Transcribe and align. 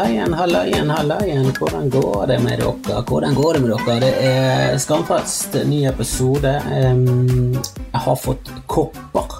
Hallaien, 0.00 0.32
hallaien, 0.32 0.90
hallaien. 0.90 1.52
Hvordan 1.58 1.90
går 1.90 2.26
det 2.26 2.38
med 2.40 2.58
dere? 2.58 3.02
Hvordan 3.04 3.34
går 3.34 3.54
det 3.54 3.60
med 3.60 3.70
dere? 3.70 3.98
Det 4.00 4.12
er 4.24 4.78
Skamfest, 4.80 5.58
ny 5.68 5.82
episode. 5.90 6.54
Jeg 6.64 8.00
har 8.06 8.16
fått 8.16 8.48
kopper. 8.64 9.34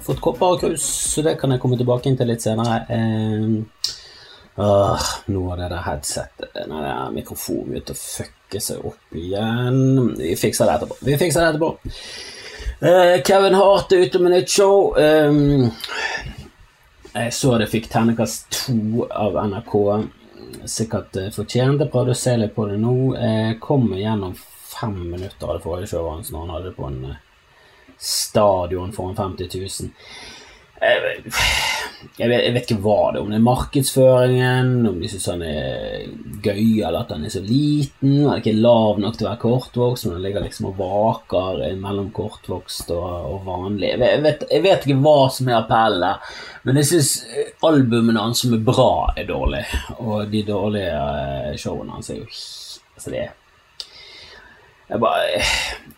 Fått 0.00 0.22
kopper 0.24 0.54
og 0.54 0.64
krus, 0.64 0.86
så 1.12 1.20
det 1.26 1.36
kan 1.42 1.52
jeg 1.52 1.60
komme 1.60 1.76
tilbake 1.76 2.08
inn 2.08 2.16
til 2.16 2.32
litt 2.32 2.40
senere. 2.40 2.80
Åh, 4.56 5.06
nå 5.36 5.44
har 5.50 5.60
det 5.60 5.68
der 5.74 5.84
headsetet, 5.90 6.48
Nei, 6.72 6.80
det 6.80 6.96
er 6.96 7.14
mikrofonen 7.20 7.68
begynt 7.74 7.92
å 7.92 8.00
fucke 8.00 8.64
seg 8.70 8.80
opp 8.80 9.20
igjen. 9.20 10.14
Vi 10.16 10.32
fikser 10.46 10.64
det 10.64 10.78
etterpå. 10.78 11.00
Vi 11.04 11.20
fikser 11.20 11.44
det 11.44 11.52
etterpå. 11.52 11.74
Eh, 12.88 13.18
Kevin 13.28 13.60
Hart 13.60 13.92
er 13.92 14.08
ute 14.08 14.24
med 14.24 14.32
nytt 14.32 14.48
show. 14.48 14.94
Em, 14.96 15.68
jeg 17.12 17.32
så 17.34 17.56
det 17.58 17.70
fikk 17.70 17.88
terningkast 17.90 18.46
to 18.54 19.06
av 19.10 19.38
NRK. 19.50 19.74
Sikkert 20.70 21.16
eh, 21.16 21.30
fortjent. 21.34 21.82
Jeg 21.82 21.92
prøvde 21.92 22.14
å 22.14 22.18
se 22.18 22.36
litt 22.38 22.54
på 22.54 22.66
det 22.70 22.78
nå. 22.80 22.94
Jeg 23.18 23.58
kom 23.62 23.90
gjennom 23.98 24.36
fem 24.70 24.96
minutter 25.10 25.48
av 25.48 25.58
det 25.58 25.64
forrige 25.64 25.90
showet 25.90 26.14
hans 26.14 26.30
når 26.32 26.44
han 26.44 26.52
hadde 26.54 26.70
det 26.70 26.76
på 26.78 26.86
en 26.88 27.00
eh, 27.10 27.18
stadion 28.00 28.94
foran 28.96 29.18
50 29.18 29.50
000. 29.58 29.90
Jeg, 30.80 31.00
jeg, 32.16 32.28
vet, 32.30 32.40
jeg 32.40 32.52
vet 32.54 32.62
ikke 32.64 32.80
hva 32.80 33.10
det 33.12 33.18
er, 33.18 33.24
om 33.24 33.32
det 33.32 33.36
er 33.36 33.44
markedsføringen, 33.44 34.70
om 34.88 35.00
de 35.02 35.10
syns 35.12 35.26
han 35.28 35.42
er 35.44 36.06
gøy, 36.40 36.80
eller 36.80 37.02
at 37.02 37.12
han 37.12 37.26
er 37.26 37.34
så 37.34 37.42
liten. 37.44 38.14
Han 38.22 38.30
er 38.32 38.40
ikke 38.40 38.56
lav 38.56 39.00
nok 39.02 39.18
til 39.18 39.26
å 39.26 39.30
være 39.30 39.42
kortvokst, 39.42 40.06
men 40.06 40.16
han 40.16 40.24
ligger 40.24 40.46
liksom 40.46 40.70
og 40.70 40.80
vaker 40.80 41.60
mellom 41.82 42.08
kortvokst 42.16 42.94
og, 42.96 43.10
og 43.34 43.44
vanlig. 43.48 43.92
Jeg 43.92 44.22
vet, 44.24 44.46
jeg 44.48 44.64
vet 44.64 44.88
ikke 44.88 45.02
hva 45.04 45.18
som 45.36 45.50
er 45.52 45.58
appellen 45.58 46.06
der, 46.06 46.32
men 46.64 46.80
jeg 46.80 46.90
syns 46.94 47.12
albumene 47.66 48.24
hans 48.24 48.40
som 48.44 48.56
er 48.56 48.64
bra, 48.64 48.90
er 49.20 49.28
dårlige. 49.28 49.84
Og 50.00 50.32
de 50.32 50.44
dårlige 50.48 50.96
eh, 50.96 51.52
showene 51.60 51.98
hans 51.98 52.12
er 52.14 52.22
jo 52.22 52.30
Altså, 53.00 53.14
det 53.14 53.20
er 53.22 53.28
bare, 54.98 55.42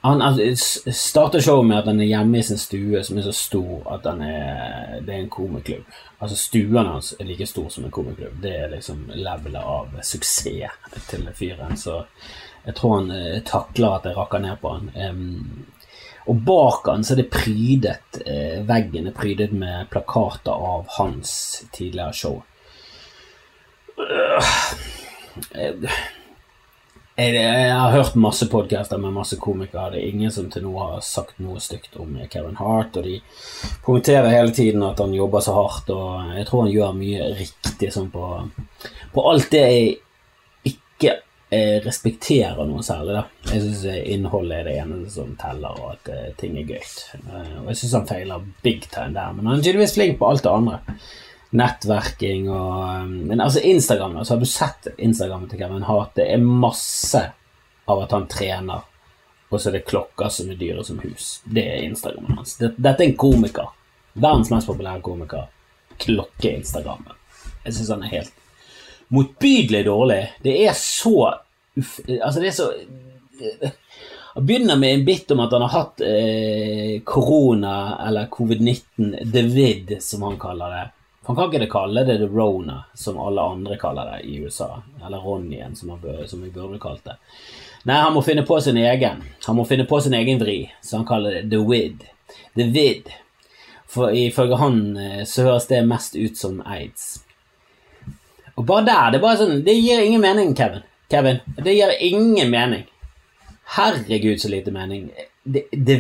han, 0.01 0.21
han 0.21 0.57
starter 0.93 1.41
showet 1.41 1.67
med 1.67 1.79
at 1.79 1.87
han 1.89 2.01
er 2.01 2.11
hjemme 2.11 2.39
i 2.39 2.45
sin 2.45 2.59
stue, 2.61 3.01
som 3.05 3.19
er 3.19 3.25
så 3.25 3.33
stor 3.33 3.87
at 3.95 4.07
er, 4.13 4.99
det 5.07 5.15
er 5.15 5.21
en 5.23 5.31
komiklubb. 5.33 5.87
Altså 6.23 6.37
Stuen 6.37 6.87
hans 6.87 7.15
er 7.19 7.27
like 7.27 7.47
stor 7.47 7.69
som 7.73 7.87
en 7.87 7.95
komiklubb. 7.95 8.37
Det 8.43 8.53
er 8.53 8.73
liksom 8.75 9.07
levelet 9.15 9.63
av 9.63 9.95
suksess 10.05 11.07
til 11.09 11.29
fyren. 11.39 11.77
Så 11.79 12.03
jeg 12.67 12.77
tror 12.79 12.97
han 13.01 13.11
eh, 13.17 13.41
takler 13.47 13.97
at 13.97 14.07
jeg 14.07 14.19
rakker 14.19 14.43
ned 14.45 14.61
på 14.63 14.75
han. 14.77 14.91
Um, 14.95 15.67
og 16.31 16.43
bak 16.47 16.87
han 16.87 17.03
så 17.03 17.17
er 17.17 17.23
det 17.25 17.33
prydet 17.35 18.21
eh, 18.23 18.61
Veggen 18.67 19.09
er 19.11 19.17
prydet 19.17 19.51
med 19.57 19.89
plakater 19.91 20.55
av 20.55 20.87
hans 20.99 21.33
tidligere 21.75 22.15
show. 22.15 22.43
Uh, 23.99 24.43
jeg, 27.17 27.35
jeg, 27.37 27.73
har 27.77 27.93
hørt 27.93 28.15
masse 28.15 28.47
podcaster 28.49 29.01
med 29.01 29.13
masse 29.13 29.37
komikere. 29.41 29.91
Det 29.93 30.01
er 30.01 30.13
ingen 30.13 30.33
som 30.33 30.49
til 30.51 30.65
nå 30.65 30.73
har 30.79 31.03
sagt 31.05 31.41
noe 31.45 31.61
stygt 31.61 31.99
om 32.01 32.15
Kevin 32.33 32.57
Hart. 32.61 32.97
Og 32.97 33.05
de 33.05 33.19
poengterer 33.85 34.33
hele 34.33 34.55
tiden 34.57 34.85
at 34.87 35.01
han 35.03 35.13
jobber 35.17 35.45
så 35.45 35.57
hardt, 35.57 35.93
og 35.93 36.33
jeg 36.39 36.47
tror 36.49 36.65
han 36.65 36.73
gjør 36.73 36.97
mye 36.97 37.29
riktig 37.41 37.93
sånn 37.93 38.09
på, 38.13 38.31
på 39.13 39.27
alt 39.29 39.51
det 39.53 39.63
jeg 39.63 39.91
ikke 40.73 41.17
eh, 41.53 41.77
respekterer 41.85 42.65
noe 42.69 42.85
særlig. 42.87 43.19
da. 43.19 43.53
Jeg 43.53 43.67
syns 43.67 43.85
innholdet 44.03 44.63
er 44.63 44.71
det 44.71 44.79
eneste 44.85 45.17
som 45.19 45.35
teller, 45.41 45.83
og 45.83 45.99
at 45.99 46.15
eh, 46.15 46.31
ting 46.41 46.57
er 46.61 46.71
gøy. 46.71 46.95
Eh, 47.19 47.59
og 47.61 47.69
jeg 47.75 47.83
syns 47.83 47.99
han 48.01 48.09
feiler 48.09 48.49
big 48.65 48.89
time 48.89 49.13
der, 49.19 49.37
men 49.37 49.51
han 49.51 49.61
er 49.61 49.67
tydeligvis 49.67 49.99
flink 49.99 50.17
på 50.23 50.33
alt 50.33 50.47
det 50.47 50.57
andre 50.57 50.81
nettverking 51.53 52.49
og 52.51 53.09
Men 53.09 53.41
altså, 53.41 53.61
Instagram, 53.61 54.17
altså, 54.17 54.35
har 54.35 54.41
du 54.41 54.49
sett 54.49 54.89
Instagram 54.99 55.49
til 55.49 55.61
Kevin 55.61 55.87
Hart? 55.87 56.15
Det 56.17 56.27
er 56.33 56.43
masse 56.43 57.23
av 57.85 58.03
at 58.05 58.13
han 58.15 58.29
trener, 58.31 58.85
og 59.51 59.61
så 59.61 59.69
er 59.69 59.79
det 59.79 59.87
klokker 59.89 60.31
som 60.33 60.51
er 60.51 60.61
dyre 60.61 60.85
som 60.87 61.01
hus. 61.03 61.41
Det 61.45 61.65
er 61.75 61.85
Instagram 61.85 62.39
hans. 62.39 62.57
Dette 62.61 62.95
er 62.95 63.09
en 63.09 63.19
komiker. 63.21 63.73
Verdens 64.13 64.53
mest 64.53 64.71
populære 64.71 65.03
komiker. 65.05 65.51
Klokke-Instagrammen. 66.03 67.19
Jeg 67.65 67.77
syns 67.77 67.93
han 67.93 68.07
er 68.07 68.15
helt 68.17 68.39
motbydelig 69.13 69.85
dårlig. 69.85 70.23
Det 70.43 70.57
er 70.65 70.73
så 70.79 71.35
uff... 71.77 71.99
Altså, 72.09 72.41
det 72.41 72.49
er 72.49 72.57
så 72.57 72.73
han 74.35 74.47
begynner 74.47 74.77
med 74.77 74.95
en 74.95 75.05
bit 75.05 75.31
om 75.31 75.41
at 75.45 75.53
han 75.53 75.63
har 75.67 75.75
hatt 75.75 76.01
eh, 76.01 77.01
korona, 77.05 77.99
eller 78.07 78.31
covid-19, 78.33 79.33
the 79.33 79.43
vid, 79.43 79.97
som 80.01 80.23
han 80.23 80.39
kaller 80.41 80.73
det. 80.73 80.85
Han 81.25 81.37
kan 81.37 81.53
ikke 81.55 81.71
kalle 81.71 82.05
det 82.05 82.19
the 82.19 82.27
Rona, 82.27 82.83
som 82.95 83.19
alle 83.23 83.43
andre 83.55 83.77
kaller 83.79 84.09
det 84.11 84.21
i 84.27 84.41
USA. 84.43 84.83
Eller 85.07 85.23
Ronnyen, 85.23 85.77
som, 85.77 85.95
som 86.27 86.43
vi 86.43 86.51
burde 86.51 86.81
kalt 86.83 87.05
det. 87.05 87.17
Nei, 87.85 87.99
han 88.03 88.15
må 88.15 88.23
finne 88.27 88.43
på 88.47 88.59
sin 88.61 88.79
egen. 88.79 89.23
Han 89.47 89.59
må 89.59 89.65
finne 89.67 89.87
på 89.87 90.01
sin 90.03 90.15
egen 90.19 90.41
vri, 90.43 90.65
så 90.83 90.99
han 90.99 91.07
kaller 91.07 91.39
det 91.39 91.51
the 91.51 91.63
Wid. 91.63 92.03
The 92.59 92.67
Vid. 92.75 93.11
For 93.87 94.11
ifølge 94.11 94.57
han 94.57 94.81
så 95.27 95.47
høres 95.47 95.69
det 95.71 95.83
mest 95.87 96.17
ut 96.17 96.39
som 96.39 96.63
aids. 96.67 97.21
Og 98.55 98.65
bare 98.67 98.87
der, 98.87 99.11
det 99.13 99.19
er 99.19 99.23
bare 99.23 99.39
sånn 99.41 99.63
Det 99.65 99.75
gir 99.79 100.03
ingen 100.05 100.21
mening, 100.21 100.57
Kevin. 100.57 100.83
Kevin, 101.11 101.39
det 101.59 101.75
gir 101.77 101.93
ingen 102.01 102.51
mening. 102.51 102.87
Herregud, 103.77 104.41
så 104.41 104.49
lite 104.49 104.75
mening 104.75 105.11
det, 105.43 105.65
det 105.75 105.97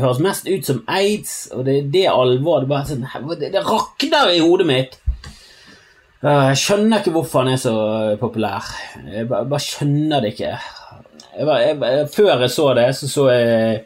høres 0.00 0.20
mest 0.20 0.48
ut 0.48 0.66
som 0.66 0.82
aids, 0.90 1.48
og 1.56 1.64
det 1.64 1.76
er 1.78 1.92
det 1.94 2.06
alvor. 2.12 2.66
Det, 2.68 2.80
sånn, 2.90 3.06
det, 3.40 3.52
det 3.54 3.64
rakner 3.64 4.34
i 4.34 4.42
hodet 4.44 4.66
mitt. 4.68 4.98
Jeg 6.20 6.58
skjønner 6.60 7.00
ikke 7.00 7.14
hvorfor 7.14 7.46
han 7.46 7.54
er 7.54 7.60
så 7.62 7.74
populær. 8.20 8.66
Jeg 9.06 9.28
bare, 9.30 9.48
bare 9.48 9.64
skjønner 9.64 10.20
det 10.20 10.34
ikke. 10.34 10.52
Jeg 11.38 11.48
bare, 11.48 11.62
jeg, 11.64 12.10
før 12.12 12.44
jeg 12.44 12.52
så 12.52 12.66
det, 12.76 12.88
så 12.98 13.08
så 13.08 13.26
jeg 13.32 13.78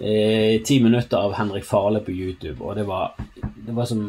eh, 0.00 0.60
ti 0.66 0.76
minutter 0.84 1.16
av 1.16 1.38
Henrik 1.38 1.64
Farle 1.64 2.02
på 2.04 2.12
YouTube, 2.12 2.58
og 2.60 2.76
det 2.76 2.84
var, 2.88 3.14
det 3.40 3.76
var 3.76 3.88
som 3.88 4.04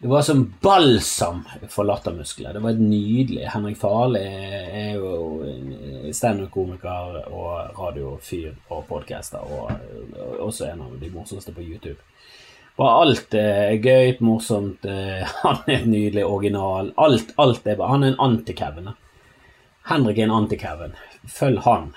det 0.00 0.08
var 0.08 0.22
som 0.22 0.54
balsam 0.60 1.42
for 1.68 1.84
lattermuskler. 1.84 2.52
Det 2.52 2.60
var 2.64 2.72
nydelig. 2.72 3.42
Henrik 3.52 3.76
Farli 3.76 4.22
er 4.24 4.94
jo 4.96 5.42
standup-komiker 6.16 7.18
og 7.28 7.76
radiofyr 7.76 8.54
og 8.72 8.86
podcaster, 8.88 9.44
og 9.44 10.40
også 10.40 10.70
en 10.70 10.86
av 10.86 10.96
de 11.02 11.12
morsomste 11.12 11.52
på 11.52 11.66
YouTube. 11.66 12.00
Bare 12.80 12.96
alt 13.02 13.36
er 13.36 13.76
gøy, 13.76 14.14
morsomt, 14.24 14.88
han 15.44 15.62
er 15.68 15.84
nydelig, 15.84 16.24
original. 16.24 16.94
Alt, 16.96 17.34
alt 17.36 17.68
er 17.68 17.76
bare 17.76 17.92
Han 17.92 18.06
er 18.06 18.14
en 18.14 18.22
anti-Kevin. 18.30 18.94
Henrik 19.90 20.16
er 20.16 20.30
en 20.30 20.38
anti-Kevin. 20.38 20.96
Følg 21.28 21.60
han. 21.68 21.92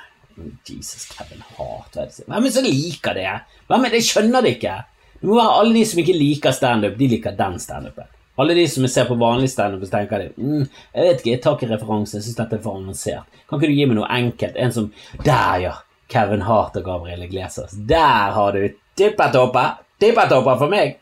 Jesus, 0.67 1.07
Kevin 1.07 1.45
Hart. 1.55 1.95
Hvem 1.95 2.35
er 2.35 2.49
det 2.49 2.57
som 2.57 2.67
liker 2.67 3.15
det? 3.15 3.29
Hvem 3.71 3.85
er 3.85 3.93
det? 3.93 4.03
Jeg 4.03 4.11
skjønner 4.11 4.43
det 4.43 4.57
ikke. 4.57 4.81
Det 5.23 5.29
må 5.29 5.37
være 5.39 5.59
alle 5.61 5.71
de 5.77 5.85
som 5.87 5.99
ikke 6.01 6.17
liker 6.17 6.51
standup, 6.51 6.97
de 6.99 7.07
liker 7.13 7.35
den 7.37 7.53
standupen. 7.63 8.09
Alle 8.35 8.57
de 8.57 8.65
som 8.67 8.83
ser 8.91 9.05
på 9.07 9.15
vanlig 9.15 9.47
standup, 9.53 9.85
tenker 9.87 10.19
de 10.19 10.25
mm, 10.35 10.65
jeg 10.65 11.05
vet 11.05 11.21
ikke, 11.21 11.29
jeg 11.31 11.41
tar 11.45 11.55
ikke 11.55 11.69
referanse, 11.69 12.17
jeg 12.17 12.25
syns 12.25 12.39
dette 12.41 12.57
er 12.57 12.63
for 12.65 12.75
avansert. 12.81 13.37
Kan 13.47 13.61
ikke 13.61 13.69
du 13.71 13.77
gi 13.77 13.85
meg 13.87 13.97
noe 14.01 14.09
enkelt? 14.11 14.57
En 14.59 14.75
som 14.75 14.89
Der, 15.23 15.53
ja! 15.63 15.71
Kevin 16.11 16.43
Hart 16.43 16.75
og 16.75 16.83
Gabriel 16.89 17.23
Iglesias. 17.23 17.77
Der 17.87 18.35
har 18.35 18.51
du 18.51 18.67
tippetopper! 18.99 19.79
Tippetopper 20.03 20.59
for 20.59 20.73
meg! 20.75 20.99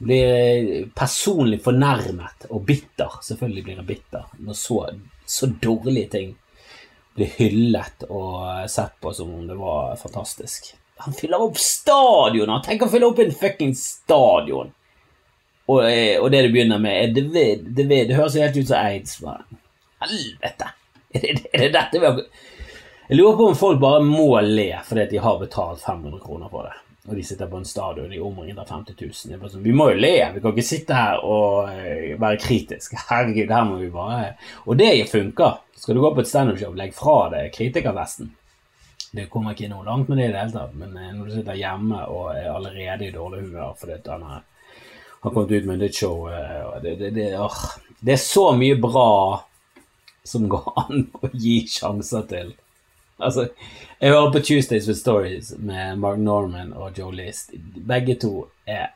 Blir 0.00 0.88
personlig 0.96 1.60
fornærmet 1.68 2.48
og 2.48 2.64
bitter. 2.64 3.20
Selvfølgelig 3.28 3.66
blir 3.68 3.78
jeg 3.82 3.88
bitter 3.92 4.32
når 4.48 4.58
så, 4.62 4.80
så 5.28 5.52
dårlige 5.68 6.14
ting 6.16 6.32
blir 7.20 7.36
hyllet 7.36 8.08
og 8.08 8.64
sett 8.72 8.96
på 9.04 9.12
som 9.12 9.36
om 9.36 9.44
det 9.52 9.60
var 9.60 9.92
fantastisk. 10.00 10.72
Han 11.04 11.14
fyller 11.14 11.42
opp 11.42 11.58
stadion! 11.60 12.52
Tenk 12.64 12.86
å 12.86 12.90
fylle 12.92 13.10
opp 13.10 13.20
en 13.20 13.34
fucking 13.34 13.74
stadion! 13.76 14.72
Og, 15.66 15.82
eh, 15.90 16.16
og, 16.20 16.30
det 16.30 16.44
du 16.46 16.52
begynner 16.54 16.80
med, 16.82 16.96
er 16.96 17.14
David. 17.14 17.68
David 17.74 18.10
det 18.10 18.18
høres 18.18 18.36
jo 18.36 18.44
helt 18.44 18.56
ut 18.56 18.68
som 18.68 18.78
aids. 18.80 19.18
Helvete! 20.04 20.72
Er 21.16 21.22
det, 21.22 21.46
er 21.54 21.62
det 21.62 21.68
dette 21.72 22.00
vi 22.00 22.04
har 22.04 22.18
Jeg 23.08 23.16
lurer 23.16 23.36
på 23.38 23.44
om 23.48 23.54
folk 23.56 23.78
bare 23.80 24.02
må 24.04 24.40
le 24.42 24.66
fordi 24.84 25.06
de 25.14 25.20
har 25.22 25.38
betalt 25.40 25.80
500 25.80 26.18
kroner 26.20 26.50
for 26.52 26.66
det. 26.66 26.74
Og 27.06 27.14
de 27.14 27.22
sitter 27.24 27.46
på 27.46 27.60
en 27.60 27.68
stadion 27.68 28.12
i 28.12 28.18
omringet 28.20 28.58
av 28.58 28.68
50 28.68 28.96
000. 28.98 29.50
Sånn, 29.50 29.62
vi 29.62 29.74
må 29.76 29.86
jo 29.92 30.00
le, 30.00 30.14
vi 30.34 30.42
kan 30.42 30.52
ikke 30.52 30.66
sitte 30.66 30.96
her 30.96 31.22
og 31.22 31.70
eh, 31.70 32.16
være 32.18 32.40
kritiske. 32.42 32.98
Herregud, 33.10 33.52
her 33.54 33.68
må 33.68 33.78
vi 33.80 33.92
bare 33.94 34.34
Og 34.66 34.78
det 34.80 34.90
funker. 35.12 35.62
Skal 35.78 35.94
du 35.94 36.02
gå 36.02 36.10
på 36.16 36.24
et 36.24 36.30
standup-show, 36.30 36.74
legg 36.74 36.94
fra 36.96 37.18
deg 37.36 37.54
kritikervesten. 37.54 38.32
Det 39.12 39.28
kommer 39.30 39.54
ikke 39.54 39.70
noe 39.70 39.86
langt 39.86 40.10
med 40.10 40.18
det 40.18 40.28
i 40.28 40.32
det 40.32 40.40
hele 40.40 40.54
tatt, 40.54 40.74
men 40.78 40.96
eh, 40.98 41.12
når 41.14 41.28
du 41.28 41.34
sitter 41.36 41.58
hjemme 41.60 42.02
og 42.10 42.30
er 42.34 42.50
allerede 42.52 43.06
i 43.06 43.14
dårlig 43.14 43.44
humør 43.46 43.74
fordi 43.78 43.98
han 44.08 44.26
har, 44.26 44.44
kommet 45.26 45.50
ut 45.50 45.64
med 45.66 45.80
nytt 45.82 45.96
show 45.98 46.28
eh, 46.30 46.76
det, 46.82 46.96
det, 47.00 47.10
det, 47.16 47.30
åh, 47.40 47.56
det, 47.98 48.12
er 48.14 48.22
så 48.22 48.50
mye 48.54 48.76
bra 48.78 49.08
som 50.26 50.46
går 50.50 50.68
an 50.84 51.06
å 51.20 51.30
gi 51.32 51.58
sjanser 51.70 52.26
til. 52.30 52.52
Altså, 53.16 53.46
jeg 54.00 54.12
hører 54.12 54.32
på 54.34 54.42
Tuesdays 54.44 54.86
with 54.90 55.00
Stories 55.00 55.54
med 55.56 55.98
Mark 56.02 56.20
Norman 56.20 56.74
og 56.76 56.98
Joe 56.98 57.14
List. 57.16 57.54
Begge 57.56 58.18
to 58.20 58.34
er 58.68 58.90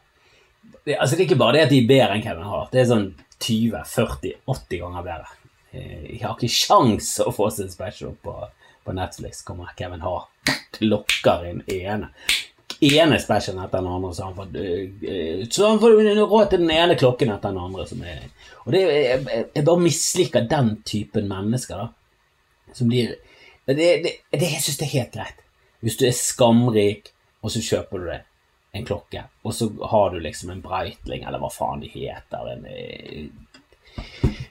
altså, 0.99 1.17
det 1.17 1.23
er 1.23 1.29
ikke 1.29 1.41
bare 1.41 1.57
det 1.57 1.67
at 1.67 1.73
de 1.73 1.81
er 1.83 1.89
bedre 1.89 2.17
enn 2.17 2.25
Kevin 2.25 2.49
Hart. 2.51 2.73
Det 2.73 2.83
er 2.83 2.91
sånn 2.91 3.07
20-40-80 3.41 4.83
ganger 4.83 5.07
bedre. 5.07 5.37
Eh, 5.73 6.17
Jeg 6.17 6.25
har 6.25 6.37
ikke 6.37 6.53
sjans 6.53 7.15
å 7.25 7.33
få 7.35 7.49
en 7.51 7.73
special 7.73 8.17
på, 8.23 8.37
på 8.85 8.94
Netflix. 8.97 9.43
Kommer 9.47 9.73
Kevin 9.79 10.05
Hart 10.05 10.55
lokker 10.93 11.49
inn 11.50 11.65
ene 11.67 12.12
ene 12.81 13.19
specialen 13.21 13.65
etter 13.65 13.79
den 13.79 13.93
andre, 13.93 14.15
så 14.15 14.25
han 14.25 14.35
får, 14.35 14.56
eh, 14.56 15.49
så 15.50 15.69
han 15.69 15.81
får 15.81 15.91
råd 16.17 16.50
til 16.50 16.62
den 16.62 16.71
ene 16.71 16.97
klokken 16.97 17.32
etter 17.32 17.53
den 17.53 17.61
andre. 17.61 17.85
Er, 18.09 18.23
og 18.65 18.73
det, 18.73 18.81
jeg, 18.81 19.44
jeg 19.55 19.67
bare 19.67 19.85
misliker 19.85 20.49
den 20.49 20.73
typen 20.88 21.29
mennesker, 21.29 21.85
da. 21.85 22.73
Som 22.73 22.88
blir 22.88 23.17
Det, 23.67 23.75
det, 23.77 24.12
det 24.32 24.47
jeg 24.49 24.62
syns 24.65 24.79
det 24.81 24.87
er 24.87 24.97
helt 24.97 25.12
greit. 25.15 25.43
Hvis 25.85 25.97
du 26.00 26.06
er 26.09 26.17
skamrik, 26.17 27.12
og 27.44 27.53
så 27.53 27.61
kjøper 27.62 28.00
du 28.00 28.09
deg 28.09 28.25
en 28.75 28.87
klokke, 28.87 29.23
og 29.44 29.55
så 29.55 29.69
har 29.93 30.11
du 30.11 30.19
liksom 30.19 30.50
en 30.50 30.62
Breitling, 30.65 31.23
eller 31.29 31.38
hva 31.43 31.50
faen 31.53 31.85
de 31.85 31.91
heter, 31.93 32.49
en 32.50 32.67
eh, 32.67 33.29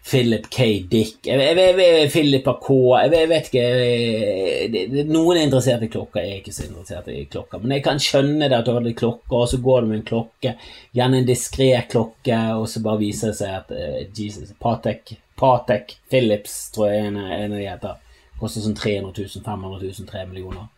Philip 0.09 0.47
K. 0.49 0.65
Dick 0.89 1.27
jeg, 1.27 1.37
jeg, 1.37 1.73
jeg, 1.77 2.09
Philip 2.09 2.47
K. 2.63 2.77
Jeg, 3.03 3.27
vet 3.29 3.49
ikke 3.51 5.03
Noen 5.09 5.37
er 5.37 5.45
interessert 5.45 5.83
i 5.85 5.89
klokker, 5.91 6.23
jeg 6.25 6.31
er 6.31 6.39
ikke 6.41 6.53
så 6.55 6.65
interessert 6.65 7.11
i 7.13 7.25
klokker. 7.29 7.61
Men 7.61 7.75
jeg 7.75 7.85
kan 7.85 8.01
skjønne 8.01 8.49
det 8.49 8.57
at 8.57 8.65
du 8.65 8.73
hadde 8.73 8.95
klokker, 8.97 9.37
og 9.37 9.49
så 9.51 9.59
går 9.61 9.83
du 9.83 9.91
med 9.91 9.99
en 9.99 10.07
klokke, 10.07 10.55
gjerne 10.97 11.21
en 11.21 11.29
diskré 11.29 11.69
klokke, 11.91 12.39
og 12.57 12.65
så 12.71 12.81
bare 12.85 13.01
viser 13.03 13.31
det 13.31 13.39
seg 13.41 13.55
at 13.59 13.73
uh, 13.75 13.99
Jesus, 14.17 14.55
Patek, 14.61 15.13
Patek 15.39 15.95
Philips, 16.09 16.57
tror 16.73 16.89
jeg 16.89 17.11
en, 17.11 17.21
en 17.21 17.53
av 17.53 17.57
de 17.59 17.67
heter, 17.67 18.25
koster 18.41 18.65
sånn 18.65 18.77
300 18.79 19.13
000, 19.13 19.45
500 19.45 19.83
000, 19.85 20.09
3 20.09 20.25
millioner. 20.31 20.69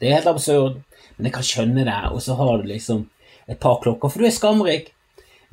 Det 0.00 0.10
er 0.10 0.18
helt 0.18 0.32
absurd, 0.34 0.82
men 1.14 1.30
jeg 1.30 1.36
kan 1.36 1.46
skjønne 1.46 1.86
det, 1.86 2.00
og 2.10 2.22
så 2.24 2.36
har 2.40 2.58
du 2.58 2.66
liksom 2.72 3.06
et 3.46 3.60
par 3.60 3.78
klokker, 3.84 4.10
for 4.10 4.22
du 4.22 4.26
er 4.26 4.34
skamrik. 4.34 4.93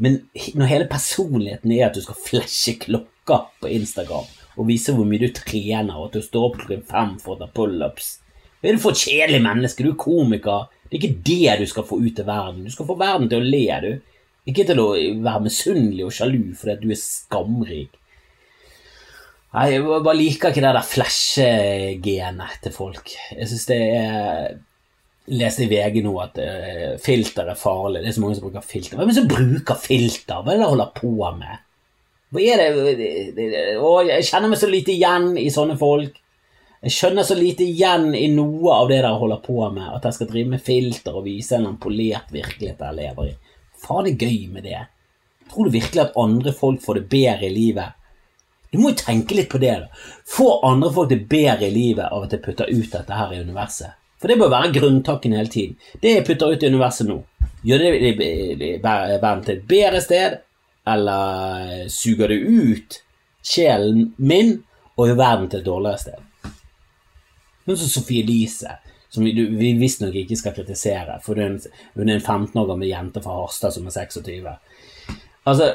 Men 0.02 0.18
når 0.58 0.72
hele 0.72 0.90
personligheten 0.90 1.74
er 1.76 1.88
at 1.88 1.98
du 1.98 2.02
skal 2.02 2.18
flashe 2.18 2.74
klokka 2.82 3.44
på 3.62 3.70
Instagram 3.70 4.30
og 4.58 4.68
vise 4.68 4.94
hvor 4.96 5.08
mye 5.08 5.22
du 5.22 5.30
trener, 5.36 5.94
og 5.96 6.10
at 6.10 6.18
du 6.18 6.26
står 6.26 6.48
opp 6.48 6.58
klokken 6.60 6.84
fem 6.90 7.14
for 7.22 7.36
å 7.36 7.40
ta 7.40 7.48
pullups 7.54 8.18
Du 8.62 8.68
er 8.70 8.80
for 8.82 8.98
kjedelig 8.98 9.40
menneske? 9.42 9.86
Du 9.86 9.94
er 9.94 10.02
komiker. 10.02 10.68
Det 10.86 10.98
er 10.98 11.00
ikke 11.00 11.24
det 11.26 11.54
du 11.62 11.70
skal 11.70 11.86
få 11.88 11.98
ut 12.02 12.14
til 12.18 12.28
verden. 12.28 12.66
Du 12.66 12.74
skal 12.74 12.90
få 12.90 12.98
verden 13.00 13.30
til 13.32 13.42
å 13.42 13.48
le, 13.48 13.64
du. 13.82 14.20
Ikke 14.52 14.66
til 14.68 14.82
å 14.82 14.90
være 15.24 15.46
misunnelig 15.46 16.06
og 16.06 16.14
sjalu 16.14 16.52
fordi 16.58 16.76
at 16.76 16.84
du 16.84 16.92
er 16.92 17.00
skamrik. 17.00 17.98
Nei, 19.52 19.66
Jeg 19.74 19.84
bare 19.88 20.18
liker 20.18 20.54
ikke 20.54 20.64
det 20.64 20.76
der 20.78 20.90
flashe-genet 20.92 22.60
til 22.64 22.76
folk. 22.76 23.16
Jeg 23.36 23.50
synes 23.52 23.66
det 23.70 23.80
er 23.98 24.60
leste 25.30 25.66
i 25.66 25.70
VG 25.70 26.02
nå 26.06 26.14
at 26.24 26.40
uh, 26.42 26.96
filter 27.02 27.52
er 27.52 27.60
farlig. 27.60 28.02
Det 28.02 28.10
er 28.10 28.16
så 28.18 28.24
mange 28.24 28.38
som 28.40 28.48
bruker 28.48 28.66
filter. 28.66 28.98
Hvem 28.98 29.06
er 29.06 29.14
det 29.14 29.20
som 29.20 29.30
bruker 29.30 29.78
filter? 29.80 30.42
Hva 30.42 30.54
er 30.54 30.58
det 30.58 30.64
de 30.64 30.72
holder 30.72 30.96
på 30.98 31.14
med? 31.38 31.68
Hva 32.32 32.42
er 32.48 32.64
det, 32.64 32.96
det, 32.98 33.12
det 33.38 33.62
å, 33.78 33.94
Jeg 34.08 34.28
kjenner 34.30 34.52
meg 34.52 34.62
så 34.62 34.72
lite 34.72 34.94
igjen 34.96 35.34
i 35.38 35.50
sånne 35.54 35.78
folk. 35.80 36.18
Jeg 36.82 36.96
skjønner 36.96 37.26
så 37.28 37.36
lite 37.38 37.62
igjen 37.68 38.10
i 38.18 38.26
noe 38.34 38.74
av 38.74 38.88
det 38.90 38.98
dere 38.98 39.14
holder 39.22 39.42
på 39.46 39.60
med. 39.70 39.86
At 39.94 40.08
jeg 40.08 40.18
skal 40.18 40.32
drive 40.32 40.56
med 40.56 40.66
filter 40.66 41.18
og 41.20 41.28
vise 41.28 41.60
en 41.60 41.78
polert 41.82 42.34
virkelighet 42.34 42.82
jeg 42.82 42.98
lever 42.98 43.30
i. 43.30 43.38
Faen 43.82 44.10
er 44.10 44.18
gøy 44.18 44.48
med 44.54 44.66
det? 44.66 44.82
Tror 45.52 45.68
du 45.68 45.76
virkelig 45.76 46.02
at 46.02 46.18
andre 46.18 46.54
folk 46.56 46.82
får 46.82 47.02
det 47.02 47.10
bedre 47.12 47.46
i 47.46 47.54
livet? 47.54 47.98
Du 48.72 48.80
må 48.80 48.94
jo 48.94 49.02
tenke 49.04 49.36
litt 49.36 49.52
på 49.52 49.60
det. 49.62 49.74
da. 49.84 50.04
Får 50.32 50.66
andre 50.66 50.92
folk 50.96 51.10
det 51.12 51.26
bedre 51.30 51.68
i 51.68 51.74
livet 51.76 52.08
av 52.08 52.26
at 52.26 52.34
jeg 52.34 52.46
putter 52.46 52.72
ut 52.72 52.94
dette 52.94 53.18
her 53.20 53.34
i 53.36 53.42
universet? 53.44 53.98
For 54.22 54.30
det 54.30 54.38
bør 54.38 54.52
være 54.54 54.74
grunntanken 54.76 55.34
hele 55.34 55.50
tiden. 55.50 55.78
Det 56.02 56.14
jeg 56.14 56.26
putter 56.28 56.54
ut 56.54 56.64
i 56.64 56.70
universet 56.70 57.08
nå, 57.10 57.18
gjør 57.66 57.86
det 57.86 58.74
verden 58.84 59.44
til 59.48 59.56
et 59.56 59.64
bedre 59.70 60.02
sted, 60.04 60.38
eller 60.92 61.88
suger 61.90 62.30
det 62.30 62.38
ut 62.42 63.00
sjelen 63.46 64.12
min 64.18 64.60
og 64.98 65.08
gjør 65.10 65.18
verden 65.18 65.50
til 65.50 65.62
et 65.64 65.66
dårligere 65.66 66.04
sted? 66.04 66.54
Sånn 67.66 67.82
som 67.82 67.92
Sophie 67.96 68.22
Elise, 68.22 68.78
som 69.10 69.26
vi, 69.26 69.34
vi 69.34 69.74
visstnok 69.80 70.16
ikke 70.22 70.38
skal 70.38 70.56
kritisere, 70.56 71.18
for 71.26 71.42
hun 71.42 71.58
hun 71.96 72.10
er 72.10 72.20
en 72.20 72.22
15 72.22 72.62
år 72.62 72.70
gammel 72.70 72.92
jente 72.92 73.26
fra 73.26 73.40
Harstad 73.40 73.74
som 73.74 73.90
er 73.90 73.98
26. 73.98 74.54
Altså, 75.50 75.72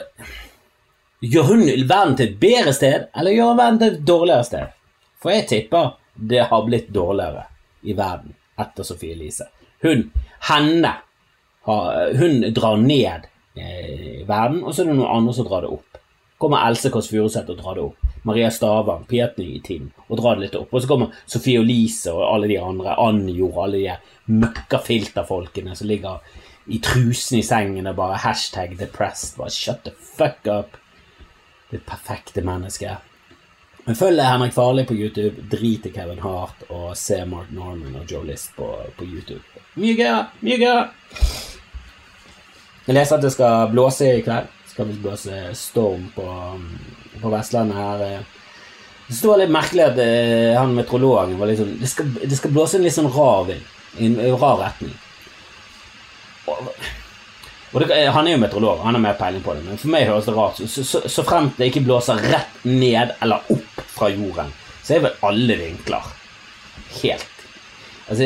gjør 1.21 1.51
hun 1.51 1.67
verden 1.67 2.15
til 2.15 2.31
et 2.31 2.41
bedre 2.47 2.75
sted, 2.77 3.11
eller 3.17 3.35
gjør 3.35 3.53
hun 3.53 3.63
verden 3.65 3.83
til 3.83 3.93
et 3.95 4.09
dårligere 4.15 4.49
sted? 4.53 4.75
For 5.19 5.35
jeg 5.35 5.49
tipper 5.51 5.95
det 6.15 6.47
har 6.47 6.67
blitt 6.67 6.93
dårligere 6.95 7.49
i 7.83 7.95
verden 7.97 8.36
etter 8.59 8.87
Sophie 8.87 9.13
Elise. 9.13 9.49
Hun, 9.85 10.09
henne, 10.49 10.93
hun 11.67 12.41
drar 12.57 12.81
ned 12.81 13.29
eh, 13.57 14.23
verden, 14.29 14.63
og 14.65 14.75
så 14.75 14.83
er 14.83 14.91
det 14.91 14.97
noen 14.99 15.13
andre 15.19 15.37
som 15.37 15.49
drar 15.49 15.67
det 15.67 15.73
opp. 15.77 16.01
Kommer 16.41 16.67
Else 16.69 16.91
Kåss 16.93 17.09
Furuseth 17.09 17.53
og 17.53 17.61
drar 17.61 17.79
det 17.79 17.85
opp. 17.87 18.03
Maria 18.27 18.51
Stavang, 18.51 19.07
i 19.09 19.61
team, 19.65 19.93
og 20.09 20.19
drar 20.19 20.37
det 20.37 20.47
litt 20.47 20.57
opp. 20.59 20.73
Og 20.75 20.83
så 20.83 20.89
kommer 20.91 21.15
Sophie 21.27 21.61
Elise 21.61 22.13
og 22.13 22.27
alle 22.27 22.49
de 22.51 22.59
andre, 22.59 22.97
Anjor, 22.99 23.63
alle 23.63 23.79
de 23.79 24.35
møkkafilterfolkene 24.35 25.77
som 25.79 25.87
ligger 25.87 26.19
i 26.67 26.81
trusen 26.83 27.39
i 27.39 27.45
sengen 27.47 27.87
og 27.87 27.97
bare 27.97 28.19
hashtag 28.25 28.75
depressed. 28.81 29.37
Bare 29.39 29.55
shut 29.55 29.85
the 29.87 29.95
fuck 29.95 30.49
up. 30.51 30.77
Det 31.71 31.85
perfekte 31.87 32.43
mennesket. 32.43 32.99
Men 33.87 33.95
følg 33.95 34.23
Henrik 34.23 34.55
Farley 34.55 34.87
på 34.87 34.97
YouTube, 34.99 35.45
drit 35.51 35.85
i 35.87 35.93
Kevin 35.95 36.19
Hart 36.19 36.65
og 36.75 36.97
se 36.99 37.21
Mark 37.31 37.53
Norman 37.55 37.95
og 38.01 38.11
Joe 38.11 38.27
List 38.27 38.51
på, 38.57 38.67
på 38.99 39.07
YouTube. 39.07 39.45
Mye 39.79 39.95
gøy! 39.95 40.25
Mye 40.43 40.57
gøy! 40.59 40.81
Jeg 42.87 42.97
leser 42.97 43.17
at 43.17 43.23
det 43.23 43.31
skal 43.35 43.71
blåse 43.71 44.09
i 44.11 44.25
kveld. 44.27 44.51
Skal 44.73 44.91
visst 44.91 45.05
blåse 45.05 45.39
storm 45.59 46.09
på, 46.17 46.27
på 47.23 47.31
Vestlandet 47.31 47.79
her. 47.79 48.27
Det 49.07 49.15
står 49.15 49.45
litt 49.45 49.55
merkelig 49.55 49.87
at 49.87 50.03
eh, 50.03 50.59
han 50.59 50.75
meteorologen 50.75 51.39
var 51.39 51.55
sånn 51.55 51.77
det 51.79 51.91
skal, 51.91 52.11
det 52.19 52.39
skal 52.39 52.55
blåse 52.55 52.81
en 52.81 52.87
litt 52.89 52.95
sånn 52.97 53.11
rar 53.15 53.47
vind. 53.53 53.73
I 54.03 54.11
en 54.11 54.19
rar 54.35 54.59
retning. 54.65 54.99
Og, 56.51 56.75
og 57.77 57.83
det, 57.85 57.97
han 58.09 58.25
er 58.25 58.33
jo 58.33 58.41
meteorolog, 58.41 58.79
han 58.87 58.97
har 58.97 59.03
mer 59.05 59.17
peiling 59.19 59.43
på 59.45 59.53
det, 59.53 59.63
men 59.67 59.77
for 59.77 59.93
meg 59.93 60.07
høres 60.09 60.29
det 60.31 60.35
rart 60.37 60.61
ut. 60.63 60.71
Så, 60.73 60.85
så, 60.89 61.03
så 61.13 61.25
fremt 61.29 61.59
det 61.61 61.69
ikke 61.69 61.85
blåser 61.85 62.23
rett 62.25 62.63
ned 62.65 63.13
eller 63.21 63.51
opp 63.53 63.83
fra 63.93 64.09
jorden, 64.09 64.49
så 64.81 64.97
er 64.97 65.03
vel 65.05 65.27
alle 65.29 65.59
vinkler 65.61 66.13
helt 67.03 67.33
Altså, 68.07 68.23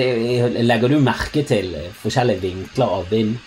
Legger 0.61 0.93
du 0.93 0.99
merke 1.01 1.41
til 1.49 1.73
forskjellige 2.03 2.43
vinkler 2.43 2.99
av 2.99 3.07
vind? 3.09 3.39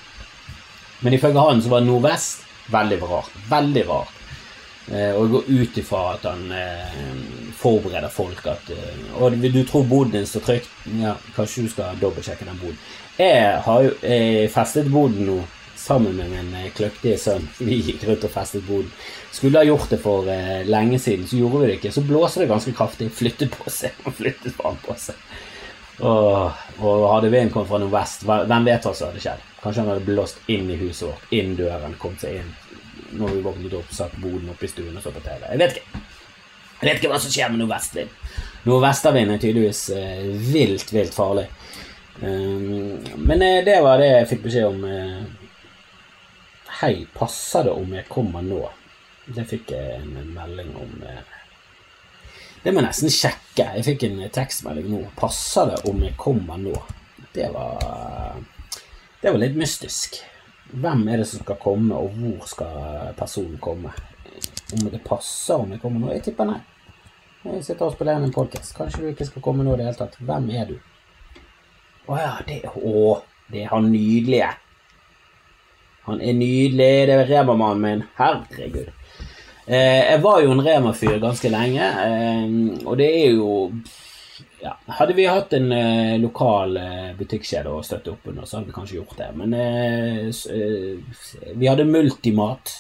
Men 1.05 1.13
ifølge 1.13 1.43
han 1.45 1.62
så 1.62 1.69
var 1.69 1.83
nordvest 1.86 2.41
veldig 2.74 2.98
rart. 3.05 3.36
Veldig 3.51 3.83
rart. 3.86 4.22
Eh, 4.89 5.12
og 5.13 5.27
jeg 5.27 5.31
går 5.36 5.51
ut 5.60 5.77
ifra 5.79 6.00
at 6.15 6.25
han 6.27 6.48
eh, 6.57 6.95
forbereder 7.55 8.12
folk 8.12 8.48
at 8.51 8.72
eh, 8.74 9.13
Og 9.15 9.38
du 9.39 9.62
tror 9.63 9.86
boden 9.88 10.17
din 10.17 10.25
står 10.27 10.43
trygt? 10.48 10.74
Ja, 11.00 11.13
kanskje 11.38 11.67
du 11.67 11.69
skal 11.72 12.01
dobbeltsjekke 12.01 12.50
den 12.50 12.60
boden. 12.60 12.81
Jeg 13.22 13.62
har 13.67 13.86
jo 13.86 13.93
eh, 14.01 14.50
festet 14.51 14.89
boden 14.91 15.27
nå 15.29 15.38
sammen 15.84 16.16
med 16.16 16.32
min 16.32 16.54
eh, 16.56 16.70
kløktige 16.75 17.18
sønn. 17.20 17.48
Vi 17.60 17.82
gikk 17.90 18.06
rundt 18.08 18.24
og 18.28 18.32
festet 18.34 18.63
boden. 18.68 18.92
Skulle 19.36 19.60
ha 19.60 19.68
gjort 19.68 19.92
det 19.92 20.00
for 20.04 20.30
eh, 20.32 20.62
lenge 20.70 21.00
siden, 21.04 21.28
så 21.28 21.40
gjorde 21.42 21.63
vi 21.63 21.72
det 21.72 21.80
ikke. 21.80 21.92
Så 21.96 22.06
blåser 22.08 22.44
det 22.46 22.52
ganske 22.54 22.75
kraftig. 22.78 23.10
Flyttet 23.12 23.52
på 23.58 23.72
seg. 23.74 23.98
og 24.08 24.16
flyttet 24.22 24.56
faen 24.60 24.80
på 24.86 24.96
seg. 25.00 25.20
Og, 26.04 26.63
og 26.82 27.04
hadde 27.12 27.30
vinden 27.30 27.52
kommet 27.54 27.70
fra 27.70 27.78
nordvest, 27.84 28.24
hvem 28.25 28.66
vet 28.66 28.88
hva 28.88 28.96
som 28.98 29.12
hadde 29.12 29.22
skjedd? 29.22 29.44
Kanskje 29.62 29.84
han 29.84 29.92
hadde 29.92 30.08
blåst 30.08 30.40
inn 30.52 30.72
i 30.74 30.78
huset 30.80 31.06
vårt, 31.06 31.28
inn 31.38 31.54
døren, 31.60 31.94
kommet 32.02 32.24
seg 32.25 32.40
inn 32.40 32.50
når 33.13 33.30
vi 33.36 33.44
våknet 33.46 33.75
opp, 33.78 33.92
satt 33.94 34.16
boden 34.18 34.50
oppe 34.50 34.66
i 34.66 34.72
stuen 34.72 34.96
og 34.98 35.04
så 35.04 35.12
på 35.13 35.22
TV. 35.22 35.44
Jeg 35.52 35.62
vet 35.62 35.75
ikke. 35.78 36.02
Jeg 36.80 36.88
vet 36.88 36.98
ikke 36.98 37.12
hva 37.13 37.20
som 37.22 37.32
skjer 37.32 37.52
med 37.54 37.62
nordvestvind. 37.62 38.18
Nordvestervind 38.66 39.36
er 39.36 39.44
tydeligvis 39.44 39.84
eh, 39.94 40.25
vilt, 40.50 40.90
vilt 40.96 41.13
farlig. 41.16 41.46
Um, 42.24 42.98
men 43.28 43.46
eh, 43.46 43.62
det 43.66 43.78
var 43.86 44.02
det 44.02 44.10
jeg 44.10 44.30
fikk 44.34 44.44
beskjed 44.48 44.68
om. 44.72 44.84
eh. 44.90 45.42
Hei, 46.84 47.08
passer 47.13 47.63
det 47.63 47.72
om 47.72 47.94
jeg 47.96 48.04
kommer 48.12 48.44
nå? 48.44 48.58
Det 49.32 49.46
fikk 49.48 49.70
jeg 49.72 50.02
en 50.02 50.34
melding 50.36 50.74
om. 50.75 50.90
eh. 51.08 51.22
Det 52.60 52.74
må 52.74 52.82
jeg 52.82 52.88
nesten 52.90 53.13
sjekke. 53.13 53.68
Jeg 53.78 53.86
fikk 53.88 54.02
en 54.04 54.18
tekstmelding 54.36 54.90
nå. 54.92 54.98
Passer 55.16 55.70
det 55.70 55.78
om 55.88 56.02
jeg 56.04 56.18
kommer 56.20 56.60
nå? 56.60 56.74
Det 57.32 57.46
var 57.54 58.36
Det 59.22 59.32
var 59.32 59.40
litt 59.40 59.56
mystisk. 59.56 60.18
Hvem 60.74 61.08
er 61.08 61.22
det 61.24 61.28
som 61.30 61.40
skal 61.46 61.56
komme, 61.63 61.96
og 61.96 62.20
hvor 62.20 62.44
skal 62.52 63.16
personen 63.16 63.56
komme? 63.63 63.94
Om 64.74 64.84
det 64.92 65.00
passer 65.08 65.63
om 65.63 65.72
jeg 65.72 65.80
kommer 65.80 66.04
nå? 66.04 66.12
Jeg 66.18 66.25
tipper 66.28 66.52
nei. 66.52 66.60
Jeg 67.46 67.63
sitter 67.63 67.86
og 67.86 67.96
spiller 67.96 68.20
en 68.20 68.36
podcast. 68.36 68.75
Kanskje 68.75 69.06
du 69.06 69.08
ikke 69.13 69.30
skal 69.32 69.46
komme 69.48 69.63
nå 69.63 69.78
i 69.78 69.80
det 69.80 69.88
hele 69.88 70.02
tatt. 70.04 70.20
Hvem 70.20 70.52
er 70.52 70.68
du? 70.68 70.75
Å 72.12 72.20
ja, 72.20 72.36
det 72.44 72.60
Å, 72.75 73.22
det 73.48 73.63
er 73.63 73.72
han 73.72 73.88
nydelige. 73.88 74.52
Han 76.07 76.22
er 76.22 76.36
nydelig. 76.36 76.91
Det 77.07 77.17
er 77.17 77.27
Rema-mannen 77.29 77.83
min. 77.83 78.05
Herregud. 78.17 78.91
Eh, 79.65 80.01
jeg 80.12 80.24
var 80.24 80.41
jo 80.43 80.51
en 80.51 80.63
Rema-fyr 80.63 81.22
ganske 81.24 81.51
lenge, 81.51 81.86
eh, 82.03 82.55
og 82.83 82.98
det 83.00 83.07
er 83.07 83.29
jo 83.38 83.53
ja, 84.63 84.74
Hadde 84.98 85.15
vi 85.15 85.27
hatt 85.27 85.53
en 85.55 85.72
eh, 85.75 86.17
lokal 86.19 86.75
eh, 86.79 87.12
butikkjede 87.19 87.72
å 87.72 87.83
støtte 87.83 88.13
opp 88.13 88.27
under, 88.31 88.48
så 88.48 88.57
hadde 88.57 88.72
vi 88.72 88.75
kanskje 88.75 88.98
gjort 88.98 89.15
det. 89.19 89.29
Men 89.39 89.55
eh, 89.55 90.27
eh, 90.27 91.55
vi 91.55 91.69
hadde 91.69 91.88
Multimat 91.88 92.74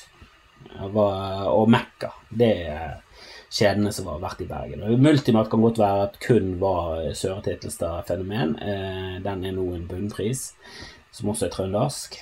var, 0.93 1.47
og 1.51 1.71
Mekka. 1.71 2.13
Det 2.31 2.51
er 2.71 3.01
kjedene 3.53 3.91
som 3.93 4.07
har 4.09 4.23
vært 4.23 4.43
i 4.45 4.49
Bergen. 4.49 4.85
Og 4.87 5.03
Multimat 5.03 5.51
kan 5.51 5.63
godt 5.63 5.81
være 5.83 6.07
at 6.07 6.19
kun 6.23 6.55
var 6.63 7.03
Søre 7.19 7.43
Titlestad-fenomen. 7.45 8.55
Eh, 8.63 9.17
den 9.23 9.43
er 9.47 9.55
nå 9.55 9.67
en 9.75 9.87
bunnpris, 9.89 10.49
som 11.13 11.31
også 11.33 11.49
er 11.49 11.55
trøndersk. 11.57 12.17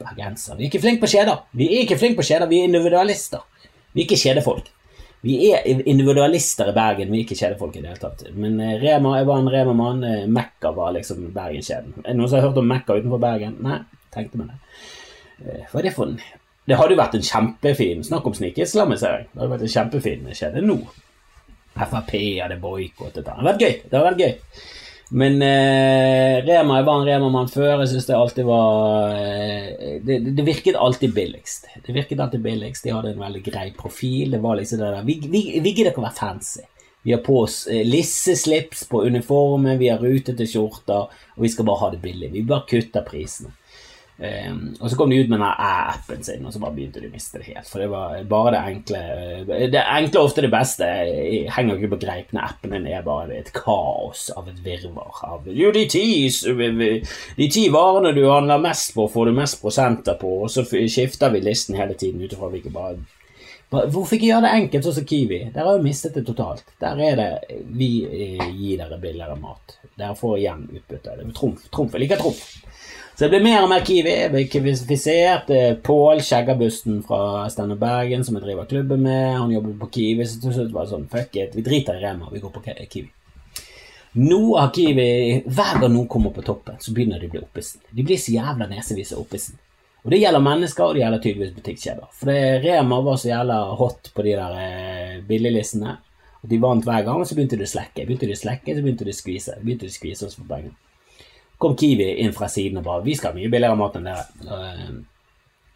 Bergenser. 0.00 0.56
Vi 0.58 0.64
er 0.66 0.70
ikke 0.72 0.80
flinke 0.82 1.04
på 1.04 1.10
kjeder. 1.14 1.42
Vi 1.54 1.66
er 1.70 1.84
ikke 1.84 1.98
flinke 2.00 2.18
på 2.20 2.26
kjeder, 2.28 2.48
vi 2.50 2.60
er 2.60 2.68
individualister. 2.70 3.44
Vi 3.94 4.02
er 4.02 4.06
ikke 4.08 4.18
kjedefolk. 4.24 4.70
Vi 5.24 5.36
er 5.56 5.64
individualister 5.88 6.68
i 6.68 6.74
Bergen, 6.76 7.08
vi 7.12 7.20
er 7.20 7.24
ikke 7.24 7.38
kjedefolk 7.38 7.76
i 7.78 7.80
det 7.84 7.92
hele 7.94 8.00
tatt. 8.02 8.24
Men 8.36 8.58
eh, 8.60 8.74
Rema, 8.82 9.14
jeg 9.20 9.28
var 9.30 9.38
en 9.40 9.48
Rema-mann. 9.54 10.02
eh, 10.04 10.26
Mekka 10.28 10.74
var 10.76 10.92
liksom 10.98 11.30
Bergenskjeden. 11.32 11.94
Er 12.02 12.10
det 12.10 12.16
noen 12.18 12.28
som 12.28 12.40
har 12.40 12.48
hørt 12.50 12.58
om 12.60 12.68
Mekka 12.68 12.98
utenfor 12.98 13.22
Bergen? 13.22 13.54
Nei, 13.64 13.78
tenkte 14.12 14.40
meg 14.42 14.50
det. 14.50 14.58
Eh, 15.46 15.62
Hva 15.70 15.80
er 15.80 15.88
det 15.88 15.94
for 15.96 16.10
en 16.10 16.18
Det 16.68 16.76
hadde 16.80 16.94
jo 16.94 17.00
vært 17.00 17.14
en 17.18 17.24
kjempefin 17.28 18.04
Snakk 18.04 18.26
om 18.28 18.34
snikislamisering. 18.36 19.26
Det 19.32 19.40
hadde 19.40 19.50
vært 19.54 19.64
en 19.66 19.72
kjempefin 19.78 20.28
kjede 20.32 20.62
nå. 20.64 20.76
Frp 21.74 22.12
hadde 22.42 22.56
boikottet 22.62 23.24
den. 23.24 23.24
Det 23.24 23.34
hadde 23.34 23.48
vært 23.50 23.64
gøy. 23.64 23.74
Det 23.88 23.98
hadde 23.98 24.06
vært 24.10 24.22
gøy. 24.22 24.34
Men 25.14 25.36
eh, 25.46 26.40
Rema, 26.42 26.80
jeg 26.80 26.86
var 26.88 26.96
en 27.00 27.06
Rema-mann 27.06 27.50
før. 27.52 27.76
Jeg 27.84 27.92
synes 27.92 28.06
det 28.08 28.16
alltid 28.18 28.46
var 28.48 29.12
eh, 29.14 29.98
det, 30.02 30.16
det- 30.34 30.46
virket 30.46 30.74
alltid 30.74 31.12
billigst. 31.14 31.68
Det 31.86 31.94
virket 31.94 32.18
alltid 32.24 32.42
billigst. 32.42 32.82
De 32.84 32.90
hadde 32.96 33.12
en 33.14 33.22
veldig 33.22 33.42
grei 33.46 33.68
profil. 33.78 34.34
Det 34.34 34.40
var 34.42 34.58
liksom 34.58 34.80
det 34.82 34.90
der 34.96 35.06
vi, 35.06 35.18
vi 35.30 35.44
gidder 35.70 35.92
ikke 35.92 36.02
å 36.02 36.08
være 36.08 36.18
fancy. 36.18 36.64
Vi 37.04 37.12
har 37.12 37.20
på 37.22 37.36
oss 37.44 37.60
eh, 37.70 37.84
lisseslips 37.86 38.86
på 38.90 39.04
uniformen, 39.04 39.78
vi 39.78 39.90
har 39.92 40.00
rutete 40.02 40.46
skjorter, 40.48 41.06
og 41.36 41.42
vi 41.44 41.50
skal 41.52 41.66
bare 41.68 41.82
ha 41.84 41.90
det 41.92 42.00
billig. 42.02 42.30
Vi 42.32 42.42
bare 42.48 42.64
kutter 42.70 43.04
prisene. 43.06 43.52
Ehm, 44.18 44.76
og 44.78 44.90
så 44.90 44.96
kom 44.96 45.10
de 45.10 45.16
ut 45.18 45.30
med 45.30 45.40
den 45.40 45.46
æ-appen 45.48 46.22
sin, 46.22 46.44
og 46.46 46.52
så 46.54 46.60
bare 46.62 46.76
begynte 46.76 47.00
de 47.02 47.08
å 47.10 47.14
miste 47.14 47.40
det 47.40 47.48
helt. 47.48 47.66
For 47.66 47.82
det 47.82 47.88
var 47.90 48.20
bare 48.30 48.52
det 48.54 48.60
enkle 48.70 49.00
eh, 49.00 49.64
Det 49.72 49.82
enkle 49.82 50.20
er 50.20 50.28
ofte 50.28 50.44
det 50.44 50.52
beste. 50.52 50.90
Jeg 51.08 51.50
henger 51.56 51.80
ikke 51.80 51.94
på 51.96 52.00
greipene. 52.04 52.44
Appen 52.46 52.76
din 52.76 52.86
er 52.86 53.02
bare 53.06 53.34
et 53.40 53.50
kaos 53.56 54.28
av 54.36 54.48
et 54.52 54.60
virvar. 54.64 55.18
Av, 55.26 55.48
jo, 55.50 55.72
de 55.74 55.84
ti, 55.90 56.04
de 56.30 57.48
ti 57.50 57.66
varene 57.74 58.14
du 58.14 58.22
handler 58.28 58.62
mest 58.62 58.94
på, 58.94 59.08
får 59.10 59.30
du 59.30 59.36
mest 59.40 59.60
prosenter 59.62 60.18
på, 60.20 60.36
og 60.44 60.52
så 60.52 60.62
skifter 60.68 61.34
vi 61.34 61.42
listen 61.42 61.78
hele 61.78 61.98
tiden 61.98 62.22
ut 62.22 62.32
ifra 62.32 62.52
hvilke 62.52 62.72
bare 62.74 63.02
Hvorfor 63.74 64.14
ikke 64.14 64.28
gjøre 64.28 64.44
det 64.44 64.50
enkelt, 64.54 64.84
sånn 64.86 64.94
som 65.00 65.06
Kiwi? 65.08 65.38
Der 65.50 65.66
har 65.66 65.78
jo 65.78 65.82
mistet 65.82 66.14
det 66.14 66.22
totalt. 66.28 66.68
Der 66.78 67.00
er 67.02 67.16
det 67.18 67.56
vi 67.74 67.88
eh, 68.06 68.44
gir 68.54 68.78
dere 68.78 69.00
billigere 69.02 69.34
mat. 69.40 69.80
Dere 69.98 70.14
får 70.18 70.36
igjen 70.38 70.60
utbytte. 70.68 71.16
Det 71.16 71.24
er 71.24 71.32
trumf. 71.34 71.64
trumf. 71.74 71.96
Jeg 71.96 72.04
liker 72.04 72.20
trumf. 72.22 72.44
Så 73.14 73.24
det 73.24 73.30
blir 73.30 73.44
mer 73.44 73.62
og 73.62 73.68
mer 73.70 73.84
Kiwi. 73.86 74.10
Jeg 74.10 74.30
det 74.32 74.48
kivifisert. 74.50 75.50
Eh, 75.54 75.76
Pål 75.86 76.22
Skjeggerbusten 76.26 76.96
fra 77.06 77.44
Steinar 77.50 77.78
Bergen, 77.78 78.24
som 78.26 78.34
jeg 78.34 78.42
driver 78.42 78.66
klubben 78.66 79.04
med, 79.06 79.36
han 79.38 79.52
jobber 79.54 79.76
på 79.84 79.90
Kiwi. 79.94 80.26
Så 80.26 80.40
til 80.42 80.56
slutt 80.56 80.72
var 80.74 80.88
det 80.88 80.94
sånn 80.96 81.06
Fuck 81.12 81.38
it, 81.38 81.54
vi 81.54 81.62
driter 81.62 82.00
i 82.00 82.02
Rema, 82.02 82.32
vi 82.32 82.42
går 82.42 82.50
på 82.56 82.64
Kiwi. 82.64 83.06
Nå 84.18 84.40
har 84.56 84.72
Kiwi 84.74 85.06
Hver 85.46 85.78
gang 85.80 85.92
noen 85.94 86.08
kommer 86.10 86.34
på 86.34 86.42
toppen, 86.46 86.80
så 86.82 86.94
begynner 86.94 87.22
de 87.22 87.30
å 87.30 87.36
bli 87.36 87.42
oppisen. 87.44 87.82
De 87.90 88.02
blir 88.06 88.18
så 88.18 88.34
jævla 88.34 88.66
nesevise 88.70 89.18
oppisen. 89.18 89.60
Og 90.02 90.10
det 90.10 90.18
gjelder 90.20 90.42
mennesker, 90.42 90.84
og 90.84 90.94
det 90.94 91.04
gjelder 91.04 91.22
tydeligvis 91.22 91.54
butikkjeder. 91.54 92.08
For 92.18 92.30
det, 92.30 92.40
Rema 92.66 92.98
var 93.06 93.20
så 93.22 93.30
jævla 93.30 93.60
hot 93.78 94.10
på 94.14 94.24
de 94.26 94.34
der 94.40 94.58
eh, 94.58 95.20
billiglistene. 95.26 96.00
De 96.42 96.58
vant 96.60 96.82
hver 96.84 97.06
gang, 97.06 97.22
og 97.22 97.30
så 97.30 97.38
begynte 97.38 97.56
de 97.56 97.64
å 97.64 97.70
slekke. 97.70 98.04
Begynte 98.04 98.26
de 98.26 98.34
å 98.34 98.42
slekke, 98.42 98.74
så 98.74 98.82
begynte 98.84 99.06
de 99.06 99.14
å 99.14 99.22
skvise. 99.22 99.54
Begynte 99.62 99.86
de 99.86 99.94
å 99.94 99.96
skvise 99.96 100.26
oss 100.26 100.36
på 100.36 100.50
penger. 100.50 100.74
Kom 101.64 101.76
Kiwi 101.80 102.10
inn 102.20 102.34
fra 102.36 102.48
siden 102.52 102.82
og 102.82 102.84
bare 102.84 103.04
'Vi 103.04 103.14
skal 103.16 103.32
ha 103.32 103.38
mye 103.38 103.48
billigere 103.48 103.76
mat 103.80 103.94
enn 103.96 104.08
dere'. 104.10 104.26
Eh, 104.52 104.94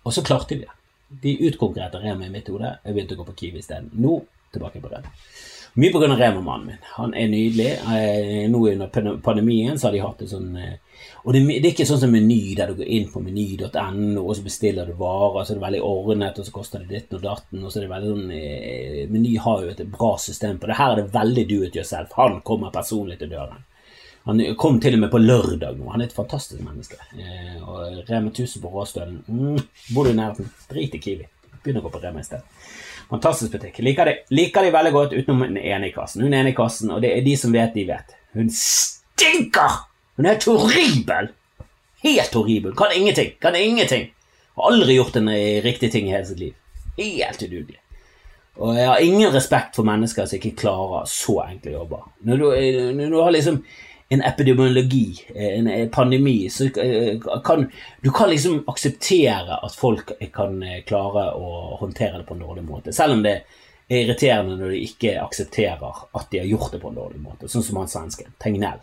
Og 0.05 0.13
så 0.13 0.23
klarte 0.23 0.55
de 0.55 0.61
det. 0.61 0.75
De 1.23 1.33
utkonkurrerte 1.49 2.01
Rema 2.01 2.27
i 2.27 2.31
mitt 2.33 2.49
hode. 2.49 2.79
Jeg 2.85 2.95
begynte 2.95 3.17
å 3.17 3.19
gå 3.19 3.25
på 3.27 3.37
Kiwi 3.37 3.59
isteden. 3.59 3.91
Nå 3.93 4.23
tilbake 4.53 4.81
på 4.81 4.89
Rema. 4.89 5.11
Mye 5.77 5.93
pga. 5.93 6.17
Rema-mannen 6.17 6.67
min. 6.67 6.77
Han 6.97 7.15
er 7.15 7.29
nydelig. 7.29 7.73
Eh, 7.95 8.49
Nå 8.51 8.61
under 8.73 9.17
pandemien 9.21 9.79
så 9.79 9.89
har 9.89 9.93
de 9.93 10.01
hatt 10.01 10.19
det 10.19 10.29
sånn 10.29 10.57
eh, 10.57 10.77
Og 11.25 11.33
det, 11.33 11.43
er 11.43 11.71
ikke 11.71 11.87
sånn 11.87 12.01
som 12.01 12.11
Meny, 12.11 12.55
der 12.57 12.69
du 12.69 12.75
går 12.75 12.89
inn 12.89 13.09
på 13.13 13.21
meny.no, 13.21 14.23
og 14.25 14.37
så 14.37 14.43
bestiller 14.43 14.87
du 14.87 14.95
varer, 14.99 15.45
så 15.45 15.53
er 15.53 15.59
det 15.59 15.67
veldig 15.67 15.83
ordnet, 15.85 16.39
og 16.39 16.47
så 16.47 16.53
koster 16.53 16.83
det 16.83 16.89
ditten 16.89 17.19
og 17.19 17.23
datten, 17.23 17.65
og 17.65 17.71
så 17.71 17.79
er 17.79 17.85
det 17.85 17.91
veldig 17.93 18.13
sånn 18.15 19.13
Meny 19.13 19.37
har 19.37 19.63
jo 19.63 19.71
et 19.71 19.83
bra 19.93 20.17
system 20.19 20.59
på 20.59 20.67
det. 20.67 20.79
Her 20.79 20.93
er 20.93 21.03
det 21.03 21.15
veldig 21.15 21.45
do 21.49 21.63
it 21.65 21.77
yourself. 21.77 22.13
Han 22.17 22.41
kommer 22.41 22.75
personlig 22.75 23.19
til 23.19 23.31
døren. 23.31 23.65
Han 24.27 24.43
kom 24.61 24.81
til 24.81 24.97
og 24.97 25.03
med 25.05 25.11
på 25.13 25.21
lørdag 25.23 25.79
nå. 25.79 25.89
Han 25.93 26.03
er 26.03 26.11
et 26.11 26.17
fantastisk 26.17 26.61
menneske. 26.65 26.99
Eh, 27.17 27.57
og 27.63 28.03
Rema 28.11 28.33
1000 28.33 28.63
på 28.63 28.73
Råstølen. 28.73 29.23
Mm, 29.27 29.63
bor 29.95 30.05
du 30.05 30.13
i 30.13 30.19
nærheten? 30.19 30.51
Drit 30.71 30.97
i 30.99 31.01
Kiwi. 31.03 31.29
Begynn 31.63 31.81
å 31.81 31.85
gå 31.87 31.93
på 31.95 32.03
Rema 32.03 32.21
i 32.21 32.27
stedet. 32.27 32.45
Fantastisk 33.09 33.55
butikk. 33.55 33.81
Liker 33.85 34.11
de, 34.11 34.15
liker 34.37 34.67
de 34.67 34.73
veldig 34.75 34.93
godt 34.93 35.17
utenom 35.17 35.47
den 35.47 35.57
ene 35.63 35.89
i 35.89 35.95
kassen. 35.95 36.27
Hun 36.27 36.37
ene 36.37 36.53
i 36.53 36.57
kassen, 36.57 36.93
og 36.93 37.01
det 37.05 37.15
er 37.15 37.25
de 37.25 37.35
som 37.41 37.55
vet, 37.55 37.73
de 37.73 37.87
vet. 37.89 38.15
Hun 38.37 38.53
stinker! 38.53 39.83
Hun 40.19 40.29
er 40.29 40.41
horribel! 40.45 41.33
Helt 42.05 42.35
horribel. 42.37 42.77
Kan 42.77 42.93
ingenting. 42.95 43.33
Kan 43.41 43.57
ingenting. 43.57 44.11
Har 44.59 44.73
aldri 44.73 44.99
gjort 44.99 45.17
en 45.17 45.29
eh, 45.33 45.63
riktig 45.65 45.93
ting 45.93 46.09
i 46.09 46.15
hele 46.15 46.27
sitt 46.27 46.39
liv. 46.43 46.55
Helt 46.99 47.43
udugelig. 47.43 47.81
Og 48.59 48.75
jeg 48.75 48.89
har 48.91 49.03
ingen 49.03 49.33
respekt 49.35 49.77
for 49.79 49.87
mennesker 49.87 50.27
som 50.27 50.39
ikke 50.39 50.57
klarer 50.59 51.07
så 51.11 51.37
enkle 51.45 51.77
jobber. 51.77 52.09
Når 52.27 52.41
du, 52.41 52.47
eh, 52.53 52.89
når 52.95 53.11
du 53.11 53.21
har 53.23 53.35
liksom 53.35 53.61
en 54.09 54.23
epidemiologi, 54.23 55.27
eh, 55.35 55.59
en 55.59 55.67
eh, 55.67 55.89
pandemi, 55.89 56.51
så 56.51 56.65
eh, 56.65 57.21
kan 57.45 57.71
du 58.01 58.11
kan 58.11 58.31
liksom 58.31 58.65
akseptere 58.67 59.59
at 59.63 59.75
folk 59.75 60.13
kan 60.33 60.63
klare 60.87 61.33
å 61.37 61.77
håndtere 61.81 62.19
det 62.19 62.29
på 62.29 62.35
en 62.35 62.45
dårlig 62.47 62.65
måte. 62.65 62.93
Selv 62.93 63.19
om 63.19 63.23
det 63.23 63.35
er 63.89 64.05
irriterende 64.05 64.57
når 64.57 64.73
de 64.73 64.85
ikke 64.87 65.19
aksepterer 65.21 66.01
at 66.17 66.31
de 66.31 66.41
har 66.41 66.49
gjort 66.49 66.73
det 66.73 66.81
på 66.81 66.89
en 66.89 67.01
dårlig 67.03 67.21
måte. 67.21 67.53
Sånn 67.53 67.65
som 67.65 67.81
han 67.81 67.93
svensken, 67.93 68.33
Tegnell. 68.41 68.81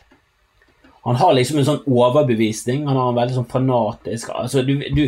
Han 1.06 1.18
har 1.22 1.34
liksom 1.38 1.60
en 1.62 1.68
sånn 1.68 1.84
overbevisning, 1.86 2.86
han 2.88 2.98
har 2.98 3.12
en 3.12 3.20
veldig 3.20 3.36
sånn 3.36 3.50
fanatisk 3.50 4.32
altså 4.34 4.64
du, 4.66 4.80
du, 4.94 5.04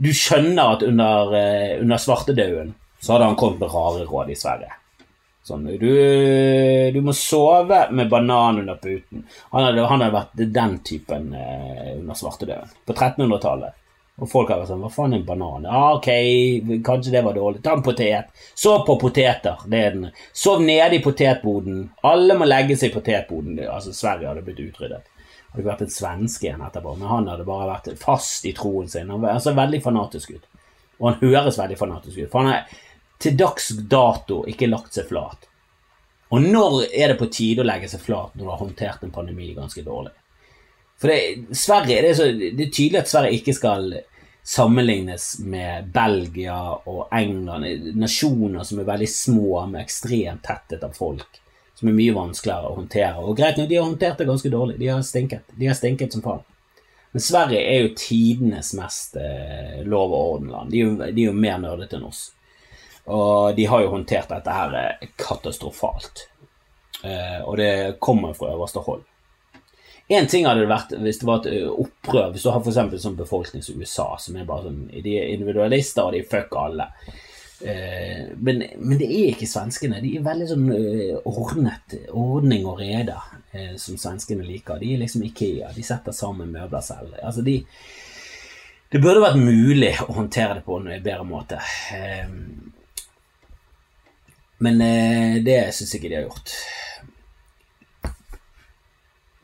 du 0.00 0.08
skjønner 0.16 0.76
at 0.76 0.84
under, 0.86 1.34
under 1.82 2.00
svartedauden 2.00 2.72
så 3.00 3.12
hadde 3.12 3.28
han 3.28 3.36
kommet 3.36 3.60
med 3.60 3.72
rare 3.72 4.06
råd 4.08 4.32
i 4.32 4.38
Sverige. 4.40 4.72
Sånn, 5.44 5.66
du, 5.76 5.90
du 6.94 7.00
må 7.04 7.12
sove 7.12 7.82
med 7.92 8.08
banan 8.08 8.62
under 8.62 8.78
puten. 8.80 9.26
Han 9.52 9.66
hadde, 9.66 9.82
han 9.90 10.00
hadde 10.00 10.14
vært 10.14 10.44
den 10.56 10.78
typen 10.88 11.34
eh, 11.36 11.90
under 11.98 12.16
svartedauden 12.16 12.70
på 12.88 12.94
1300-tallet. 12.96 13.80
Og 14.22 14.30
folk 14.30 14.52
har 14.52 14.60
vært 14.60 14.70
sånn 14.70 14.82
Hva 14.84 14.90
faen 14.94 15.16
er 15.16 15.20
en 15.20 15.26
banan? 15.26 15.66
Ja, 15.66 15.82
ok, 15.98 16.08
kanskje 16.86 17.12
det 17.16 17.24
var 17.26 17.34
dårlig. 17.36 17.60
Ta 17.64 17.74
en 17.74 17.82
potet. 17.84 18.30
Sov 18.54 18.86
på 18.86 18.96
poteter. 19.02 19.66
Det 19.68 19.80
er 19.80 19.96
den. 19.96 20.06
Sov 20.32 20.62
nede 20.62 20.96
i 20.96 21.02
potetboden. 21.04 21.82
Alle 22.06 22.38
må 22.38 22.48
legge 22.48 22.78
seg 22.78 22.92
i 22.92 22.94
potetboden. 22.94 23.58
Altså, 23.66 23.92
Sverige 23.92 24.30
hadde 24.30 24.46
blitt 24.46 24.62
utryddet. 24.62 25.10
Det 25.10 25.58
hadde 25.58 25.66
vært 25.66 25.84
en 25.84 25.92
svenske 25.96 26.46
igjen 26.46 26.62
etterpå, 26.66 26.94
men 26.98 27.10
han 27.10 27.28
hadde 27.30 27.44
bare 27.46 27.68
vært 27.72 27.92
fast 28.00 28.46
i 28.46 28.54
troen 28.56 28.88
sin. 28.90 29.12
Han 29.12 29.42
ser 29.42 29.58
veldig 29.58 29.82
fanatisk 29.82 30.38
ut. 30.38 30.48
Og 31.00 31.10
han 31.10 31.20
høres 31.20 31.58
veldig 31.58 31.78
fanatisk 31.78 32.22
ut. 32.22 32.30
For 32.30 32.40
han 32.40 32.54
er 32.54 32.80
til 33.22 33.36
dags 33.38 33.70
dato 33.90 34.42
ikke 34.50 34.70
lagt 34.70 34.96
seg 34.96 35.08
flat. 35.08 35.48
Og 36.34 36.42
når 36.42 36.88
er 36.90 37.12
det 37.12 37.20
på 37.20 37.30
tide 37.30 37.62
å 37.62 37.68
legge 37.68 37.88
seg 37.90 38.02
flat 38.02 38.34
når 38.34 38.44
du 38.44 38.50
har 38.50 38.62
håndtert 38.62 39.04
en 39.04 39.14
pandemi 39.14 39.52
ganske 39.54 39.84
dårlig? 39.86 40.12
For 41.00 41.10
det, 41.10 41.54
Sverige, 41.56 42.00
det, 42.02 42.10
er 42.10 42.18
så, 42.18 42.26
det 42.32 42.66
er 42.66 42.72
tydelig 42.72 43.00
at 43.02 43.10
Sverige 43.10 43.38
ikke 43.38 43.54
skal 43.56 43.88
sammenlignes 44.44 45.38
med 45.38 45.88
Belgia 45.94 46.58
og 46.90 47.08
England, 47.14 47.94
nasjoner 47.96 48.66
som 48.66 48.80
er 48.80 48.88
veldig 48.88 49.08
små, 49.08 49.64
med 49.70 49.82
ekstremt 49.84 50.44
tetthet 50.44 50.84
av 50.84 50.92
folk, 50.96 51.40
som 51.78 51.88
er 51.88 51.96
mye 51.96 52.16
vanskeligere 52.16 52.70
å 52.70 52.76
håndtere. 52.78 53.22
Og 53.24 53.38
greit 53.38 53.60
nok, 53.60 53.70
de 53.70 53.78
har 53.78 53.88
håndtert 53.88 54.20
det 54.20 54.28
ganske 54.28 54.52
dårlig. 54.52 54.76
De 54.80 54.90
har 54.92 55.00
stinket. 55.06 55.48
De 55.56 55.70
har 55.70 55.78
stinket 55.78 56.14
som 56.14 56.24
faen. 56.24 56.44
Men 57.14 57.22
Sverige 57.22 57.62
er 57.62 57.84
jo 57.84 57.94
tidenes 57.96 58.72
mest 58.74 59.16
eh, 59.16 59.80
lov- 59.86 60.12
og 60.12 60.32
ordenland. 60.34 60.72
De, 60.74 60.82
de 61.14 61.24
er 61.24 61.28
jo 61.28 61.36
mer 61.36 61.60
nerdete 61.62 62.00
enn 62.00 62.08
oss. 62.08 62.26
Og 63.06 63.56
de 63.56 63.66
har 63.68 63.82
jo 63.84 63.90
håndtert 63.92 64.30
dette 64.32 64.52
her 64.54 64.76
eh, 64.78 65.08
katastrofalt. 65.20 66.28
Eh, 67.04 67.40
og 67.44 67.58
det 67.60 67.96
kommer 68.00 68.32
fra 68.36 68.54
øverste 68.54 68.80
hold. 68.84 69.02
En 70.08 70.26
ting 70.28 70.46
hadde 70.46 70.64
det 70.64 70.68
vært 70.68 70.90
hvis 71.00 71.20
det 71.20 71.26
var 71.28 71.38
et 71.40 71.52
ø, 71.52 71.68
opprør, 71.86 72.32
hvis 72.32 72.44
du 72.44 72.50
har 72.52 72.60
eksempel 72.60 73.00
sånn 73.00 73.16
befolkning 73.16 73.62
som 73.64 73.78
USA, 73.80 74.10
som 74.20 74.36
er 74.36 74.44
bare 74.48 74.66
sånn 74.66 74.82
De 74.92 75.14
er 75.16 75.30
individualister, 75.32 76.04
og 76.04 76.12
de 76.12 76.20
fuck 76.28 76.52
alle. 76.60 76.90
Eh, 77.64 78.26
men, 78.36 78.66
men 78.80 79.00
det 79.00 79.08
er 79.08 79.32
ikke 79.32 79.48
svenskene. 79.48 80.02
De 80.04 80.16
er 80.18 80.26
veldig 80.26 80.48
sånn 80.50 80.68
ordnet. 81.28 81.96
Ordning 82.12 82.68
og 82.68 82.80
rede, 82.84 83.16
eh, 83.52 83.74
som 83.80 84.00
svenskene 84.00 84.44
liker. 84.44 84.80
De 84.80 84.92
er 84.92 85.04
liksom 85.04 85.24
Ikea. 85.28 85.72
De 85.76 85.84
setter 85.84 86.16
sammen 86.16 86.52
møbler 86.52 86.84
selv. 86.84 87.16
Altså, 87.22 87.44
de 87.44 87.60
Det 88.92 89.00
burde 89.02 89.24
vært 89.24 89.40
mulig 89.40 89.94
å 90.04 90.12
håndtere 90.20 90.60
det 90.60 90.64
på 90.68 90.76
en 90.78 90.92
bedre 91.02 91.24
måte. 91.26 91.58
Men 94.58 94.80
eh, 94.80 95.42
det 95.42 95.74
syns 95.74 95.94
jeg 95.94 96.00
ikke 96.00 96.10
de 96.12 96.18
har 96.18 96.26
gjort. 96.28 96.54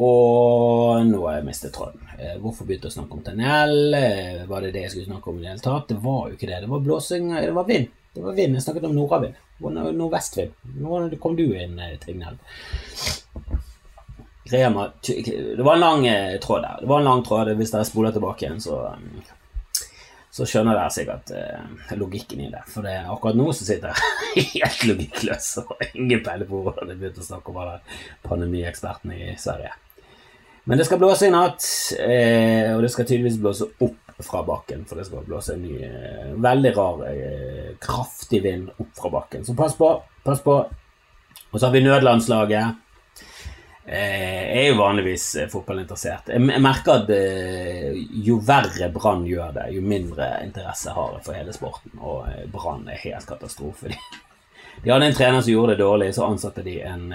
Og 0.00 1.05
nå 1.05 1.21
har 1.26 1.38
jeg 1.38 1.47
mistet 1.49 1.75
tråden. 1.76 2.05
Eh, 2.17 2.37
hvorfor 2.40 2.69
begynte 2.69 2.88
jeg 2.88 2.95
å 2.95 2.99
snakke 3.00 3.19
om 3.19 3.25
tunnel? 3.26 3.75
Eh, 3.99 4.45
var 4.49 4.64
det 4.64 4.75
det 4.76 4.87
jeg 4.87 4.95
skulle 4.95 5.11
snakke 5.11 5.33
om 5.33 5.40
i 5.40 5.45
det 5.45 5.52
hele 5.52 5.64
tatt? 5.64 5.88
Det 5.90 5.99
var 6.05 6.29
jo 6.29 6.38
ikke 6.38 6.50
det. 6.50 6.61
Det 6.62 6.71
var 6.71 6.85
blåsing, 6.87 7.33
det 7.37 7.57
var 7.57 7.69
vind. 7.69 7.90
Det 8.14 8.25
var 8.25 8.38
vind. 8.38 8.57
Jeg 8.57 8.67
snakket 8.67 8.87
om 8.88 8.97
nordavind. 8.97 9.40
Nordvestvind. 9.61 10.55
Nå 10.81 11.02
kom 11.21 11.35
du 11.37 11.45
inn, 11.52 11.76
Trignell. 12.00 12.38
Det 14.50 14.64
var 14.67 15.75
en 15.76 15.85
lang 15.85 16.07
tråd 16.43 16.64
der. 16.64 16.81
Det 16.81 16.88
var 16.90 17.02
en 17.02 17.11
lang 17.11 17.21
tråd. 17.23 17.52
Hvis 17.61 17.71
dere 17.75 17.87
spoler 17.87 18.17
tilbake 18.17 18.47
igjen, 18.47 18.62
så 18.64 18.81
så 20.31 20.47
skjønner 20.47 20.79
dere 20.79 20.95
sikkert 20.95 21.33
eh, 21.35 21.95
logikken 21.99 22.43
i 22.45 22.51
det. 22.53 22.63
For 22.71 22.87
det, 22.87 22.95
er 23.01 23.11
akkurat 23.11 23.39
nå 23.39 23.49
som 23.51 23.67
sitter 23.67 23.91
jeg 24.37 24.47
helt 24.55 24.85
logikkløs 24.87 25.49
og 25.65 25.73
ingen 25.91 26.23
peiler 26.27 26.47
på 26.49 26.63
hvordan 26.67 26.93
jeg 26.93 27.01
begynte 27.01 27.25
å 27.25 27.27
snakke 27.27 27.51
om 27.51 27.63
alle 27.65 27.79
pandemiekspertene 28.27 29.19
i 29.25 29.39
Sverige. 29.41 29.73
Men 30.71 30.79
det 30.79 30.87
skal 30.87 31.01
blåse 31.01 31.27
i 31.27 31.33
natt, 31.35 31.65
eh, 31.99 32.71
og 32.77 32.85
det 32.85 32.93
skal 32.95 33.09
tydeligvis 33.09 33.41
blåse 33.43 33.67
opp 33.83 34.23
fra 34.23 34.45
bakken. 34.47 34.85
For 34.87 35.01
det 35.01 35.09
skal 35.09 35.27
blåse 35.27 35.57
en 35.57 35.65
ny, 35.65 35.81
eh, 35.89 36.31
veldig 36.39 36.73
rar, 36.77 37.03
kraftig 37.83 38.45
vind 38.45 38.71
opp 38.77 38.93
fra 39.01 39.11
bakken. 39.17 39.43
Så 39.49 39.57
pass 39.59 39.75
på, 39.79 39.91
pass 40.23 40.45
på. 40.45 40.61
Og 41.51 41.59
så 41.59 41.67
har 41.67 41.75
vi 41.75 41.83
nødlandslaget. 41.83 42.89
Eh, 43.92 44.56
er 44.56 44.68
jo 44.68 44.76
vanligvis 44.78 45.25
eh, 45.35 45.49
fotballinteressert. 45.50 46.28
Jeg 46.30 46.62
merker 46.62 47.00
at 47.00 47.09
eh, 47.11 47.97
jo 48.23 48.37
verre 48.47 48.87
Brann 48.94 49.25
gjør 49.26 49.56
det, 49.56 49.64
jo 49.75 49.82
mindre 49.82 50.28
interesse 50.44 50.94
har 50.94 51.16
jeg 51.16 51.25
for 51.26 51.35
hele 51.35 51.54
sporten. 51.56 51.97
Og 51.99 52.28
Brann 52.52 52.87
er 52.87 53.02
helt 53.02 53.26
katastrofe. 53.26 53.90
De 54.85 54.92
hadde 54.92 55.09
en 55.11 55.16
trener 55.18 55.42
som 55.42 55.50
gjorde 55.50 55.75
det 55.75 55.82
dårlig, 55.82 56.12
så 56.14 56.28
ansatte 56.30 56.62
de 56.62 56.76
en 56.87 57.11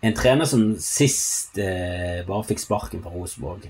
en 0.00 0.14
trener 0.16 0.48
som 0.48 0.62
sist 0.80 1.58
bare 1.60 2.46
fikk 2.48 2.62
sparken 2.62 3.02
fra 3.04 3.12
Rosenborg. 3.12 3.66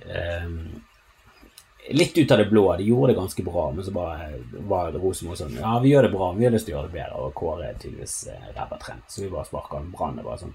litt 1.91 2.19
ut 2.19 2.31
av 2.31 2.39
det 2.39 2.47
blå. 2.53 2.77
De 2.79 2.87
gjorde 2.87 3.11
det 3.11 3.19
ganske 3.19 3.43
bra, 3.43 3.67
men 3.75 3.85
så 3.85 3.91
bare 3.91 4.31
var 4.71 4.95
Rosenborg 4.95 5.43
sånn 5.43 5.59
Ja, 5.59 5.75
vi 5.83 5.91
gjør 5.91 6.07
det 6.07 6.15
bra, 6.15 6.33
vi 6.39 6.47
har 6.47 6.55
lyst 6.55 6.71
til 6.71 6.77
å 6.77 6.79
gjøre 6.79 6.93
det 6.93 7.01
bedre, 7.01 7.19
og 7.19 7.35
Kåre 7.35 7.73
er 7.73 7.83
tydeligvis 7.83 8.29
ræva 8.55 8.79
trener, 8.79 9.03
så 9.11 9.27
vi 9.27 9.35
bare 9.35 9.51
sparker 9.51 9.81
han. 9.81 9.91
Brann 9.91 10.23
er 10.23 10.31
bare 10.31 10.45
sånn 10.47 10.55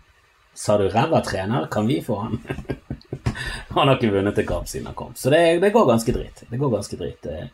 Sa 0.55 0.77
du 0.77 0.89
ræva 0.89 1.21
trener? 1.21 1.67
Kan 1.71 1.87
vi 1.87 2.01
få 2.01 2.15
han? 2.15 2.39
han 3.75 3.87
har 3.87 3.97
ikke 3.97 4.13
vunnet 4.13 4.37
en 4.39 4.47
kamp 4.47 4.67
siden 4.67 4.85
han 4.87 4.95
kom. 4.95 5.11
Så 5.15 5.29
det, 5.29 5.59
det, 5.59 5.69
går 5.69 5.85
ganske 5.85 6.11
dritt. 6.15 6.45
Det 6.49 6.57
går 6.57 6.71
ganske 6.77 6.99
dritt. 6.99 7.25
Eh, 7.25 7.49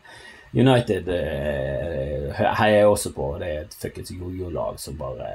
United 0.54 1.08
eh, 1.10 2.30
heier 2.60 2.76
jeg 2.76 2.88
også 2.92 3.14
på. 3.16 3.32
Det 3.42 3.50
er 3.50 3.66
et 3.66 3.78
fuckings 3.82 4.14
jojo-lag 4.14 4.78
som 4.80 5.00
bare 5.00 5.28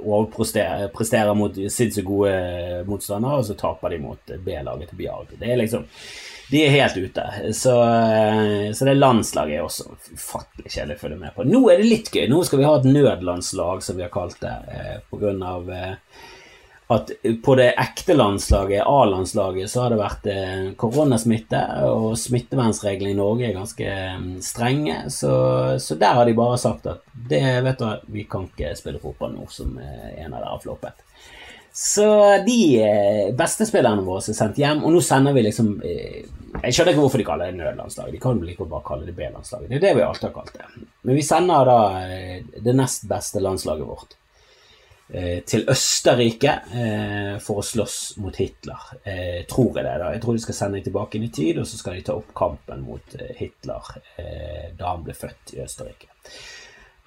overpresterer 0.00 0.88
presterer 0.94 1.36
mot 1.36 1.56
sinnssykt 1.56 2.06
gode 2.08 2.34
motstandere, 2.88 3.42
og 3.42 3.48
så 3.48 3.58
taper 3.58 3.92
de 3.92 4.02
mot 4.06 4.36
B-laget 4.44 4.92
til 4.92 5.02
Bjarg. 5.04 5.34
Det 5.36 5.50
er 5.50 5.60
liksom 5.60 5.88
de 6.52 6.60
er 6.66 6.72
helt 6.74 6.96
ute. 6.96 7.22
Så, 7.56 7.72
eh, 7.80 8.72
så 8.76 8.88
det 8.88 8.98
landslaget 8.98 9.58
er 9.58 9.64
også 9.64 9.92
ufattelig 10.12 10.68
kjedelig 10.68 10.98
å 10.98 11.00
følge 11.06 11.20
med 11.20 11.36
på. 11.36 11.46
Nå 11.48 11.62
er 11.72 11.80
det 11.80 11.88
litt 11.88 12.10
gøy. 12.12 12.26
Nå 12.28 12.42
skal 12.44 12.60
vi 12.60 12.66
ha 12.68 12.74
et 12.76 12.88
nødlandslag, 12.88 13.84
som 13.84 13.96
vi 13.96 14.04
har 14.04 14.12
kalt 14.12 14.40
det, 14.40 14.52
på 15.08 15.20
grunn 15.20 15.40
av 15.44 15.68
at 16.94 17.10
på 17.44 17.54
det 17.58 17.72
ekte 17.80 18.14
landslaget, 18.14 18.84
A-landslaget, 18.86 19.70
så 19.70 19.84
har 19.84 19.92
det 19.92 20.00
vært 20.00 20.26
eh, 20.32 20.64
koronasmitte, 20.78 21.60
og 21.88 22.16
smittevernreglene 22.20 23.12
i 23.12 23.18
Norge 23.18 23.48
er 23.48 23.56
ganske 23.56 23.94
mm, 24.22 24.34
strenge. 24.44 24.98
Så, 25.12 25.32
så, 25.82 25.96
der 26.00 26.18
har 26.18 26.28
de 26.28 26.36
bare 26.38 26.60
sagt 26.60 26.88
at 26.90 27.02
det 27.12 27.42
vet 27.66 27.80
du, 27.80 28.12
vi 28.14 28.26
kan 28.30 28.46
ikke 28.50 28.74
spille 28.78 29.02
fotball 29.02 29.34
nå 29.36 29.48
som 29.52 29.74
en 29.78 30.32
av 30.32 30.38
dere 30.38 30.52
har 30.52 30.62
floppet. 30.62 31.08
Så 31.72 32.06
de 32.46 32.60
eh, 32.84 33.34
beste 33.36 33.64
spillerne 33.68 34.04
våre 34.04 34.20
er 34.28 34.36
sendt 34.36 34.60
hjem, 34.60 34.82
og 34.84 34.92
nå 34.92 35.00
sender 35.04 35.32
vi 35.32 35.46
liksom 35.46 35.74
eh, 35.88 36.24
Jeg 36.60 36.74
skjønner 36.76 36.92
ikke 36.92 37.04
hvorfor 37.06 37.22
de 37.22 37.28
kaller 37.28 37.48
det 37.48 37.60
nødlandslaget. 37.62 38.16
De 38.16 38.20
kan 38.22 38.40
vel 38.40 38.52
like 38.52 38.66
bare 38.68 38.86
kalle 38.86 39.08
det 39.08 39.16
B-landslaget. 39.16 39.70
Det 39.70 39.78
er 39.80 39.86
det 39.86 39.94
vi 39.96 40.04
alltid 40.04 40.28
har 40.28 40.34
kalt 40.36 40.58
det. 40.58 40.88
Men 41.08 41.16
vi 41.16 41.24
sender 41.24 41.70
da 41.70 41.78
det 42.66 42.74
nest 42.76 43.08
beste 43.08 43.40
landslaget 43.40 43.88
vårt 43.88 44.12
Eh, 44.12 44.21
til 45.46 45.66
Østerrike 45.68 46.54
eh, 46.72 47.34
for 47.42 47.60
å 47.60 47.66
slåss 47.66 47.98
mot 48.22 48.36
Hitler. 48.40 48.88
Eh, 49.04 49.42
tror 49.50 49.76
jeg 49.76 49.84
det. 49.84 49.98
da. 50.00 50.12
Jeg 50.14 50.24
tror 50.24 50.38
de 50.38 50.44
skal 50.46 50.58
sende 50.58 50.80
deg 50.80 50.88
tilbake 50.88 51.18
inn 51.18 51.28
i 51.28 51.34
tid, 51.34 51.60
og 51.60 51.68
så 51.68 51.80
skal 51.80 51.98
de 51.98 52.06
ta 52.06 52.16
opp 52.16 52.32
kampen 52.36 52.86
mot 52.86 53.16
Hitler 53.38 53.94
da 54.78 54.94
han 54.94 55.04
ble 55.06 55.16
født 55.16 55.56
i 55.56 55.62
Østerrike. 55.64 56.10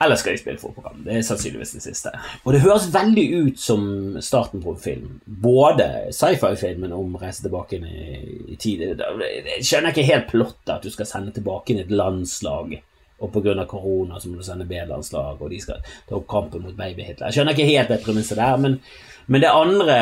Eller 0.04 0.16
skal 0.20 0.36
de 0.36 0.42
spille 0.42 0.60
fotballkamp? 0.60 1.06
Det 1.06 1.14
er 1.16 1.22
sannsynligvis 1.24 1.72
det 1.78 1.84
siste. 1.86 2.12
Og 2.44 2.52
det 2.54 2.64
høres 2.66 2.90
veldig 2.92 3.26
ut 3.46 3.60
som 3.60 3.86
starten 4.20 4.64
på 4.64 4.74
en 4.74 4.82
film. 4.82 5.14
Både 5.26 5.88
sci-fi-filmen 6.16 6.92
om 6.96 7.16
reise 7.22 7.46
tilbake 7.46 7.78
inn 7.78 7.88
i, 7.88 8.10
i 8.52 8.58
tid 8.60 8.84
Jeg 8.84 9.64
skjønner 9.64 9.94
ikke 9.94 10.10
helt 10.10 10.28
plottet 10.34 10.74
at 10.76 10.84
du 10.84 10.92
skal 10.92 11.08
sende 11.08 11.32
tilbake 11.36 11.72
inn 11.72 11.80
et 11.86 11.96
landslag 11.96 12.76
og 13.20 13.32
pga. 13.34 13.66
korona 13.66 14.20
så 14.20 14.30
må 14.30 14.38
du 14.38 14.44
sende 14.44 14.66
B-landslag, 14.66 15.42
og 15.42 15.50
de 15.50 15.60
skal 15.62 15.84
ta 16.08 16.18
opp 16.18 16.28
kampen 16.28 16.66
mot 16.66 16.76
baby-Hitler. 16.76 17.28
Jeg 17.28 17.38
skjønner 17.38 17.56
ikke 17.56 17.70
helt 17.70 17.94
det 17.94 18.02
premisset 18.04 18.40
der, 18.40 18.58
men, 18.62 18.80
men, 19.28 19.42
det 19.42 19.52
andre 19.52 20.00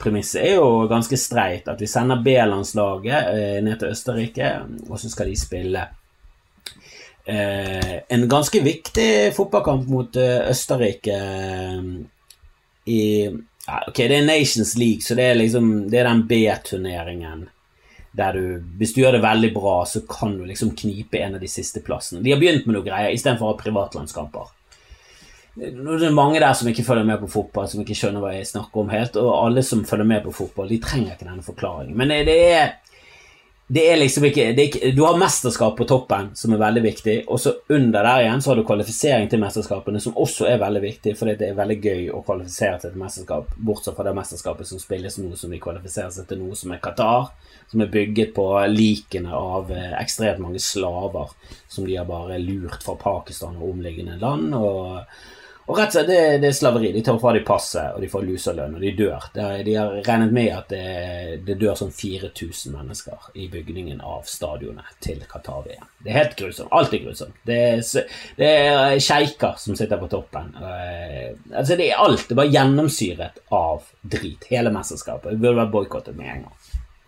premisset 0.00 0.42
er 0.42 0.56
jo 0.58 0.86
ganske 0.90 1.18
streit. 1.20 1.68
At 1.68 1.80
vi 1.80 1.90
sender 1.90 2.22
B-landslaget 2.24 3.30
eh, 3.30 3.60
ned 3.64 3.78
til 3.80 3.94
Østerrike, 3.94 4.52
og 4.88 4.98
så 5.00 5.12
skal 5.12 5.30
de 5.30 5.38
spille 5.40 5.88
eh, 7.24 7.96
en 8.08 8.28
ganske 8.28 8.62
viktig 8.62 9.10
fotballkamp 9.36 9.88
mot 9.90 10.16
eh, 10.16 10.50
Østerrike 10.50 11.20
eh, 11.20 11.82
i 12.86 13.02
ja, 13.66 13.80
Ok, 13.88 13.96
det 13.98 14.14
er 14.14 14.26
Nations 14.26 14.76
League, 14.78 15.02
så 15.02 15.16
det 15.18 15.24
er 15.26 15.38
liksom 15.40 15.88
Det 15.90 15.98
er 15.98 16.06
den 16.06 16.26
B-turneringen 16.30 17.48
der 18.16 18.36
du, 18.36 18.44
hvis 18.80 18.94
du 18.96 19.02
gjør 19.02 19.18
det 19.18 19.24
veldig 19.24 19.52
bra, 19.54 19.78
så 19.88 20.02
kan 20.08 20.36
du 20.38 20.44
liksom 20.48 20.72
knipe 20.78 21.20
en 21.20 21.36
av 21.36 21.42
de 21.42 21.50
siste 21.50 21.82
plassene. 21.84 22.22
De 22.24 22.32
har 22.32 22.40
begynt 22.40 22.64
med 22.66 22.78
noe 22.78 22.86
greier 22.86 23.12
istedenfor 23.12 23.50
å 23.50 23.52
ha 23.52 23.60
privatlandskamper. 23.60 24.52
Det 25.56 25.70
er 25.72 26.12
mange 26.12 26.40
der 26.40 26.52
som 26.56 26.68
ikke 26.68 26.84
følger 26.84 27.06
med 27.08 27.20
på 27.22 27.30
fotball, 27.32 27.68
som 27.68 27.80
ikke 27.80 27.96
skjønner 27.96 28.20
hva 28.24 28.34
jeg 28.34 28.48
snakker 28.50 28.82
om 28.82 28.90
helt. 28.92 29.16
Og 29.20 29.30
alle 29.32 29.64
som 29.64 29.84
følger 29.88 30.08
med 30.08 30.24
på 30.24 30.34
fotball, 30.36 30.68
de 30.68 30.80
trenger 30.84 31.14
ikke 31.14 31.28
denne 31.28 31.44
forklaringen. 31.44 31.96
Men 31.96 32.12
det 32.28 32.36
er 32.52 32.74
det 33.68 33.82
er 33.90 33.96
liksom 33.98 34.24
ikke, 34.28 34.44
er 34.52 34.60
ikke, 34.62 34.90
Du 34.94 35.02
har 35.02 35.16
mesterskap 35.18 35.74
på 35.78 35.84
toppen, 35.90 36.28
som 36.38 36.52
er 36.54 36.60
veldig 36.60 36.82
viktig, 36.84 37.16
og 37.26 37.40
så 37.42 37.56
under 37.74 38.06
der 38.06 38.22
igjen 38.22 38.42
så 38.42 38.52
har 38.52 38.60
du 38.60 38.66
kvalifisering 38.68 39.26
til 39.30 39.42
mesterskapene, 39.42 40.00
som 40.02 40.14
også 40.22 40.46
er 40.46 40.60
veldig 40.62 40.82
viktig, 40.84 41.16
fordi 41.18 41.34
det 41.40 41.48
er 41.48 41.58
veldig 41.58 41.78
gøy 41.82 42.04
å 42.14 42.22
kvalifisere 42.26 42.78
til 42.78 42.92
et 42.92 43.00
mesterskap, 43.00 43.50
bortsett 43.58 43.98
fra 43.98 44.06
det 44.06 44.14
mesterskapet 44.14 44.70
som 44.70 44.82
spilles 44.82 45.18
nå, 45.18 45.32
som 45.34 45.50
de 45.50 45.58
kvalifiserer 45.62 46.14
seg 46.14 46.28
til 46.30 46.44
noe 46.44 46.54
som 46.58 46.76
er 46.76 46.82
Qatar, 46.84 47.32
som 47.72 47.82
er 47.82 47.90
bygget 47.90 48.30
på 48.36 48.46
likene 48.70 49.34
av 49.34 49.72
eh, 49.74 49.96
ekstremt 49.98 50.44
mange 50.44 50.62
slaver 50.62 51.34
som 51.66 51.88
de 51.88 51.98
har 51.98 52.06
bare 52.06 52.38
lurt 52.38 52.86
fra 52.86 52.94
Pakistan 53.00 53.58
og 53.58 53.72
omliggende 53.72 54.20
land. 54.22 54.54
og 54.54 55.02
og 55.66 55.74
rett 55.74 55.90
og 55.90 55.94
slett, 55.96 56.10
det, 56.38 56.46
er 56.46 56.54
slaveri. 56.54 56.92
De 56.94 57.00
tar 57.02 57.16
fra 57.18 57.32
de 57.34 57.40
passet, 57.46 57.96
og 57.96 58.02
de 58.02 58.08
får 58.10 58.22
luselønn, 58.22 58.76
og 58.78 58.82
de 58.84 58.92
dør. 58.94 59.24
de 59.34 59.72
har 59.74 59.96
regnet 60.06 60.34
med 60.34 60.52
at 60.54 60.68
det, 60.70 61.40
det 61.48 61.56
dør 61.58 61.74
sånn 61.80 61.90
4000 61.90 62.76
mennesker 62.76 63.32
i 63.34 63.48
bygningen 63.50 63.98
av 63.98 64.28
stadionet 64.30 64.94
til 65.02 65.24
Qatar-VM. 65.26 65.88
Det 65.98 66.12
er 66.12 66.20
helt 66.20 66.36
grusomt. 66.38 66.70
Alt 66.70 66.94
er 66.94 67.02
grusomt. 67.02 67.42
Det 67.50 67.58
er, 67.72 67.82
det 68.38 68.52
er 68.52 69.00
sjeiker 69.02 69.58
som 69.58 69.74
sitter 69.78 69.98
på 69.98 70.10
toppen. 70.12 70.54
Uh, 70.54 71.34
altså, 71.50 71.74
det 71.74 71.90
er 71.90 72.04
alt. 72.04 72.28
Det 72.30 72.38
bare 72.38 72.54
gjennomsyret 72.54 73.42
av 73.58 73.90
drit. 74.06 74.46
Hele 74.52 74.70
mesterskapet. 74.74 75.34
Det 75.34 75.42
burde 75.42 75.64
vært 75.64 75.74
boikottet 75.74 76.14
med 76.14 76.30
en 76.30 76.46
gang. 76.46 76.56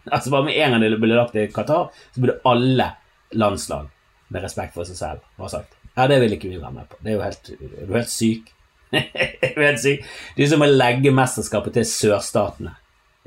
Altså, 0.08 0.34
bare 0.34 0.48
med 0.50 0.58
en 0.58 0.74
gang 0.74 0.82
det 0.82 0.98
ble 0.98 1.14
lagt 1.14 1.38
i 1.38 1.46
Qatar, 1.54 1.92
så 1.94 2.26
burde 2.26 2.40
alle 2.48 2.90
landslag 3.38 3.86
med 4.34 4.42
respekt 4.42 4.74
for 4.74 4.88
seg 4.88 4.98
selv 4.98 5.26
ha 5.38 5.48
sagt 5.52 5.77
ja, 5.98 6.06
det 6.06 6.20
vil 6.22 6.36
ikke 6.36 6.52
vi 6.52 6.60
være 6.62 6.76
med 6.76 6.90
på. 6.90 6.98
Det 7.02 7.10
er 7.10 7.16
jo 7.16 7.24
helt, 7.26 7.48
er 7.58 7.86
du 7.88 7.96
helt 7.96 8.12
syk. 8.12 8.52
er 8.94 9.54
du 9.56 9.64
helt 9.64 9.82
syk? 9.82 10.04
Det 10.36 10.44
er 10.44 10.52
som 10.52 10.62
å 10.62 10.70
legge 10.70 11.14
mesterskapet 11.14 11.74
til 11.74 11.88
sørstatene 11.90 12.76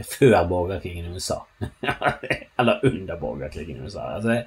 før 0.07 0.47
borgerkrigen 0.49 1.05
i 1.05 1.13
USA. 1.13 1.41
Eller 2.60 2.86
under 2.88 3.19
borgerkrigen 3.19 3.77
i 3.77 3.84
USA. 3.86 4.07
Altså, 4.15 4.38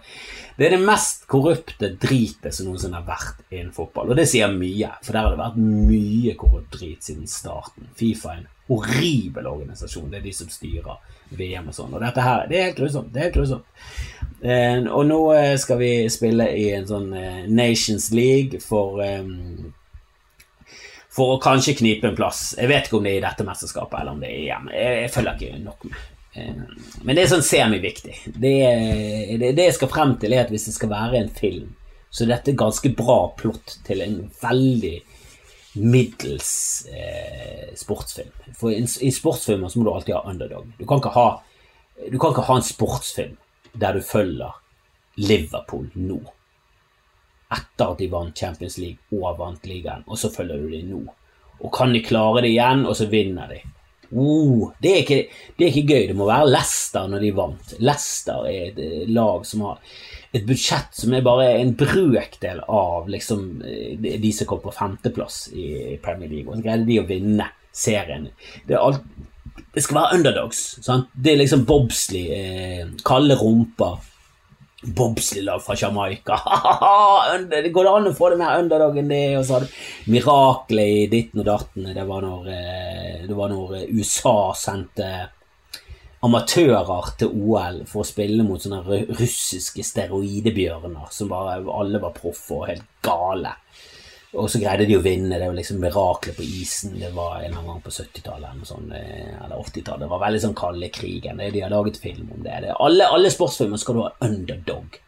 det 0.56 0.66
er 0.66 0.74
det 0.74 0.80
mest 0.86 1.26
korrupte 1.30 1.92
dritet 2.00 2.54
som 2.54 2.70
noensinne 2.70 2.98
har 2.98 3.06
vært 3.06 3.44
innen 3.52 3.74
fotball. 3.76 4.10
Og 4.10 4.18
det 4.18 4.26
sier 4.30 4.50
mye, 4.50 4.90
for 5.04 5.14
der 5.14 5.26
har 5.26 5.34
det 5.34 5.42
vært 5.42 5.60
mye 5.60 6.34
korrupt 6.40 6.74
drit 6.78 7.06
siden 7.06 7.28
starten. 7.30 7.92
Fifa 7.98 8.32
er 8.32 8.42
en 8.42 8.50
horribel 8.70 9.46
organisasjon. 9.50 10.10
Det 10.10 10.22
er 10.22 10.26
de 10.26 10.34
som 10.34 10.50
styrer 10.50 10.98
VM 11.36 11.70
og 11.70 11.76
sånn. 11.76 11.94
Og 11.94 12.02
dette 12.02 12.24
her, 12.24 12.48
det 12.50 12.58
er 12.58 12.68
helt 12.70 12.80
grusomt. 12.80 13.12
Det 13.12 13.20
er 13.20 13.28
helt 13.28 13.38
grusomt. 13.38 13.84
Eh, 14.44 14.82
og 14.92 15.06
nå 15.08 15.18
eh, 15.32 15.54
skal 15.56 15.78
vi 15.80 15.92
spille 16.12 16.50
i 16.52 16.66
en 16.76 16.84
sånn 16.84 17.08
eh, 17.16 17.44
Nations 17.48 18.10
League 18.12 18.60
for 18.60 19.00
For 21.14 21.36
å 21.36 21.38
kanskje 21.40 21.76
knipe 21.78 22.10
en 22.10 22.16
plass. 22.18 22.56
Jeg 22.58 22.68
vet 22.68 22.88
ikke 22.88 22.98
om 22.98 23.06
det 23.06 23.14
er 23.14 23.20
i 23.20 23.24
dette 23.24 23.46
mesterskapet 23.46 24.00
eller 24.00 24.16
om 24.16 24.20
det 24.20 24.32
er 24.32 24.56
EM. 24.56 24.66
Jeg, 24.74 24.96
jeg 25.04 25.12
følger 25.14 25.36
ikke 25.38 25.60
nok 25.62 25.84
med. 25.86 26.00
Men 27.06 27.14
det 27.14 27.22
er 27.22 27.28
sånn 27.30 27.44
semiviktig. 27.46 28.16
Det, 28.26 28.50
det, 29.38 29.52
det 29.54 29.68
jeg 29.68 29.76
skal 29.76 29.92
frem 29.92 30.16
til, 30.18 30.34
er 30.34 30.42
at 30.42 30.50
hvis 30.50 30.66
det 30.66 30.74
skal 30.74 30.90
være 30.90 31.20
en 31.20 31.30
film, 31.36 31.68
så 32.10 32.24
er 32.24 32.32
dette 32.32 32.56
ganske 32.58 32.90
bra 32.98 33.20
plott 33.38 33.76
til 33.86 34.02
en 34.02 34.16
veldig 34.40 34.96
middels 35.86 36.50
sportsfilm. 37.78 38.34
For 38.58 38.74
i 38.74 39.14
sportsfilmer 39.14 39.70
så 39.70 39.78
må 39.78 39.86
du 39.86 39.94
alltid 39.94 40.18
ha 40.18 40.24
underdog. 40.34 40.66
Du 40.80 40.82
kan, 40.82 40.98
ikke 40.98 41.14
ha, 41.14 41.28
du 42.10 42.18
kan 42.18 42.34
ikke 42.34 42.48
ha 42.50 42.58
en 42.58 42.70
sportsfilm 42.74 43.38
der 43.74 43.98
du 43.98 44.04
følger 44.04 44.56
Liverpool 45.20 45.90
nå. 45.94 46.20
Etter 47.54 47.92
at 47.92 48.00
de 48.00 48.08
vant 48.10 48.38
Champions 48.38 48.78
League 48.82 49.20
og 49.20 49.38
vant 49.38 49.68
ligaen, 49.68 50.02
og 50.06 50.18
så 50.18 50.30
følger 50.32 50.62
du 50.62 50.72
dem 50.72 50.90
nå. 50.90 51.04
Og 51.60 51.70
kan 51.74 51.94
de 51.94 52.02
klare 52.04 52.42
det 52.44 52.54
igjen, 52.54 52.84
og 52.88 52.96
så 52.98 53.06
vinner 53.10 53.50
de. 53.52 53.60
Oh, 54.14 54.70
det, 54.78 54.90
er 54.90 55.00
ikke, 55.02 55.20
det, 55.56 55.64
er 55.64 55.70
ikke, 55.70 55.94
gøy. 55.94 56.08
Det 56.10 56.16
må 56.18 56.26
være 56.28 56.50
Leicester 56.50 57.08
når 57.10 57.24
de 57.24 57.30
vant. 57.34 57.74
Leicester 57.82 58.46
er 58.50 58.68
et 58.68 58.80
eh, 58.82 59.08
lag 59.10 59.46
som 59.48 59.64
har 59.66 59.80
et 60.34 60.44
budsjett 60.46 60.96
som 60.98 61.14
er 61.14 61.24
bare 61.24 61.48
en 61.60 61.72
brøkdel 61.78 62.60
av 62.66 63.08
liksom, 63.10 63.46
eh, 63.66 64.18
de 64.22 64.32
som 64.34 64.50
kom 64.50 64.62
på 64.62 64.74
femteplass 64.74 65.48
i 65.54 65.96
Premier 66.02 66.30
League. 66.30 66.50
Og 66.50 66.58
så 66.58 66.66
greide 66.66 66.88
de 66.90 67.00
å 67.00 67.06
vinne 67.08 67.48
serien. 67.74 68.28
Det, 68.66 68.76
er 68.76 68.82
alt, 68.82 69.02
det 69.74 69.82
skal 69.82 70.00
være 70.00 70.18
underdogs. 70.18 70.64
Sant? 70.84 71.10
Det 71.14 71.32
er 71.32 71.40
liksom 71.42 71.64
bobsleigh, 71.68 72.34
eh, 72.34 72.90
kalde 73.06 73.38
rumper 73.38 74.02
bobsleilag 74.84 75.62
fra 75.62 75.74
Jamaica. 75.78 76.40
det 77.50 77.72
går 77.72 77.88
an 77.88 78.10
å 78.10 78.16
få 78.16 78.30
det 78.32 78.40
mer 78.40 78.60
underdog 78.60 78.98
enn 79.00 79.08
det. 79.10 79.22
Og 79.38 79.46
så 79.46 79.58
hadde 79.58 79.70
miraklet 80.12 80.90
i 80.90 81.06
ditten 81.12 81.42
og 81.42 81.48
datten. 81.48 81.88
Det 81.96 82.04
var 82.08 82.26
når, 82.26 82.50
eh, 82.52 83.24
det 83.28 83.38
var 83.38 83.52
når 83.52 83.78
eh, 83.80 83.88
USA 83.94 84.52
sendte 84.58 85.10
amatører 86.24 87.10
til 87.20 87.32
OL 87.36 87.82
for 87.88 88.00
å 88.00 88.08
spille 88.08 88.44
mot 88.46 88.62
sånne 88.62 88.80
russiske 89.12 89.84
steroidebjørner 89.84 91.10
som 91.12 91.28
bare 91.28 91.58
alle 91.60 92.00
var 92.00 92.16
proffe 92.16 92.60
og 92.60 92.70
helt 92.70 92.86
gale. 93.04 93.52
Og 94.34 94.50
så 94.50 94.58
greide 94.58 94.86
de 94.88 94.96
å 94.98 95.02
vinne. 95.04 95.38
Det 95.38 95.46
var 95.46 95.56
liksom 95.56 95.80
miraklet 95.82 96.36
på 96.36 96.42
isen. 96.42 96.96
Det 96.98 97.12
var 97.14 97.44
en 97.44 97.54
gang 97.54 97.80
på 97.84 97.92
70-tallet 97.94 98.66
sånn, 98.66 98.90
eller 98.90 99.56
80-tallet. 99.60 100.04
Det 100.04 100.10
var 100.10 100.22
veldig 100.24 100.42
sånn 100.42 100.58
kalde 100.58 100.90
krigen. 100.94 101.42
De 101.42 101.62
har 101.62 101.72
laget 101.72 102.00
film 102.02 102.32
om 102.34 102.42
det. 102.42 102.60
det 102.66 102.74
alle, 102.74 103.08
alle, 103.14 103.32
sportsfilmer 103.32 103.80
skal 103.80 103.98
du 103.98 104.02
ha 104.02 104.12
underdog. 104.26 104.98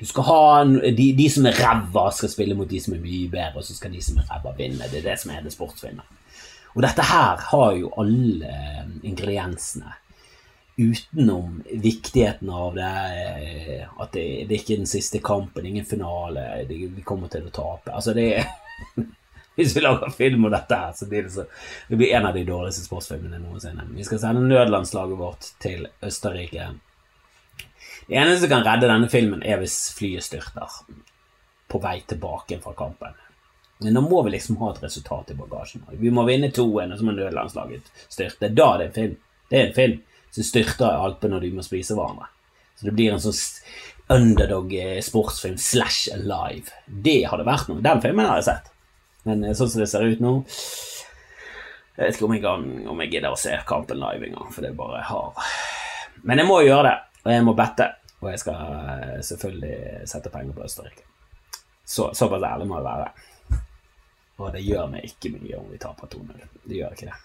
Du 0.00 0.06
skal 0.08 0.26
ha 0.26 0.42
de, 0.64 1.12
de 1.14 1.28
som 1.30 1.46
er 1.46 1.58
ræva, 1.62 2.08
skal 2.16 2.32
spille 2.32 2.56
mot 2.58 2.70
de 2.70 2.80
som 2.82 2.96
er 2.96 3.04
mye 3.04 3.28
bedre, 3.30 3.60
og 3.60 3.66
så 3.66 3.76
skal 3.76 3.92
de 3.94 4.02
som 4.02 4.18
er 4.18 4.26
ræva, 4.30 4.54
vinne. 4.58 4.88
Det 4.90 5.02
er 5.02 5.10
det 5.12 5.18
som 5.20 5.34
er 5.34 5.44
det 5.44 5.54
sportsfilmer. 5.54 6.08
Og 6.72 6.80
dette 6.82 7.04
her 7.04 7.42
har 7.52 7.74
jo 7.76 7.92
alle 8.00 8.54
ingrediensene 9.04 9.92
utenom 10.76 11.62
viktigheten 11.70 12.50
av 12.50 12.74
det, 12.74 12.92
eh, 13.20 14.00
at 14.00 14.12
det, 14.12 14.24
det, 14.48 14.54
er 14.54 14.60
ikke 14.62 14.78
den 14.80 14.88
siste 14.88 15.20
kampen, 15.24 15.66
ingen 15.68 15.84
finale, 15.84 16.64
det, 16.68 16.78
vi 16.96 17.04
kommer 17.04 17.28
til 17.32 17.46
å 17.46 17.52
tape. 17.52 17.92
Altså, 17.92 18.14
det 18.16 18.26
er 18.38 18.48
Hvis 19.56 19.74
vi 19.76 19.82
lager 19.84 20.10
film 20.16 20.46
om 20.46 20.52
dette 20.52 20.76
her, 20.76 20.92
så 20.96 21.06
blir 21.08 21.26
det 21.26 21.34
så 21.34 21.44
Det 21.88 21.96
blir 22.00 22.14
en 22.16 22.26
av 22.26 22.34
de 22.34 22.44
dårligste 22.48 22.86
sportsfilmene 22.86 23.40
noensinne. 23.42 23.84
Vi 23.92 24.04
skal 24.04 24.22
sende 24.22 24.46
nødlandslaget 24.46 25.18
vårt 25.18 25.50
til 25.60 25.88
Østerrike. 26.00 26.70
Det 28.06 28.16
eneste 28.16 28.46
som 28.46 28.54
kan 28.54 28.64
redde 28.66 28.88
denne 28.88 29.10
filmen, 29.12 29.42
er 29.44 29.60
hvis 29.60 29.76
flyet 29.96 30.24
styrter 30.24 30.80
på 31.68 31.80
vei 31.82 31.98
tilbake 32.08 32.58
fra 32.64 32.72
kampen. 32.76 33.20
Men 33.82 33.96
nå 33.96 34.02
må 34.06 34.22
vi 34.22 34.34
liksom 34.34 34.58
ha 34.62 34.72
et 34.72 34.82
resultat 34.82 35.32
i 35.32 35.36
bagasjen. 35.36 35.84
Vi 36.00 36.10
må 36.14 36.24
vinne 36.26 36.52
2-1, 36.54 36.92
og 36.92 36.98
så 36.98 37.06
må 37.06 37.14
nødlandslaget 37.16 37.92
styrte. 38.08 38.50
Da 38.54 38.72
er 38.74 38.82
det 38.82 38.88
en 38.88 38.96
film. 38.98 39.16
Det 39.50 39.58
er 39.58 39.68
en 39.68 39.76
film 39.76 39.96
som 40.32 40.48
styrter 40.48 40.88
i 40.88 41.06
Alpene, 41.06 41.36
og 41.36 41.44
de 41.44 41.52
må 41.52 41.64
spise 41.66 41.96
hverandre. 41.98 42.28
Så 42.78 42.88
det 42.88 42.94
blir 42.96 43.12
en 43.12 43.22
sånn 43.22 43.40
underdog-sportsfilm 44.12 45.58
slash 45.60 46.12
alive. 46.14 46.72
Det 46.86 47.20
hadde 47.28 47.46
vært 47.48 47.68
noe. 47.70 47.84
Den 47.84 48.00
filmen 48.04 48.28
har 48.28 48.40
jeg 48.40 48.48
sett. 48.48 48.71
Men 49.28 49.44
eh, 49.44 49.54
sånn 49.56 49.70
som 49.70 49.82
det 49.82 49.88
ser 49.90 50.06
ut 50.08 50.22
nå 50.22 50.32
Jeg 50.42 52.06
vet 52.06 52.16
ikke 52.16 52.26
om 52.26 52.34
jeg, 52.36 52.42
kan, 52.44 52.68
om 52.90 53.02
jeg 53.04 53.12
gidder 53.12 53.34
å 53.34 53.40
se 53.40 53.54
kampen 53.68 54.00
live 54.00 54.28
engang, 54.30 54.48
for 54.50 54.64
det 54.64 54.72
er 54.72 54.78
bare 54.78 55.02
har 55.06 55.50
Men 56.24 56.42
jeg 56.42 56.48
må 56.48 56.62
gjøre 56.64 56.86
det, 56.88 56.96
og 57.24 57.34
jeg 57.34 57.44
må 57.46 57.54
bette. 57.58 57.88
Og 58.22 58.30
jeg 58.30 58.40
skal 58.42 58.78
eh, 58.78 59.18
selvfølgelig 59.26 60.08
sette 60.10 60.30
penger 60.30 60.54
på 60.56 60.64
Østerrike. 60.66 61.04
Så, 61.84 62.12
såpass 62.14 62.46
ærlig 62.46 62.68
må 62.70 62.78
jeg 62.78 62.86
være. 62.86 63.62
Og 64.42 64.52
det 64.54 64.62
gjør 64.64 64.90
meg 64.90 65.06
ikke 65.06 65.32
mye 65.34 65.58
om 65.58 65.70
vi 65.70 65.80
taper 65.82 66.10
2-0. 66.14 66.44
Det 66.62 66.78
gjør 66.78 66.94
ikke 66.94 67.10
det. 67.10 67.18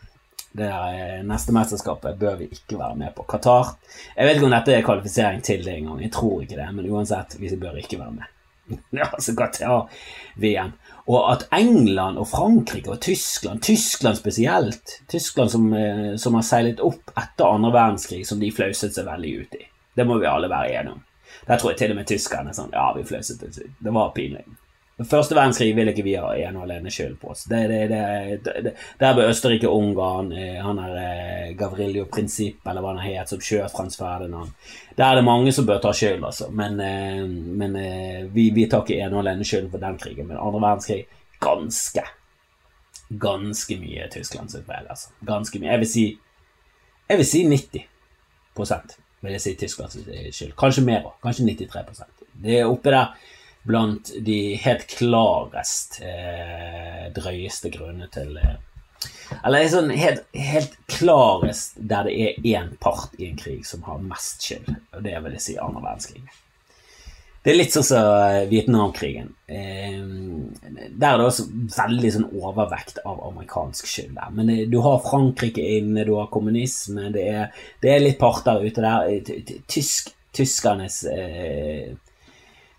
Det 0.57 0.67
er 0.73 1.25
neste 1.27 1.53
mesterskapet 1.53 2.17
bør 2.17 2.39
vi 2.39 2.47
ikke 2.49 2.79
være 2.79 2.97
med 2.97 3.13
på. 3.15 3.27
Qatar 3.29 3.75
Jeg 4.15 4.25
vet 4.25 4.39
ikke 4.39 4.47
om 4.47 4.55
dette 4.55 4.73
er 4.73 4.85
kvalifisering 4.85 5.43
til 5.45 5.61
det 5.65 5.75
engang. 5.77 6.01
Jeg 6.01 6.13
tror 6.15 6.41
ikke 6.41 6.57
det, 6.57 6.67
men 6.73 6.89
uansett, 6.89 7.37
vi 7.37 7.51
bør 7.61 7.77
ikke 7.77 7.99
være 8.01 8.15
med. 8.15 8.36
Altså 9.13 9.35
Qatar-VM. 9.37 10.73
Og 11.07 11.31
at 11.31 11.47
England 11.55 12.19
og 12.19 12.27
Frankrike 12.27 12.91
og 12.91 13.01
Tyskland, 13.01 13.61
Tyskland 13.63 14.19
spesielt 14.19 14.97
Tyskland 15.07 15.51
som, 15.53 15.73
eh, 15.73 16.15
som 16.19 16.35
har 16.35 16.43
seilet 16.43 16.83
opp 16.83 17.13
etter 17.15 17.47
andre 17.47 17.71
verdenskrig, 17.71 18.25
som 18.27 18.41
de 18.43 18.51
flauset 18.51 18.95
seg 18.95 19.07
veldig 19.07 19.33
ut 19.41 19.59
i. 19.59 19.67
Det 19.95 20.05
må 20.07 20.19
vi 20.19 20.27
alle 20.29 20.51
være 20.51 20.73
enige 20.75 20.97
om. 20.97 21.03
Der 21.47 21.57
tror 21.57 21.71
jeg 21.71 21.79
til 21.79 21.93
og 21.93 21.99
med 22.01 22.07
tyskerne 22.09 22.53
sånn 22.55 22.73
Ja, 22.75 22.89
vi 22.95 23.05
flauset 23.07 23.39
det 23.39 23.53
ut. 23.55 23.75
Det 23.79 23.93
var 23.93 24.11
pinlig. 24.15 24.43
Første 24.97 25.35
verdenskrig 25.37 25.75
vil 25.77 25.91
ikke 25.91 26.01
vi 26.01 26.15
ha 26.17 26.31
ene 26.41 26.57
og 26.57 26.63
alene 26.65 26.89
skyld 26.89 27.19
på 27.21 27.29
oss. 27.29 27.43
Det, 27.45 27.59
det, 27.69 27.81
det, 28.41 28.71
der 28.97 29.11
ble 29.13 29.27
Østerrike 29.29 29.69
og 29.69 29.83
Ungarn, 29.83 30.31
eh, 30.33 30.55
han 30.57 30.79
er 30.81 30.95
eh, 30.97 31.51
Gavrilio 31.59 32.07
Prinsipp, 32.09 32.63
eller 32.65 32.81
hva 32.81 32.95
han 32.95 33.03
het, 33.03 33.29
som 33.29 33.43
skjøt 33.43 33.75
Frans 33.75 33.99
Ferdinand 33.99 34.55
Der 34.97 35.05
er 35.05 35.19
det 35.19 35.27
mange 35.27 35.53
som 35.53 35.67
bør 35.69 35.83
ta 35.83 35.91
skyld, 35.93 36.25
altså. 36.25 36.49
Men, 36.49 36.81
eh, 36.81 37.21
men 37.29 37.77
vi, 38.33 38.47
vi, 38.55 38.65
tar 38.65 38.81
ikke 38.81 38.97
ene 38.97 39.13
og 39.13 39.21
alene 39.21 39.45
skylden 39.45 39.69
for 39.75 39.85
den 39.85 40.01
krigen. 40.01 40.31
Men 40.31 40.41
andre 40.41 40.63
verdenskrig 40.65 41.03
ganske 41.45 42.07
Ganske 43.07 43.77
mye 43.79 44.09
Tysklands 44.11 44.57
feil, 44.57 44.89
altså. 44.89 45.13
Ganske 45.29 45.61
mye. 45.61 45.75
Jeg 45.75 45.85
vil 45.85 45.93
si 45.93 46.07
Jeg 47.07 47.21
vil 47.21 47.33
si 47.35 47.45
90% 47.53 48.97
vil 49.21 49.33
jeg 49.37 49.45
si 49.45 49.57
Tysklands 49.61 50.01
skyld. 50.33 50.57
Kanskje 50.57 50.89
mer 50.89 51.05
òg. 51.05 51.19
Kanskje 51.21 51.45
93% 51.53 52.25
Det 52.41 52.63
er 52.63 52.65
oppe 52.65 52.89
der 52.89 53.13
blant 53.67 54.13
de 54.25 54.39
helt 54.63 54.87
klarest 54.91 55.99
eh, 56.05 57.07
drøyeste 57.15 57.71
grunnene 57.73 58.09
til 58.13 58.39
eh, 58.39 58.57
Eller 59.43 59.67
sånn 59.71 59.91
helt, 59.93 60.25
helt, 60.33 60.75
klarest 60.91 61.77
der 61.77 62.07
det 62.07 62.17
er 62.17 62.49
én 62.55 62.73
part 62.81 63.15
i 63.19 63.27
en 63.29 63.39
krig 63.39 63.65
som 63.67 63.83
har 63.87 64.03
mest 64.03 64.43
skyld, 64.47 64.71
og 64.95 65.03
det 65.05 65.15
vil 65.23 65.37
jeg 65.37 65.45
si 65.45 65.57
andre 65.61 65.83
verdenskrig. 65.83 66.25
Det 67.47 67.53
er 67.53 67.59
litt 67.61 67.71
sånn 67.71 67.85
som 67.87 68.07
eh, 68.25 68.41
Vietnamkrigen. 68.49 69.29
Eh, 69.47 69.99
der 70.67 71.13
er 71.13 71.21
det 71.21 71.27
også 71.29 71.45
veldig 71.77 72.09
sånn 72.11 72.25
overvekt 72.35 72.99
av 73.07 73.21
amerikansk 73.29 73.87
skyld. 73.87 74.17
der. 74.17 74.33
Men 74.35 74.51
det, 74.51 74.57
du 74.73 74.81
har 74.83 74.99
Frankrike 75.05 75.63
inne, 75.77 76.03
du 76.03 76.17
har 76.17 76.27
kommunisme, 76.33 77.07
det 77.15 77.23
er, 77.31 77.63
det 77.83 77.93
er 77.93 78.03
litt 78.03 78.19
parter 78.19 78.65
ute 78.65 78.83
der. 78.83 79.31
Tysk, 79.71 80.11
tyskernes 80.35 80.99
eh, 81.07 81.95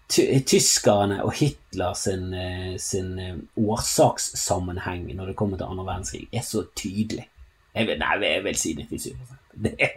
tyskerne 0.09 1.23
og 1.25 1.33
Hitler 1.37 1.95
sin, 1.95 2.35
eh, 2.35 2.77
sin, 2.79 3.19
eh, 3.19 3.37
årsakssammenheng 3.57 5.15
når 5.15 5.27
det 5.27 5.37
kommer 5.37 5.57
til 5.57 5.67
andre 5.67 5.85
verdenskrig, 5.85 6.29
er 6.33 6.41
så 6.41 6.65
tydelig. 6.77 7.29
Jeg 7.75 7.87
vil, 7.87 7.99
nei, 7.99 8.15
jeg 8.25 8.45
vil 8.45 8.57
si 8.57 8.75
97 8.75 9.13
er, 9.79 9.89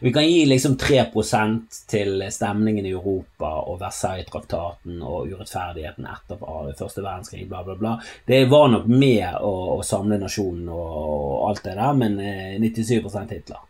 Vi 0.00 0.12
kan 0.12 0.24
gi 0.26 0.46
liksom 0.46 0.76
3% 0.76 1.86
til 1.86 2.24
stemningen 2.32 2.86
i 2.86 2.90
Europa 2.90 3.52
og 3.68 3.80
Versailles-traktaten 3.80 5.02
og 5.02 5.28
urettferdigheten 5.28 6.08
etter 6.08 6.40
første 6.78 7.04
verdenskrig, 7.04 7.48
bla, 7.48 7.62
bla, 7.62 7.74
bla. 7.74 7.96
Det 8.26 8.44
var 8.50 8.68
nok 8.68 8.86
med 8.86 9.40
å, 9.40 9.54
å 9.76 9.82
samle 9.86 10.18
nasjonen 10.20 10.68
og, 10.72 10.86
og, 11.00 11.48
alt 11.50 11.64
det 11.64 11.76
der, 11.76 11.92
men 11.92 12.20
97 12.64 12.96
eh, 12.96 13.26
Hitler. 13.30 13.69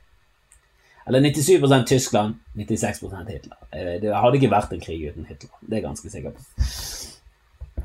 Eller 1.06 1.20
97% 1.20 1.86
Tyskland, 1.86 2.34
96% 2.54 3.30
Hitler. 3.30 3.56
Eh, 3.72 3.96
det 4.02 4.14
hadde 4.14 4.38
ikke 4.38 4.52
vært 4.52 4.74
en 4.74 4.82
krig 4.82 5.08
uten 5.08 5.28
Hitler. 5.28 5.56
Det 5.60 5.72
er 5.72 5.80
jeg 5.80 5.88
ganske 5.88 6.12
sikker 6.12 6.36
på. 6.36 6.66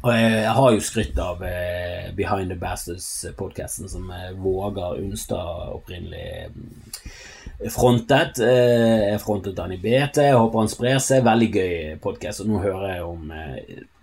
Og 0.06 0.12
jeg 0.14 0.52
har 0.58 0.74
jo 0.76 0.84
skrytt 0.84 1.20
av 1.24 1.42
eh, 1.48 2.12
Behind 2.18 2.52
the 2.52 2.60
Bastards-podkasten 2.60 3.90
som 3.90 4.12
våger 4.12 4.36
Vågar 4.44 5.00
Unstad 5.02 5.72
opprinnelig 5.74 6.52
mm, 6.54 7.72
frontet. 7.74 8.44
Jeg 8.44 9.24
frontet 9.24 9.64
han 9.64 9.74
i 9.74 9.82
BT, 9.82 10.22
jeg 10.28 10.38
håper 10.38 10.62
han 10.62 10.72
sprer 10.72 11.02
seg. 11.02 11.26
Veldig 11.26 11.52
gøy 11.56 11.76
podkast. 12.04 12.44
Og 12.44 12.52
nå 12.52 12.62
hører 12.62 12.90
jeg 12.98 13.08
om 13.08 13.32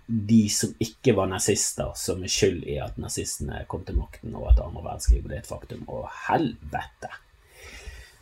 de 0.07 0.41
som 0.51 0.73
ikke 0.83 1.15
var 1.15 1.29
nazister, 1.31 1.93
som 1.95 2.23
er 2.23 2.31
skyld 2.31 2.65
i 2.67 2.79
at 2.83 2.97
nazistene 3.01 3.63
kom 3.71 3.85
til 3.87 3.97
makten, 4.01 4.35
og 4.35 4.49
at 4.51 4.59
andre 4.63 4.83
verdenskrig 4.83 5.23
ble 5.23 5.39
et 5.39 5.47
faktum. 5.47 5.85
Og 5.87 6.09
helvete! 6.27 7.11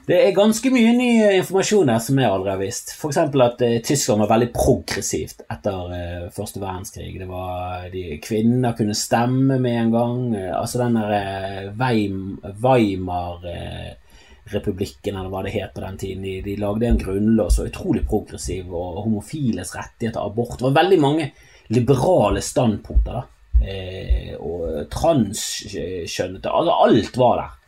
Det 0.08 0.16
er 0.18 0.32
ganske 0.34 0.72
mye 0.74 0.96
ny 0.98 1.10
informasjon 1.38 1.90
her 1.94 2.00
som 2.02 2.18
jeg 2.18 2.26
aldri 2.34 2.50
har 2.50 2.58
visst. 2.62 2.94
F.eks. 2.98 3.18
at 3.22 3.62
eh, 3.66 3.82
Tyskland 3.86 4.22
var 4.24 4.30
veldig 4.32 4.48
progressivt 4.56 5.42
etter 5.46 5.92
eh, 5.94 6.24
første 6.34 6.60
verdenskrig. 6.62 7.20
Det 7.22 7.28
var 7.30 7.86
de, 7.94 8.18
Kvinner 8.24 8.74
kunne 8.78 8.96
stemme 8.98 9.60
med 9.62 9.82
en 9.84 9.92
gang. 9.94 10.36
Eh, 10.40 10.58
altså 10.58 10.78
den 10.82 10.96
der 10.98 11.12
eh, 11.20 11.70
Weim, 11.78 12.40
Weimar-republikken, 12.66 15.16
eller 15.16 15.30
hva 15.30 15.42
det 15.46 15.58
het 15.60 15.74
på 15.78 15.86
den 15.86 15.98
tiden, 16.02 16.26
de, 16.26 16.42
de 16.50 16.64
lagde 16.64 16.86
en 16.90 17.04
grunnlov 17.06 17.50
så 17.54 17.70
utrolig 17.70 18.04
progressiv, 18.10 18.66
og 18.74 19.06
homofiles 19.06 19.76
rettigheter, 19.78 20.26
abort 20.26 20.58
Det 20.58 20.66
var 20.72 20.80
veldig 20.82 21.00
mange 21.06 21.26
liberale 21.72 22.42
standpunkter 22.42 23.14
da, 23.22 23.24
eh, 23.62 24.34
og 24.42 24.90
transkjønnete. 24.92 26.50
Altså, 26.50 26.72
alt 26.90 27.14
var 27.22 27.46
der. 27.46 27.61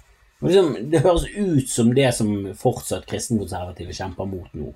Liksom, 0.43 0.73
det 0.91 1.03
høres 1.05 1.27
ut 1.31 1.69
som 1.69 1.93
det 1.95 2.09
som 2.17 2.31
fortsatt 2.59 3.05
kristenkonservative 3.07 3.95
kjemper 3.95 4.27
mot 4.27 4.49
nå. 4.57 4.73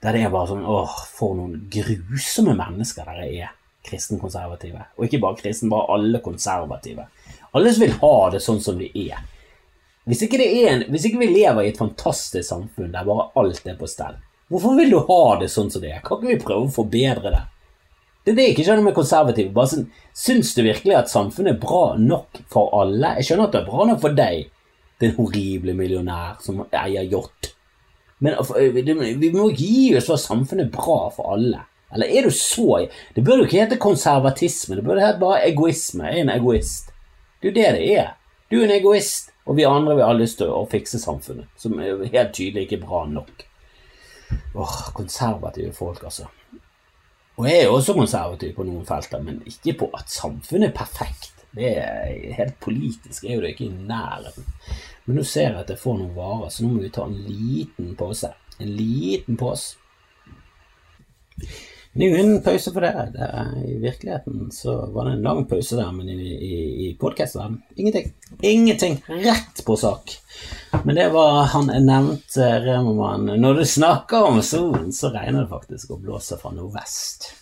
Der 0.00 0.16
det 0.16 0.22
er 0.24 0.32
bare 0.32 0.48
sånn 0.48 0.64
åh, 0.64 0.94
for 1.12 1.36
noen 1.36 1.66
grusomme 1.72 2.54
mennesker 2.56 3.08
dere 3.08 3.26
er, 3.28 3.50
kristenkonservative. 3.84 4.86
Og 4.96 5.04
ikke 5.04 5.20
bare 5.20 5.36
kristen, 5.42 5.68
bare 5.72 5.92
alle 5.96 6.22
konservative. 6.24 7.04
Alle 7.52 7.74
som 7.74 7.84
vil 7.84 7.98
ha 8.00 8.14
det 8.32 8.40
sånn 8.44 8.62
som 8.64 8.80
de 8.80 8.88
er. 9.02 9.20
Hvis 10.08 10.24
ikke, 10.24 10.40
en, 10.40 10.86
hvis 10.88 11.06
ikke, 11.10 11.20
vi 11.20 11.28
lever 11.34 11.66
i 11.66 11.70
et 11.74 11.78
fantastisk 11.78 12.46
samfunn 12.48 12.92
der 12.94 13.04
bare 13.06 13.28
alt 13.38 13.66
er 13.68 13.76
på 13.78 13.88
stell, 13.90 14.16
hvorfor 14.48 14.78
vil 14.78 14.94
du 14.94 15.02
ha 15.10 15.24
det 15.42 15.50
sånn 15.52 15.68
som 15.70 15.84
det 15.84 15.92
er? 15.92 16.04
Kan 16.06 16.22
ikke 16.22 16.32
vi 16.32 16.44
prøve 16.46 16.70
å 16.70 16.72
forbedre 16.72 17.34
det? 17.34 17.42
Det 18.24 18.32
er 18.32 18.38
det 18.38 18.46
jeg 18.46 18.54
ikke 18.54 18.64
skjønner 18.68 18.86
med 18.86 18.96
konservative. 18.96 19.52
Bare 19.56 19.72
sånn, 19.74 19.90
Syns 20.16 20.54
du 20.56 20.64
virkelig 20.64 20.96
at 20.96 21.12
samfunnet 21.12 21.54
er 21.54 21.60
bra 21.60 21.84
nok 22.00 22.40
for 22.52 22.72
alle? 22.80 23.14
Jeg 23.20 23.28
skjønner 23.28 23.48
at 23.48 23.54
det 23.54 23.60
er 23.62 23.68
bra 23.68 23.86
nok 23.88 24.00
for 24.02 24.16
deg, 24.16 24.48
den 25.00 25.16
horrible 25.16 25.74
millionær 25.76 26.38
som 26.44 26.64
eier 26.66 27.06
yacht. 27.08 27.54
Men 28.20 28.36
vi 29.20 29.32
må 29.32 29.48
gi 29.56 29.94
oss 29.96 30.10
for 30.10 30.20
samfunnet 30.20 30.68
er 30.68 30.74
bra 30.74 31.08
for 31.14 31.32
alle. 31.34 31.64
Eller 31.90 32.06
er 32.06 32.28
du 32.28 32.30
så 32.30 32.86
Det 33.14 33.24
burde 33.24 33.42
jo 33.42 33.48
ikke 33.48 33.64
hete 33.64 33.78
konservatisme, 33.80 34.76
det 34.76 34.84
burde 34.84 35.06
hete 35.06 35.18
bare 35.18 35.46
egoisme. 35.48 36.04
Jeg 36.04 36.18
er 36.18 36.26
en 36.26 36.34
egoist. 36.36 36.92
Det 37.40 37.48
er 37.48 37.50
jo 37.50 37.56
det 37.56 37.78
det 37.78 37.98
er. 37.98 38.10
Du 38.50 38.60
er 38.60 38.64
en 38.64 38.76
egoist, 38.76 39.30
og 39.46 39.56
vi 39.56 39.64
andre 39.64 39.96
vil 39.96 40.04
ha 40.04 40.12
lyst 40.12 40.38
til 40.38 40.50
å 40.52 40.66
fikse 40.70 40.98
samfunnet, 40.98 41.48
som 41.56 41.78
er 41.80 42.02
helt 42.12 42.34
tydelig 42.34 42.66
ikke 42.66 42.82
bra 42.84 43.04
nok. 43.08 43.46
Åh, 44.54 44.78
konservative 44.94 45.72
folk, 45.72 46.02
altså. 46.04 46.26
Og 47.38 47.46
jeg 47.48 47.62
er 47.62 47.72
også 47.72 47.94
konservativ 47.96 48.52
på 48.56 48.66
noen 48.68 48.84
felter, 48.86 49.22
men 49.24 49.40
ikke 49.48 49.78
på 49.80 49.90
at 49.96 50.10
samfunnet 50.12 50.68
er 50.70 50.76
perfekt. 50.76 51.29
Det 51.56 51.72
er 51.82 52.36
helt 52.36 52.60
politisk, 52.62 53.24
er 53.24 53.36
jo 53.36 53.42
det 53.42 53.54
ikke 53.54 53.66
i 53.66 53.88
nærheten. 53.88 54.46
Men 55.06 55.18
nå 55.18 55.24
ser 55.26 55.48
jeg 55.48 55.64
at 55.64 55.72
jeg 55.72 55.82
får 55.82 55.98
noen 55.98 56.14
varer, 56.14 56.52
så 56.52 56.62
nå 56.62 56.74
må 56.74 56.84
vi 56.84 56.92
ta 56.94 57.08
en 57.08 57.18
liten 57.26 57.94
pause. 57.98 58.30
En 58.60 58.72
liten 58.76 59.38
pause. 59.40 59.76
Det 61.92 62.06
er 62.06 62.12
jo 62.12 62.18
en 62.22 62.36
pause 62.44 62.70
for 62.70 62.84
dere. 62.86 63.08
det 63.10 63.28
I 63.66 63.78
virkeligheten 63.82 64.52
så 64.54 64.76
var 64.94 65.08
det 65.08 65.16
en 65.16 65.24
lang 65.26 65.40
pause 65.50 65.74
der, 65.74 65.90
men 65.92 66.08
i, 66.08 66.14
i, 66.14 66.58
i 66.86 66.90
podkastverdenen 67.00 67.62
ingenting. 67.74 68.12
Ingenting. 68.40 69.00
Rett 69.08 69.64
på 69.66 69.76
sak. 69.76 70.14
Men 70.84 70.94
det 70.94 71.08
var 71.10 71.50
han 71.50 71.66
nevnte 71.66 72.52
Remoman. 72.62 73.26
Når 73.42 73.54
du 73.54 73.64
snakker 73.66 74.30
om 74.30 74.38
solen, 74.42 74.92
så 74.94 75.10
regner 75.10 75.42
det 75.42 75.50
faktisk 75.50 75.90
å 75.90 75.98
blåse 75.98 76.38
fra 76.38 76.54
nordvest. 76.54 77.32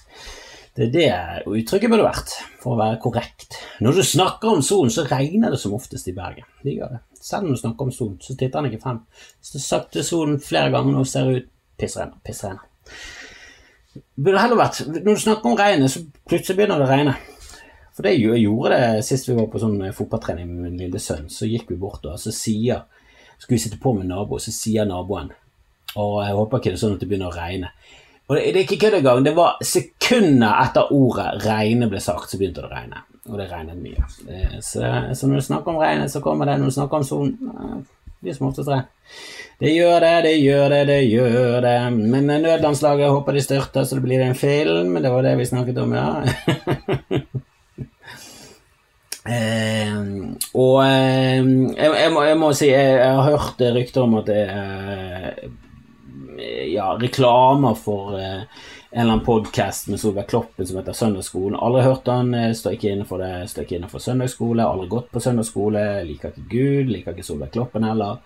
Det 0.79 0.87
er 0.87 0.91
det 0.95 1.47
uttrykket 1.51 1.91
burde 1.91 2.05
vært, 2.07 2.33
for 2.63 2.77
å 2.77 2.79
være 2.79 3.01
korrekt. 3.03 3.57
Når 3.83 3.97
du 3.99 4.03
snakker 4.07 4.53
om 4.53 4.61
solen, 4.63 4.93
så 4.95 5.03
regner 5.11 5.51
det 5.51 5.59
som 5.59 5.75
oftest 5.75 6.07
i 6.07 6.15
Bergen. 6.15 6.47
De 6.63 6.77
gjør 6.77 6.93
det. 6.95 7.01
Selv 7.19 7.49
om 7.49 7.57
du 7.57 7.59
snakker 7.59 7.89
om 7.89 7.91
solen, 7.97 8.21
så 8.23 8.37
titter 8.39 8.61
han 8.61 8.69
ikke 8.69 8.85
frem. 8.85 9.01
Så 9.43 9.59
sakte 9.59 10.05
solen 10.07 10.39
flere 10.39 10.71
ganger 10.71 10.95
nå 10.95 11.03
ser 11.03 11.33
ut 11.35 11.51
pissregner, 11.83 12.23
pissregner. 12.23 12.63
burde 14.15 14.39
heller 14.39 14.61
vært 14.61 14.87
Når 14.87 15.11
du 15.11 15.21
snakker 15.25 15.51
om 15.51 15.59
regnet, 15.59 15.91
så 15.91 16.05
plutselig 16.31 16.61
begynner 16.61 16.79
det 16.79 16.87
å 16.87 16.93
regne. 16.93 17.19
For 17.99 18.07
det 18.07 18.15
gjorde 18.23 18.79
det 18.79 19.05
sist 19.11 19.27
vi 19.27 19.35
var 19.35 19.51
på 19.51 19.59
sånn 19.59 19.81
eh, 19.83 19.95
fotballtrening 19.95 20.47
med 20.47 20.63
min 20.69 20.81
lille 20.85 21.03
sønn. 21.03 21.27
Så 21.27 21.51
gikk 21.51 21.73
vi 21.73 21.83
bort, 21.83 22.07
og 22.07 22.23
så 22.23 22.31
sier 22.31 22.87
Skulle 23.39 23.57
vi 23.57 23.65
sitte 23.67 23.83
på 23.83 23.93
med 23.99 24.07
naboen, 24.07 24.43
så 24.43 24.55
sier 24.55 24.87
naboen 24.87 25.33
Og 25.99 26.21
jeg 26.23 26.37
håper 26.39 26.59
ikke 26.61 26.71
det 26.71 26.79
er 26.79 26.85
sånn 26.85 26.95
at 26.95 27.03
det 27.03 27.11
begynner 27.11 27.33
å 27.33 27.35
regne. 27.35 27.75
Og 28.29 28.37
det, 28.37 28.43
det 28.53 28.61
er 28.61 28.65
ikke 28.67 28.81
kødd 28.85 28.99
engang. 29.01 29.23
Det 29.25 29.35
var 29.37 29.61
sekunder 29.65 30.59
etter 30.63 30.93
ordet 30.93 31.29
'regne' 31.43 31.89
ble 31.89 32.01
sagt, 32.01 32.31
så 32.31 32.41
begynte 32.41 32.61
det 32.61 32.69
å 32.69 32.75
regne. 32.75 33.05
Og 33.29 33.39
det 33.41 33.49
regnet 33.51 33.81
mye. 33.81 34.05
Så, 34.65 34.85
så 35.15 35.29
når 35.29 35.41
du 35.41 35.47
snakker 35.47 35.73
om 35.73 35.81
regnet, 35.81 36.13
så 36.13 36.21
kommer 36.25 36.49
det. 36.49 36.59
Når 36.61 36.71
du 36.71 36.77
snakker 36.77 37.01
om 37.01 37.09
solen 37.09 37.87
blir 38.21 38.35
som 38.35 38.49
oftest 38.49 38.69
regn. 38.71 38.87
Det 39.59 39.73
gjør 39.75 40.01
det, 40.01 40.23
det 40.27 40.35
gjør 40.39 40.69
det, 40.71 40.81
det 40.87 41.01
gjør 41.11 41.61
det. 41.65 41.77
Men 41.97 42.27
nødlandslaget 42.31 43.11
håper 43.11 43.33
de 43.35 43.43
styrter, 43.43 43.85
så 43.85 43.99
det 43.99 44.05
blir 44.05 44.21
en 44.23 44.39
film. 44.39 44.95
Det 45.03 45.13
var 45.13 45.23
det 45.27 45.37
vi 45.39 45.47
snakket 45.47 45.79
om, 45.83 45.95
ja. 45.99 46.09
eh, 49.35 49.97
og 50.55 50.77
eh, 50.85 51.41
jeg, 51.75 51.95
jeg, 52.03 52.13
må, 52.15 52.23
jeg, 52.29 52.39
må, 52.39 52.53
si 52.55 52.71
jeg, 52.71 52.99
jeg 53.01 53.15
har 53.19 53.31
hørt 53.33 53.59
rykter 53.79 54.05
om 54.05 54.15
at 54.21 54.31
det 54.31 54.45
eh, 54.47 55.33
ja, 56.73 56.99
reklamer 57.01 57.75
for 57.75 58.19
eh, 58.21 58.43
en 58.91 59.01
eller 59.01 59.13
annen 59.13 59.25
podkast 59.25 59.89
med 59.89 60.01
Solveig 60.01 60.29
Kloppen 60.29 60.67
som 60.67 60.77
heter 60.77 60.93
Søndagsskolen. 60.93 61.59
Aldri 61.59 61.83
hørt 61.83 62.05
den, 62.05 62.35
eh, 62.35 62.53
står 62.53 62.77
ikke 62.77 62.93
inne 62.93 63.05
det. 63.21 63.33
Står 63.51 63.67
ikke 63.67 63.77
inne 63.79 63.91
søndagsskole, 64.01 64.65
aldri 64.65 64.89
gått 64.89 65.11
på 65.13 65.21
søndagsskole. 65.21 65.83
Liker 66.09 66.33
ikke 66.33 66.49
Gud, 66.51 66.93
liker 66.93 67.17
ikke 67.17 67.27
Solveig 67.27 67.53
Kloppen 67.53 67.85
heller. 67.85 68.23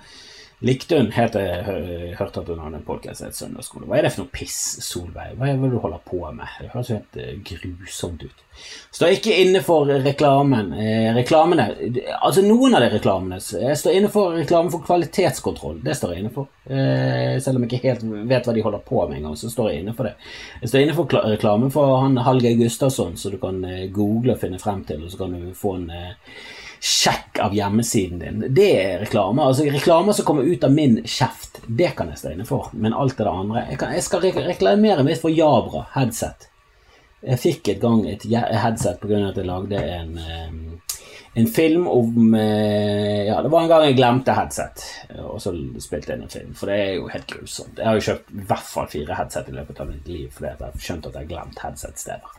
Likte 0.62 1.00
heter 1.10 1.42
jeg 1.42 2.14
hørte 2.18 2.42
at 2.42 2.50
hun 2.52 2.60
hadde 2.62 2.78
en 2.78 2.86
podkast 2.86 3.24
et 3.26 3.34
søndagsskole. 3.34 3.88
Hva 3.90 3.98
er 3.98 4.06
det 4.06 4.12
for 4.14 4.22
noe 4.22 4.34
piss, 4.34 4.58
Solveig? 4.86 5.34
Hva 5.38 5.48
er 5.50 5.58
det 5.58 5.72
du 5.72 5.80
holder 5.82 6.02
på 6.06 6.20
med? 6.36 6.46
Det 6.62 6.70
høres 6.70 6.90
jo 6.92 6.98
helt 7.00 7.18
uh, 7.18 7.32
grusomt 7.48 8.22
ut. 8.22 8.44
Står 8.92 9.16
ikke 9.16 9.34
inne 9.42 9.62
for 9.64 9.88
reklamen. 10.04 10.74
Eh, 10.76 11.08
reklamene 11.16 11.64
Altså, 12.18 12.44
noen 12.44 12.76
av 12.76 12.84
de 12.84 12.90
reklamene 12.92 13.38
Jeg 13.40 13.78
står 13.80 13.96
inne 13.96 14.10
for 14.12 14.36
reklame 14.36 14.70
for 14.70 14.84
kvalitetskontroll. 14.86 15.80
Det 15.82 15.96
står 15.98 16.12
jeg 16.12 16.22
inne 16.22 16.34
for. 16.34 16.50
Eh, 16.68 17.40
selv 17.42 17.58
om 17.58 17.64
jeg 17.64 17.72
ikke 17.72 17.88
helt 17.88 18.04
vet 18.30 18.46
hva 18.46 18.54
de 18.54 18.64
holder 18.68 18.84
på 18.86 19.02
med 19.08 19.18
engang, 19.18 19.38
så 19.40 19.50
står 19.50 19.72
jeg 19.72 19.82
inne 19.82 19.96
for 19.96 20.06
det. 20.06 20.14
Jeg 20.60 20.72
står 20.72 20.84
inne 20.84 20.96
for 20.98 21.18
reklamen 21.32 21.72
for 21.74 21.96
han 22.04 22.20
Hallgeir 22.22 22.60
Gustavsson, 22.60 23.16
så 23.16 23.32
du 23.32 23.40
kan 23.42 23.64
eh, 23.66 23.88
google 23.90 24.36
og 24.36 24.44
finne 24.44 24.60
frem 24.62 24.84
til, 24.86 25.02
og 25.02 25.10
så 25.10 25.24
kan 25.24 25.34
du 25.34 25.54
få 25.58 25.78
en 25.80 25.88
eh, 25.96 26.36
sjekk 26.82 27.38
av 27.38 27.54
hjemmesiden 27.54 28.18
din. 28.18 28.54
Det 28.54 28.70
er 28.82 28.98
reklame. 29.04 29.44
Altså 29.46 29.68
Reklamer 29.70 30.12
som 30.12 30.26
kommer 30.26 30.42
ut 30.42 30.64
av 30.64 30.72
min 30.74 30.96
kjeft, 31.04 31.60
det 31.66 31.92
kan 31.96 32.08
jeg 32.10 32.18
stå 32.18 32.32
for. 32.48 32.72
Men 32.72 32.94
alt 32.94 33.14
det 33.18 33.28
andre 33.30 33.66
Jeg, 33.70 33.78
kan, 33.78 33.92
jeg 33.94 34.02
skal 34.02 34.24
reklamere 34.34 35.04
mitt 35.06 35.20
for 35.22 35.30
Jabra 35.30 35.84
headset. 35.94 36.48
Jeg 37.22 37.38
fikk 37.38 37.68
et 37.70 37.82
gang 37.84 38.00
et 38.10 38.24
headset 38.26 38.98
pga. 38.98 39.20
at 39.28 39.36
jeg 39.38 39.46
lagde 39.46 39.78
en, 39.78 40.16
en 41.38 41.46
film 41.46 41.86
om 41.86 42.34
eh, 42.34 43.28
Ja, 43.28 43.36
det 43.42 43.52
var 43.52 43.62
en 43.62 43.70
gang 43.70 43.84
jeg 43.86 43.98
glemte 44.00 44.34
headset, 44.34 44.82
og 45.20 45.38
så 45.44 45.52
spilte 45.78 46.10
jeg 46.10 46.18
inn 46.18 46.24
en 46.26 46.32
film. 46.34 46.56
For 46.58 46.72
det 46.72 46.80
er 46.80 46.90
jo 46.96 47.06
helt 47.12 47.28
grusomt. 47.30 47.78
Jeg 47.78 47.86
har 47.86 48.00
jo 48.00 48.08
kjøpt 48.08 48.32
i 48.34 48.48
hvert 48.48 48.72
fall 48.72 48.90
fire 48.96 49.20
headset 49.20 49.52
i 49.52 49.54
løpet 49.54 49.84
av 49.84 49.92
mitt 49.92 50.10
liv 50.10 50.34
fordi 50.34 50.50
jeg 50.50 50.58
har 50.64 50.82
skjønt 50.88 51.06
at 51.06 51.14
jeg 51.14 51.28
har 51.28 51.30
glemt 51.30 51.62
headset-steder. 51.62 52.34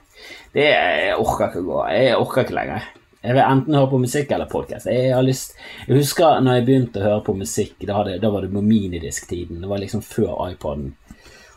Det 0.52 0.68
jeg 0.68 1.16
orker 1.16 1.48
ikke 1.48 1.64
gå. 1.70 1.80
Jeg 1.96 2.20
orker 2.20 2.44
ikke 2.44 2.58
lenger. 2.60 2.92
Jeg 3.24 3.38
vil 3.38 3.46
enten 3.46 3.76
høre 3.78 3.88
på 3.88 4.02
musikk 4.04 4.34
eller 4.36 4.50
podkast. 4.52 4.90
Jeg, 4.92 5.14
jeg 5.14 5.96
husker 5.96 6.42
når 6.44 6.58
jeg 6.58 6.66
begynte 6.68 7.00
å 7.00 7.06
høre 7.06 7.24
på 7.24 7.36
musikk, 7.40 7.78
da, 7.88 7.96
hadde, 8.02 8.18
da 8.20 8.32
var 8.34 8.44
det 8.44 8.52
på 8.52 8.64
minidisk-tiden. 8.68 9.62
Det 9.64 9.70
var 9.72 9.80
liksom 9.80 10.04
før 10.04 10.50
iPoden. 10.50 10.90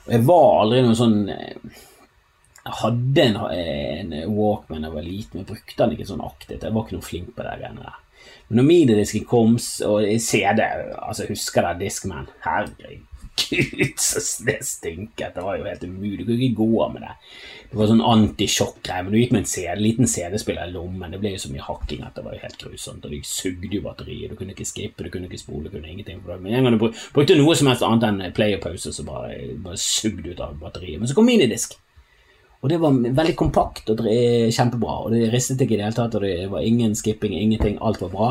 Og 0.05 0.13
jeg 0.15 0.23
var 0.29 0.47
aldri 0.61 0.85
noen 0.85 0.99
sånn 1.01 1.17
Jeg 1.27 2.75
hadde 2.83 3.25
en, 3.25 3.41
en 3.51 4.15
Walkman 4.37 4.87
jeg 4.87 4.95
var 4.95 5.09
liten, 5.09 5.33
men 5.35 5.43
jeg 5.43 5.51
brukte 5.51 5.81
den 5.83 5.97
ikke 5.97 6.09
sånn 6.13 6.23
aktivt. 6.23 6.63
Jeg 6.63 6.77
var 6.77 6.87
ikke 6.87 7.01
noe 7.01 7.09
flink 7.09 7.35
på 7.35 7.49
det 7.49 7.59
greiene 7.59 7.89
der. 7.89 7.99
Men 8.47 8.61
når 8.61 8.71
minidisken 8.71 9.27
kom, 9.27 9.59
og 9.91 10.09
CD 10.23 10.63
Altså, 10.63 11.25
jeg 11.25 11.35
husker 11.35 11.67
det, 11.67 11.77
Discman. 11.83 12.31
Herregud 12.47 13.16
Gud, 13.37 13.99
så 14.01 14.45
det 14.47 14.57
stinket. 14.65 15.35
Det 15.35 15.45
var 15.45 15.59
jo 15.59 15.67
helt 15.69 15.85
umulig. 15.85 16.25
Du 16.25 16.33
kunne 16.33 16.47
ikke 16.47 16.65
gå 16.65 16.89
med 16.95 17.05
det. 17.05 17.13
Det 17.71 17.79
var 17.79 17.91
sånn 17.91 18.05
antisjokk-greie, 18.09 19.05
men 19.05 19.13
du 19.13 19.19
gikk 19.19 19.35
med 19.35 19.43
en 19.43 19.51
CD, 19.51 19.81
liten 19.83 20.11
CD-spiller 20.11 20.71
i 20.71 20.75
lommen. 20.75 21.13
Det 21.13 21.21
ble 21.23 21.35
jo 21.35 21.43
så 21.45 21.51
mye 21.53 21.67
hakking 21.67 22.05
at 22.07 22.17
det 22.17 22.25
var 22.25 22.37
jo 22.37 22.43
helt 22.45 22.61
grusomt. 22.63 23.05
Og 23.05 23.13
de 23.13 23.21
sugde 23.27 23.73
jo 23.73 23.85
batteriet. 23.85 24.33
Du 24.33 24.39
kunne 24.39 24.57
ikke 24.57 24.69
skippe, 24.69 25.05
du 25.05 25.13
kunne 25.13 25.29
ikke 25.29 25.43
spole, 25.43 25.67
du 25.67 25.75
kunne 25.75 25.91
ingenting. 25.93 26.23
Men 26.25 26.49
en 26.53 26.69
gang 26.69 26.79
du 26.79 26.87
brukte 27.15 27.39
noe 27.39 27.59
som 27.59 27.71
helst 27.71 27.85
annet 27.87 28.09
enn 28.09 28.37
play 28.37 28.57
og 28.57 28.65
pause, 28.65 28.95
så 28.95 29.07
bare, 29.07 29.35
bare 29.65 29.81
sugde 29.81 30.33
ut 30.33 30.43
av 30.43 30.57
batteriet. 30.63 31.03
Men 31.03 31.11
så 31.11 31.19
kom 31.19 31.29
minidisk. 31.29 31.77
Og 32.65 32.71
det 32.73 32.81
var 32.83 32.97
veldig 32.97 33.37
kompakt 33.39 33.91
og 33.93 34.01
kjempebra. 34.03 34.95
Og 35.05 35.13
det 35.15 35.29
ristet 35.35 35.61
ikke 35.61 35.77
i 35.77 35.81
det 35.81 35.87
hele 35.87 35.99
tatt, 35.99 36.17
og 36.17 36.25
det 36.25 36.49
var 36.51 36.65
ingen 36.65 36.97
skipping, 36.99 37.37
ingenting. 37.37 37.77
Alt 37.85 38.01
var 38.03 38.15
bra. 38.15 38.31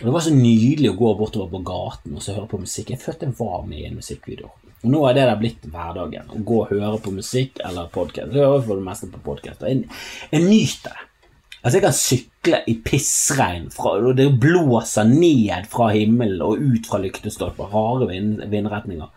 Og 0.00 0.06
Det 0.06 0.12
var 0.12 0.24
så 0.26 0.34
nydelig 0.34 0.90
å 0.92 0.98
gå 0.98 1.10
bortover 1.16 1.48
på 1.54 1.64
gaten 1.64 2.16
og 2.16 2.22
så 2.24 2.36
høre 2.36 2.50
på 2.50 2.60
musikk. 2.60 2.92
Jeg 2.92 3.00
følte 3.00 3.30
jeg 3.30 3.38
var 3.38 3.62
med 3.64 3.80
i 3.80 3.86
en 3.88 3.96
musikkvideo. 3.96 4.50
Og 4.84 4.90
Nå 4.92 5.02
er 5.08 5.16
det 5.16 5.24
der 5.24 5.40
blitt 5.40 5.64
hverdagen. 5.72 6.28
Å 6.28 6.44
gå 6.44 6.58
og 6.62 6.72
høre 6.74 6.98
på 7.00 7.14
musikk 7.16 7.62
eller 7.64 7.88
podkast. 7.94 8.34
Jeg 8.34 8.44
hører 8.44 8.64
for 8.66 8.76
det 8.76 8.86
meste 8.90 9.08
på 9.14 9.22
podkast. 9.24 9.64
Jeg, 9.64 9.86
jeg 10.34 10.44
nyter 10.44 10.92
det. 10.92 11.06
Altså, 11.62 11.78
jeg 11.78 11.82
kan 11.82 11.96
sykle 11.98 12.58
i 12.70 12.76
pissregn, 12.84 13.64
og 13.88 14.12
det 14.14 14.28
blåser 14.38 15.08
ned 15.08 15.66
fra 15.72 15.88
himmelen 15.90 16.44
og 16.44 16.60
ut 16.62 16.86
fra 16.86 17.00
lyktestolper. 17.02 17.72
Rare 17.72 18.06
vind, 18.12 18.44
vindretninger. 18.52 19.08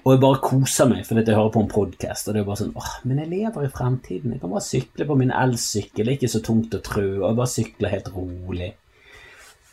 Og 0.00 0.12
jeg 0.12 0.20
bare 0.20 0.42
koser 0.42 0.90
meg 0.90 1.06
fordi 1.06 1.22
jeg 1.28 1.38
hører 1.38 1.54
på 1.54 1.62
en 1.62 1.70
podkast. 1.70 2.28
Og 2.28 2.34
det 2.34 2.42
er 2.42 2.50
bare 2.50 2.60
sånn 2.60 2.76
åh, 2.76 2.92
men 3.06 3.22
jeg 3.22 3.30
lever 3.30 3.64
i 3.64 3.72
fremtiden. 3.72 4.34
Jeg 4.34 4.42
kan 4.42 4.52
bare 4.52 4.66
sykle 4.66 5.06
på 5.08 5.16
min 5.22 5.32
elsykkel. 5.32 6.02
Det 6.02 6.12
er 6.12 6.18
ikke 6.18 6.34
så 6.34 6.42
tungt 6.44 6.76
å 6.76 6.82
trø. 6.84 7.06
Og 7.22 7.26
jeg 7.30 7.40
bare 7.40 7.54
sykler 7.54 7.94
helt 7.94 8.12
rolig. 8.18 8.72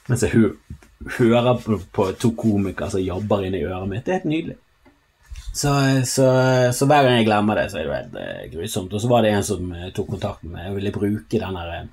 Mens 0.07 0.23
jeg 0.23 0.47
hører 1.17 1.59
på, 1.63 2.07
to 2.19 2.31
komikere 2.39 2.93
som 2.93 3.03
jabber 3.03 3.43
inni 3.47 3.65
øret 3.67 3.91
mitt. 3.91 4.05
Det 4.05 4.13
er 4.13 4.21
helt 4.21 4.31
nydelig. 4.31 4.57
Så, 5.57 5.71
så, 6.05 6.25
så, 6.73 6.85
hver 6.85 7.03
gang 7.03 7.15
jeg 7.17 7.25
glemmer 7.25 7.57
det, 7.57 7.69
så 7.71 7.79
er 7.81 7.87
det 7.87 7.95
helt 7.95 8.17
uh, 8.17 8.41
grusomt. 8.53 8.93
Og 8.93 9.01
så 9.01 9.09
var 9.09 9.25
det 9.25 9.31
en 9.33 9.45
som 9.45 9.71
uh, 9.73 9.87
tok 9.95 10.11
kontakt 10.13 10.43
med 10.45 10.53
meg 10.53 10.69
og 10.69 10.77
ville 10.77 10.93
bruke 10.93 11.41
den 11.41 11.57
der 11.57 11.87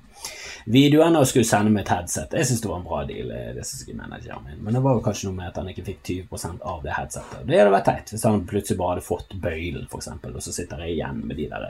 videoen 0.65 1.17
og 1.17 1.27
skulle 1.29 1.45
sende 1.45 1.73
meg 1.73 1.83
et 1.85 1.91
headset. 1.93 2.33
Jeg 2.33 2.49
syns 2.49 2.61
det 2.63 2.69
var 2.71 2.79
en 2.79 2.87
bra 2.87 3.03
deal, 3.05 3.31
det 3.53 3.65
synes 3.67 3.87
jeg 3.87 3.97
manageren 3.99 4.45
min. 4.47 4.63
men 4.65 4.73
det 4.73 4.81
var 4.85 4.97
jo 4.97 5.03
kanskje 5.05 5.29
noe 5.29 5.37
med 5.37 5.49
at 5.51 5.59
han 5.61 5.69
ikke 5.69 5.85
fikk 5.91 5.99
20 6.09 6.63
av 6.65 6.79
det 6.81 6.95
headsetet. 6.95 7.43
Det 7.45 7.59
hadde 7.59 7.73
vært 7.75 7.89
teit 7.89 8.13
hvis 8.13 8.25
han 8.25 8.45
plutselig 8.49 8.79
bare 8.79 8.95
hadde 8.95 9.05
fått 9.05 9.35
bøylen, 9.43 9.85
f.eks., 9.85 10.09
og 10.31 10.41
så 10.41 10.55
sitter 10.55 10.81
jeg 10.85 10.95
igjen 10.97 11.21
med 11.21 11.37
de 11.37 11.49
der 11.51 11.67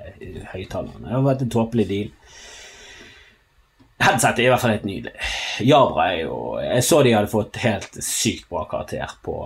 høyttalerne. 0.53 1.01
Det 1.03 1.11
hadde 1.11 1.27
vært 1.27 1.43
en 1.43 1.55
tåpelig 1.57 1.87
deal. 1.91 2.13
Headset 4.03 4.39
er 4.39 4.43
i 4.43 4.49
hvert 4.51 4.59
fall 4.59 4.73
helt 4.75 4.87
nydelig. 4.87 5.13
Jabra 5.63 6.09
er 6.11 6.25
jo 6.25 6.35
Jeg 6.59 6.83
så 6.83 6.99
de 7.05 7.13
hadde 7.15 7.31
fått 7.31 7.61
helt 7.63 7.95
sykt 8.03 8.49
bra 8.51 8.65
karakter 8.67 9.15
på, 9.23 9.37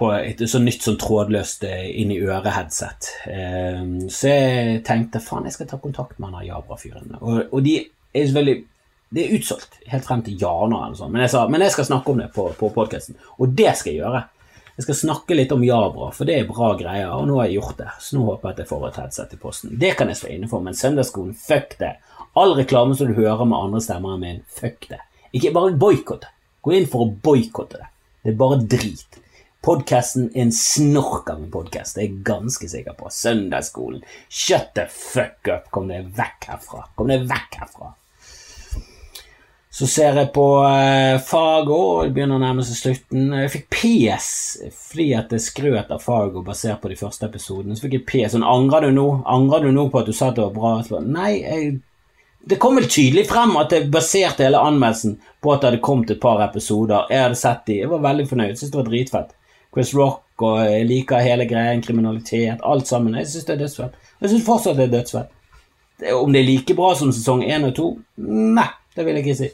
på 0.00 0.10
et 0.16 0.40
så 0.48 0.62
nytt 0.62 0.86
sånn 0.86 0.96
trådløst 1.00 1.66
eh, 1.68 1.90
inn 2.00 2.14
i 2.14 2.22
øret-headset. 2.24 3.10
Um, 3.28 3.94
så 4.08 4.32
jeg 4.32 4.80
tenkte 4.88 5.20
faen, 5.20 5.44
jeg 5.48 5.58
skal 5.58 5.68
ta 5.68 5.80
kontakt 5.82 6.16
med 6.18 6.32
han 6.32 6.48
Jabra-fyren. 6.48 7.18
Og, 7.20 7.42
og, 7.50 7.60
de 7.66 7.76
er 7.82 8.24
selvfølgelig 8.24 8.66
Det 9.10 9.22
er 9.24 9.32
utsolgt 9.36 9.80
helt 9.90 10.06
frem 10.06 10.20
til 10.22 10.40
januar 10.40 10.86
eller 10.86 10.96
sånn. 10.96 11.12
Men 11.12 11.26
jeg 11.26 11.32
sa 11.32 11.46
men 11.50 11.64
jeg 11.66 11.74
skal 11.74 11.88
snakke 11.88 12.12
om 12.12 12.20
det 12.22 12.28
på, 12.32 12.44
på 12.56 12.68
podkasten, 12.72 13.18
og 13.36 13.56
det 13.58 13.74
skal 13.76 13.92
jeg 13.92 14.04
gjøre. 14.04 14.20
Jeg 14.76 14.86
skal 14.86 14.96
snakke 14.96 15.36
litt 15.36 15.50
om 15.52 15.64
Jabra, 15.66 16.06
for 16.16 16.24
det 16.24 16.38
er 16.38 16.46
bra 16.48 16.70
greier, 16.78 17.10
og 17.12 17.26
nå 17.28 17.34
har 17.36 17.50
jeg 17.50 17.58
gjort 17.58 17.80
det. 17.82 17.90
Så 18.00 18.16
nå 18.16 18.22
håper 18.24 18.48
jeg 18.48 18.54
at 18.54 18.60
jeg 18.62 18.68
får 18.70 18.86
et 18.86 19.00
headset 19.02 19.34
i 19.34 19.38
posten. 19.42 19.74
Det 19.82 19.90
kan 19.98 20.08
jeg 20.08 20.16
stå 20.16 20.30
inne 20.32 20.48
for, 20.48 20.64
men 20.64 20.78
søndagsskolen, 20.78 21.34
fuck 21.36 21.74
det. 21.82 21.90
All 22.38 22.54
reklame 22.54 22.94
som 22.94 23.10
du 23.10 23.16
hører 23.18 23.42
med 23.44 23.58
andre 23.58 23.80
stemmer 23.82 24.14
enn 24.14 24.22
min, 24.22 24.44
fuck 24.46 24.86
det. 24.90 25.00
Ikke 25.34 25.54
bare 25.54 25.74
boikott 25.78 26.22
det. 26.26 26.34
Gå 26.62 26.76
inn 26.76 26.86
for 26.90 27.06
å 27.06 27.12
boikotte 27.24 27.80
det. 27.80 27.88
Det 28.22 28.34
er 28.34 28.40
bare 28.40 28.60
drit. 28.70 29.20
Podkasten 29.64 30.30
er 30.32 30.46
en 30.46 30.52
snork 30.56 31.28
av 31.28 31.40
en 31.42 31.50
podkast, 31.52 31.96
det 31.96 32.02
er 32.02 32.06
jeg 32.06 32.20
ganske 32.24 32.68
sikker 32.72 32.94
på. 32.96 33.10
Søndagsskolen. 33.12 34.04
Shut 34.28 34.70
the 34.76 34.86
fuck 34.88 35.48
up! 35.52 35.66
Kom 35.74 35.90
deg 35.90 36.06
vekk 36.16 36.46
herfra. 36.52 36.86
Kom 36.96 37.10
deg 37.12 37.26
vekk 37.28 37.58
herfra. 37.60 37.90
Så 39.70 39.86
ser 39.86 40.16
jeg 40.18 40.32
på 40.34 40.44
eh, 40.66 41.18
Fargo, 41.22 41.76
og 41.76 42.08
det 42.08 42.14
begynner 42.16 42.40
å 42.40 42.42
nærme 42.42 42.64
seg 42.66 42.78
slutten. 42.78 43.28
Jeg 43.38 43.52
fikk 43.52 43.68
PS 43.74 44.30
fordi 44.74 45.10
at 45.18 45.30
det 45.30 45.42
skrøt 45.44 45.92
av 45.94 46.02
Fargo 46.02 46.42
basert 46.46 46.80
på 46.82 46.90
de 46.90 46.98
første 46.98 47.28
episodene. 47.28 47.76
Så 47.76 47.86
fikk 47.86 48.00
jeg 48.00 48.06
PS. 48.08 48.34
Sånn, 48.34 48.48
angrer 48.48 48.88
du 48.88 48.96
nå? 48.96 49.06
Angrer 49.30 49.68
du 49.68 49.74
nå 49.76 49.86
på 49.92 50.02
at 50.02 50.10
du 50.10 50.16
sa 50.16 50.32
at 50.32 50.40
det 50.40 50.48
var 50.48 50.56
bra? 50.56 51.04
Nei, 51.04 51.30
jeg 51.44 51.78
det 52.44 52.56
kom 52.56 52.76
vel 52.76 52.88
tydelig 52.88 53.26
frem 53.28 53.52
at 53.60 53.72
jeg 53.74 53.90
baserte 53.92 54.46
hele 54.46 54.60
anmeldelsen 54.64 55.18
på 55.42 55.52
at 55.52 55.60
det 55.60 55.70
hadde 55.70 55.82
kommet 55.84 56.10
et 56.10 56.20
par 56.22 56.40
episoder. 56.44 57.10
Jeg 57.12 57.26
hadde 57.26 57.38
sett 57.38 57.66
de, 57.68 57.80
jeg 57.82 57.90
var 57.90 58.02
veldig 58.06 58.26
fornøyd, 58.30 58.56
Syns 58.58 58.72
det 58.72 58.80
var 58.80 58.88
dritfett. 58.88 59.34
Chris 59.74 59.92
Rock 59.94 60.44
og 60.46 60.62
jeg 60.64 60.86
liker 60.88 61.20
hele 61.22 61.44
greien, 61.48 61.82
kriminalitet, 61.84 62.62
alt 62.64 62.88
sammen. 62.88 63.18
Jeg 63.20 63.28
syns 63.28 63.46
det 63.46 63.54
er 63.54 63.60
dødsfett. 63.64 64.08
Jeg 64.22 64.32
syns 64.32 64.46
fortsatt 64.46 64.78
det 64.78 64.86
er 64.88 64.94
dødsfett. 64.94 65.36
Om 66.16 66.32
det 66.32 66.40
er 66.40 66.48
like 66.48 66.76
bra 66.78 66.94
som 66.96 67.12
sesong 67.12 67.44
én 67.44 67.66
og 67.68 67.74
to? 67.76 67.90
Nei, 68.24 68.70
det 68.96 69.04
vil 69.04 69.20
jeg 69.20 69.26
ikke 69.26 69.36
si. 69.42 69.50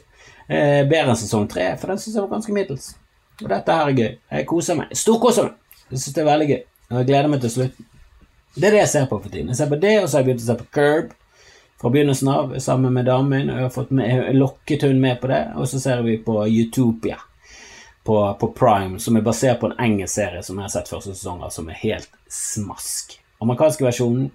Eh, 0.47 0.85
bedre 0.87 1.11
enn 1.11 1.19
sesong 1.19 1.49
tre, 1.51 1.67
for 1.75 1.91
den 1.91 1.99
syns 1.99 2.15
jeg 2.15 2.23
var 2.23 2.37
ganske 2.37 2.55
middels. 2.55 2.93
Og 3.43 3.51
dette 3.51 3.77
her 3.77 3.91
er 3.91 3.99
gøy. 3.99 4.09
Jeg 4.31 4.47
koser 4.47 4.79
meg. 4.79 4.95
Storkoser 4.95 5.49
meg. 5.49 5.83
Jeg 5.91 5.99
syns 5.99 6.15
det 6.15 6.23
er 6.23 6.31
veldig 6.31 6.49
gøy. 6.53 6.61
Og 6.87 6.99
jeg 7.01 7.09
gleder 7.11 7.31
meg 7.33 7.43
til 7.43 7.55
slutten. 7.57 7.91
Det 8.55 8.63
er 8.63 8.77
det 8.77 8.83
jeg 8.85 8.93
ser 8.95 9.11
på 9.11 9.19
for 9.19 9.29
tiden. 9.29 9.51
Jeg 9.51 9.59
ser 9.59 9.69
på 9.69 9.81
det, 9.83 9.95
og 10.01 10.07
så 10.07 10.17
har 10.17 10.23
jeg 10.23 10.29
begynt 10.31 10.45
å 10.45 10.47
se 10.47 10.57
på 10.63 10.69
Curb 10.73 11.11
fra 11.81 11.89
begynnelsen 11.93 12.27
av 12.27 12.59
sammen 12.59 12.93
med 12.93 13.05
damen 13.05 13.29
min, 13.29 13.49
og 13.49 13.59
jeg 13.59 13.67
har 13.67 13.73
fått 13.73 13.91
med, 13.93 14.35
lokket 14.35 14.85
hun 14.87 15.01
med 15.01 15.19
på 15.21 15.29
det. 15.31 15.43
Og 15.55 15.69
så 15.69 15.79
ser 15.79 16.01
vi 16.05 16.17
på 16.17 16.39
Utopia 16.47 17.19
på, 18.07 18.37
på, 18.39 18.51
Prime, 18.55 18.99
som 18.99 19.17
er 19.17 19.25
basert 19.25 19.59
på 19.59 19.69
en 19.69 19.79
engelsk 19.83 20.15
serie 20.15 20.43
som 20.43 20.57
jeg 20.57 20.63
har 20.63 20.73
sett 20.73 20.89
første 20.89 21.13
sesong 21.13 21.43
av, 21.43 21.51
som 21.53 21.69
er 21.69 21.81
helt 21.81 22.09
smask. 22.31 23.17
Amerikanske 23.43 23.85
versjonen 23.85 24.29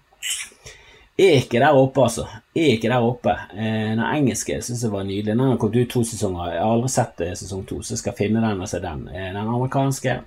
er 1.17 1.39
ikke 1.41 1.61
der 1.61 1.77
oppe, 1.77 2.05
altså. 2.05 2.27
Er 2.55 2.75
ikke 2.77 2.91
der 2.93 3.05
oppe. 3.05 3.35
Eh, 3.57 3.91
den 3.95 4.05
engelske 4.05 4.61
syns 4.63 4.85
jeg 4.85 4.93
var 4.93 5.07
nydelig. 5.09 5.33
Den 5.33 5.41
har 5.41 5.59
kommet 5.61 5.81
ut 5.83 5.91
to 5.93 6.05
sesonger. 6.05 6.53
Jeg 6.53 6.63
har 6.63 6.75
aldri 6.77 6.93
sett 6.93 7.25
eh, 7.25 7.35
sesong 7.39 7.65
to, 7.69 7.81
så 7.83 7.97
jeg 7.97 8.03
skal 8.05 8.17
finne 8.19 8.45
den 8.45 8.63
og 8.63 8.71
se 8.71 8.81
den. 8.83 9.07
Eh, 9.09 9.31
den 9.33 9.41
amerikanske 9.43 10.21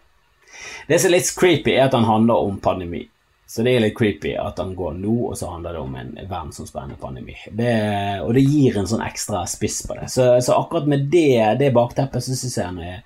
Det 0.88 0.99
som 1.01 1.10
er 1.10 1.17
litt 1.17 1.32
creepy, 1.36 1.73
er 1.73 1.88
at 1.88 1.95
den 1.95 2.08
handler 2.08 2.47
om 2.47 2.60
pandemi. 2.63 3.06
Så 3.55 3.63
det 3.63 3.71
er 3.71 3.85
litt 3.85 3.95
creepy 3.95 4.33
at 4.35 4.57
han 4.59 4.73
går 4.75 4.97
nå, 4.99 5.13
og 5.29 5.37
så 5.39 5.47
handler 5.53 5.77
det 5.77 5.79
om 5.85 5.93
en 5.95 6.09
verdensomspennende 6.17 6.99
pandemi. 6.99 7.37
Det, 7.55 7.71
og 8.25 8.33
det 8.35 8.43
gir 8.43 8.75
en 8.75 8.89
sånn 8.91 9.05
ekstra 9.05 9.45
spiss 9.47 9.77
på 9.87 9.95
det. 9.95 10.09
Så, 10.11 10.27
så 10.43 10.57
akkurat 10.57 10.89
med 10.91 11.07
det, 11.13 11.55
det 11.61 11.71
bakteppet 11.75 12.25
så 12.25 12.35
syns 12.35 12.57
jeg 12.59 12.67
han 12.67 12.81
er 12.83 12.99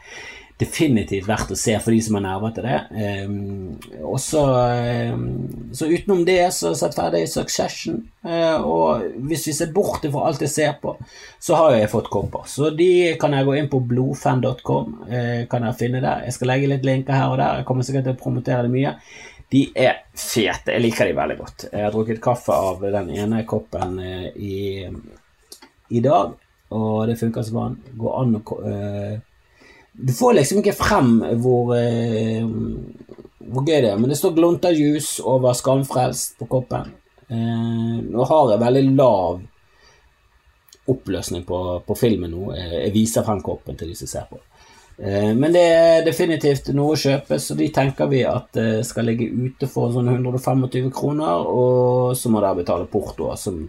definitivt 0.60 1.28
verdt 1.30 1.54
å 1.54 1.58
se 1.58 1.76
for 1.80 1.94
de 1.94 2.00
som 2.04 2.18
har 2.18 2.24
nerver 2.26 2.56
til 2.56 2.66
det. 2.66 2.80
Um, 3.30 3.78
og 4.02 4.18
så, 4.20 4.42
um, 5.14 5.70
så 5.72 5.88
utenom 5.88 6.26
det 6.28 6.42
så 6.58 6.74
sett 6.76 6.98
ferdig 6.98 7.24
Succession. 7.32 8.02
Uh, 8.26 8.58
og 8.58 9.06
hvis 9.30 9.46
vi 9.48 9.56
ser 9.56 9.72
bort 9.76 10.04
fra 10.04 10.26
alt 10.28 10.44
jeg 10.44 10.52
ser 10.52 10.76
på, 10.82 10.98
så 11.40 11.62
har 11.62 11.78
jeg 11.78 11.94
fått 11.94 12.12
kopper. 12.12 12.50
Så 12.50 12.74
de 12.76 12.92
kan 13.22 13.38
jeg 13.38 13.48
gå 13.48 13.56
inn 13.56 13.72
på 13.72 13.86
blodfan.com. 13.94 14.98
Uh, 15.06 15.46
kan 15.54 15.70
jeg 15.70 15.80
finne 15.86 16.04
der. 16.04 16.26
Jeg 16.28 16.36
skal 16.36 16.52
legge 16.56 16.74
litt 16.74 16.90
linker 16.90 17.16
her 17.16 17.32
og 17.32 17.40
der. 17.40 17.62
Jeg 17.62 17.70
kommer 17.70 17.88
sikkert 17.88 18.10
til 18.10 18.18
å 18.18 18.24
promotere 18.26 18.66
det 18.66 18.74
mye. 18.74 18.98
De 19.50 19.64
er 19.74 20.04
fete. 20.14 20.76
Jeg 20.76 20.84
liker 20.84 21.10
de 21.10 21.16
veldig 21.18 21.38
godt. 21.40 21.66
Jeg 21.72 21.82
har 21.82 21.94
drukket 21.94 22.22
kaffe 22.22 22.54
av 22.54 22.84
den 22.84 23.10
ene 23.18 23.42
koppen 23.50 23.98
eh, 24.04 24.28
i, 24.38 24.86
i 25.90 26.02
dag, 26.06 26.36
og 26.78 27.00
det 27.10 27.18
funker 27.18 27.46
som 27.46 27.58
vann. 27.58 27.80
Går 27.98 28.18
an 28.20 28.38
å 28.38 28.60
uh, 28.62 29.16
Du 29.92 30.14
får 30.14 30.36
liksom 30.38 30.62
ikke 30.62 30.78
frem 30.78 31.16
hvor, 31.42 31.74
uh, 31.74 32.46
hvor 33.50 33.66
gøy 33.66 33.80
det 33.80 33.90
er, 33.90 33.98
men 33.98 34.14
det 34.14 34.20
står 34.20 34.36
Glonta 34.38 34.70
Juice 34.76 35.26
over 35.26 35.58
Skamfrelst 35.58 36.38
på 36.38 36.50
koppen. 36.52 36.94
Uh, 37.30 37.98
nå 38.06 38.30
har 38.30 38.54
jeg 38.54 38.64
veldig 38.68 38.86
lav 38.92 39.42
oppløsning 40.90 41.42
på, 41.46 41.58
på 41.86 41.98
filmen 41.98 42.32
nå. 42.34 42.54
Jeg 42.54 42.94
viser 42.94 43.26
frem 43.26 43.42
koppen 43.46 43.78
til 43.78 43.90
de 43.90 43.98
som 43.98 44.10
ser 44.10 44.30
på. 44.30 44.38
Eh, 45.00 45.32
men 45.36 45.56
det 45.56 45.64
er 45.64 46.04
definitivt 46.08 46.74
noe 46.76 46.96
å 46.96 47.00
kjøpe, 47.00 47.40
så 47.40 47.58
de 47.60 47.70
tenker 47.76 48.12
vi 48.12 48.26
at 48.28 48.60
skal 48.86 49.08
ligge 49.08 49.30
ute 49.30 49.70
for 49.72 49.94
sånn 49.96 50.12
125 50.12 50.92
kroner, 50.96 51.48
og 51.48 52.14
så 52.20 52.32
må 52.32 52.44
dere 52.44 52.62
betale 52.62 52.90
porto, 52.92 53.32
som 53.40 53.64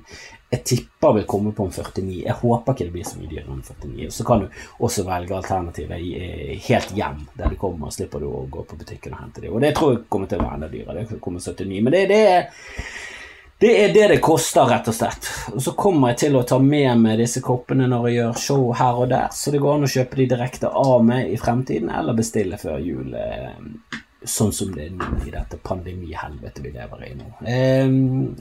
jeg 0.50 0.64
tipper 0.66 1.12
vil 1.14 1.26
komme 1.30 1.52
på 1.54 1.64
en 1.68 1.70
49. 1.70 2.24
Jeg 2.24 2.34
håper 2.40 2.74
ikke 2.74 2.86
det 2.88 2.94
blir 2.94 3.06
så 3.06 3.20
mye 3.20 3.30
dyrere 3.30 3.54
enn 3.54 3.62
49. 3.62 4.08
Så 4.10 4.24
kan 4.26 4.42
du 4.42 4.62
også 4.82 5.04
velge 5.06 5.36
alternativet 5.36 6.08
eh, 6.18 6.56
helt 6.66 6.90
hjem, 6.96 7.20
der 7.38 7.52
du 7.52 7.58
kommer, 7.60 7.86
og 7.86 7.94
slipper 7.94 8.22
du 8.22 8.26
å 8.26 8.48
gå 8.50 8.64
på 8.66 8.78
butikken 8.80 9.14
og 9.14 9.22
hente 9.22 9.44
dem. 9.44 9.54
Og 9.54 9.62
det 9.62 9.70
tror 9.78 9.94
jeg 9.94 10.08
kommer 10.10 10.30
til 10.30 10.42
å 10.42 10.48
være 10.48 10.58
enda 10.58 10.70
dyrere. 10.72 11.04
Det 11.06 11.20
kommer 11.22 11.44
79. 11.44 11.78
Men 11.86 11.94
det, 11.94 12.02
det 12.10 12.20
er 12.32 12.66
det 13.60 13.84
er 13.84 13.90
det 13.92 14.06
det 14.08 14.20
koster, 14.24 14.64
rett 14.64 14.86
og 14.88 14.94
slett. 14.96 15.26
Og 15.52 15.60
så 15.60 15.74
kommer 15.76 16.14
jeg 16.14 16.18
til 16.22 16.36
å 16.38 16.44
ta 16.48 16.56
med 16.64 17.02
meg 17.02 17.18
disse 17.20 17.42
koppene 17.44 17.84
når 17.90 18.06
jeg 18.08 18.16
gjør 18.16 18.38
show 18.40 18.62
her 18.78 19.00
og 19.02 19.10
der, 19.12 19.26
så 19.36 19.52
det 19.52 19.60
går 19.60 19.74
an 19.76 19.84
å 19.84 19.90
kjøpe 19.94 20.16
de 20.16 20.26
direkte 20.30 20.70
av 20.80 21.02
meg 21.04 21.28
i 21.28 21.36
fremtiden, 21.40 21.90
eller 21.92 22.16
bestille 22.16 22.56
før 22.60 22.78
jul, 22.80 23.12
eh, 23.12 23.98
sånn 24.24 24.54
som 24.56 24.72
det 24.72 24.86
er 24.86 24.94
nå 24.96 25.10
i 25.26 25.34
dette 25.34 25.60
pandemihelvetet 25.60 26.64
vi 26.64 26.72
lever 26.72 27.04
i 27.04 27.12
nå. 27.18 27.28
Um, 27.44 28.32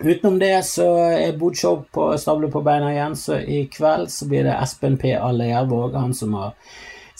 utenom 0.00 0.40
det 0.40 0.54
så 0.70 0.88
er 1.10 1.36
Bodshow 1.36 1.82
på 1.92 2.08
stable 2.22 2.48
på 2.48 2.64
beina 2.64 2.94
igjen, 2.94 3.20
så 3.20 3.42
i 3.44 3.66
kveld 3.68 4.08
så 4.08 4.30
blir 4.30 4.48
det 4.48 4.56
Espen 4.56 4.96
P. 4.96 5.12
Allervåg, 5.20 6.00
han 6.00 6.16
som 6.16 6.32
har 6.40 6.56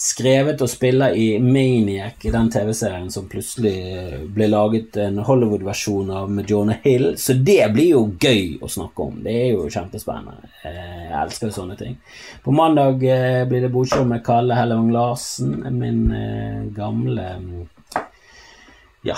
skrevet 0.01 0.63
og 0.65 0.71
spiller 0.71 1.13
i 1.13 1.35
Maniac, 1.45 2.23
den 2.33 2.49
TV-serien 2.53 3.11
som 3.13 3.27
plutselig 3.29 3.75
ble 4.33 4.47
laget 4.49 4.97
en 5.03 5.19
Hollywood-versjon 5.27 6.09
av 6.17 6.31
med 6.33 6.49
Jonah 6.49 6.79
Hill. 6.85 7.11
Så 7.21 7.37
det 7.37 7.67
blir 7.75 7.91
jo 7.93 8.07
gøy 8.17 8.57
å 8.65 8.71
snakke 8.71 9.05
om. 9.11 9.19
Det 9.25 9.35
er 9.43 9.51
jo 9.53 9.67
kjempespennende. 9.69 10.49
Eh, 10.65 11.03
jeg 11.11 11.19
elsker 11.21 11.51
jo 11.51 11.57
sånne 11.59 11.77
ting. 11.77 11.99
På 12.41 12.55
mandag 12.57 13.05
eh, 13.05 13.43
blir 13.51 13.67
det 13.67 13.73
bordshow 13.75 14.07
med 14.09 14.25
Kalle 14.25 14.57
Hellevang 14.57 14.89
Larsen, 14.95 15.53
min 15.77 16.01
eh, 16.17 16.65
gamle 16.77 17.29
ja, 19.05 19.17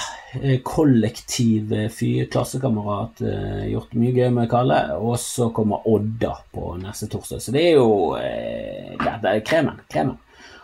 kollektiv 0.67 1.71
fyr, 1.95 2.27
klassekamerat. 2.31 3.23
Gjort 3.71 3.97
mye 3.99 4.13
gøy 4.19 4.35
med 4.35 4.51
Kalle. 4.51 4.83
Og 4.99 5.15
så 5.23 5.49
kommer 5.55 5.87
Odda 5.91 6.35
på 6.55 6.75
neste 6.83 7.07
torsdag. 7.11 7.43
Så 7.43 7.55
det 7.55 7.65
er 7.71 7.79
jo 7.79 8.15
Det 8.19 9.31
er 9.31 9.43
kremen. 9.47 9.83
Kremen. 9.91 10.19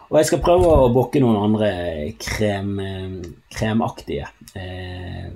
Og 0.09 0.17
jeg 0.17 0.31
skal 0.31 0.41
prøve 0.41 0.71
å 0.73 0.93
bokke 0.93 1.21
noen 1.21 1.37
andre 1.37 1.71
krem, 2.17 2.79
kremaktige 3.53 4.31
eh, 4.57 5.29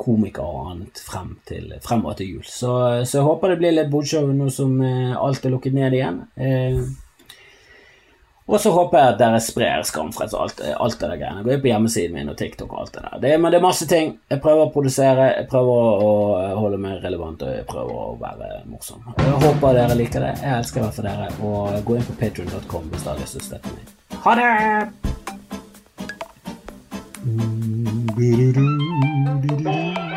komikere 0.00 0.44
og 0.44 0.70
annet 0.72 1.00
frem 1.00 1.30
til, 1.48 1.70
fremover 1.84 2.18
til 2.18 2.34
jul. 2.34 2.44
Så, 2.44 2.72
så, 3.06 3.18
jeg 3.18 3.26
håper 3.28 3.54
det 3.54 3.60
blir 3.62 3.76
litt 3.76 3.92
bodshow 3.92 4.28
nå 4.34 4.50
som 4.52 4.76
eh, 4.84 5.14
alt 5.16 5.46
er 5.46 5.54
lukket 5.54 5.76
ned 5.76 5.96
igjen. 5.96 6.20
Eh, 6.36 6.82
og 8.46 8.60
så 8.60 8.70
håper 8.74 8.98
jeg 8.98 9.12
at 9.14 9.20
dere 9.22 9.40
sprer 9.40 9.84
Skamfreds 9.88 10.34
og 10.36 10.42
alt, 10.44 10.58
alt 10.76 10.98
det 11.00 11.08
der 11.08 11.20
greiene. 11.20 11.44
Gå 11.46 11.54
inn 11.54 11.62
på 11.62 11.70
hjemmesiden 11.70 12.16
min 12.18 12.28
og 12.28 12.36
TikTok 12.36 12.74
og 12.74 12.82
alt 12.82 12.92
det 12.96 13.04
der. 13.06 13.16
Det, 13.22 13.32
men 13.40 13.54
det 13.54 13.58
er 13.58 13.64
masse 13.64 13.88
ting. 13.88 14.18
Jeg 14.30 14.42
prøver 14.44 14.66
å 14.66 14.72
produsere, 14.74 15.30
jeg 15.38 15.48
prøver 15.48 16.04
å 16.04 16.10
holde 16.60 16.80
meg 16.84 17.00
relevant 17.04 17.40
og 17.46 17.54
jeg 17.54 17.64
prøver 17.70 18.02
å 18.02 18.18
være 18.20 18.50
morsom. 18.68 19.00
Jeg 19.16 19.40
håper 19.46 19.80
dere 19.80 19.96
liker 19.96 20.28
det. 20.28 20.34
Jeg 20.42 20.58
elsker 20.58 20.82
i 20.82 20.84
hvert 20.84 21.00
fall 21.00 21.08
dere. 21.08 21.30
Og 21.40 21.88
gå 21.88 21.96
inn 21.96 22.08
på 22.10 22.18
patrion.com 22.20 22.92
hvis 22.92 23.06
dere 23.08 23.16
har 23.16 23.24
lyst 23.24 23.38
til 23.38 23.42
å 23.42 23.48
støtte 23.48 23.68
meg. 23.78 23.84
Ha 24.24 24.32
det! 24.40 24.52
mainstream, 29.44 30.13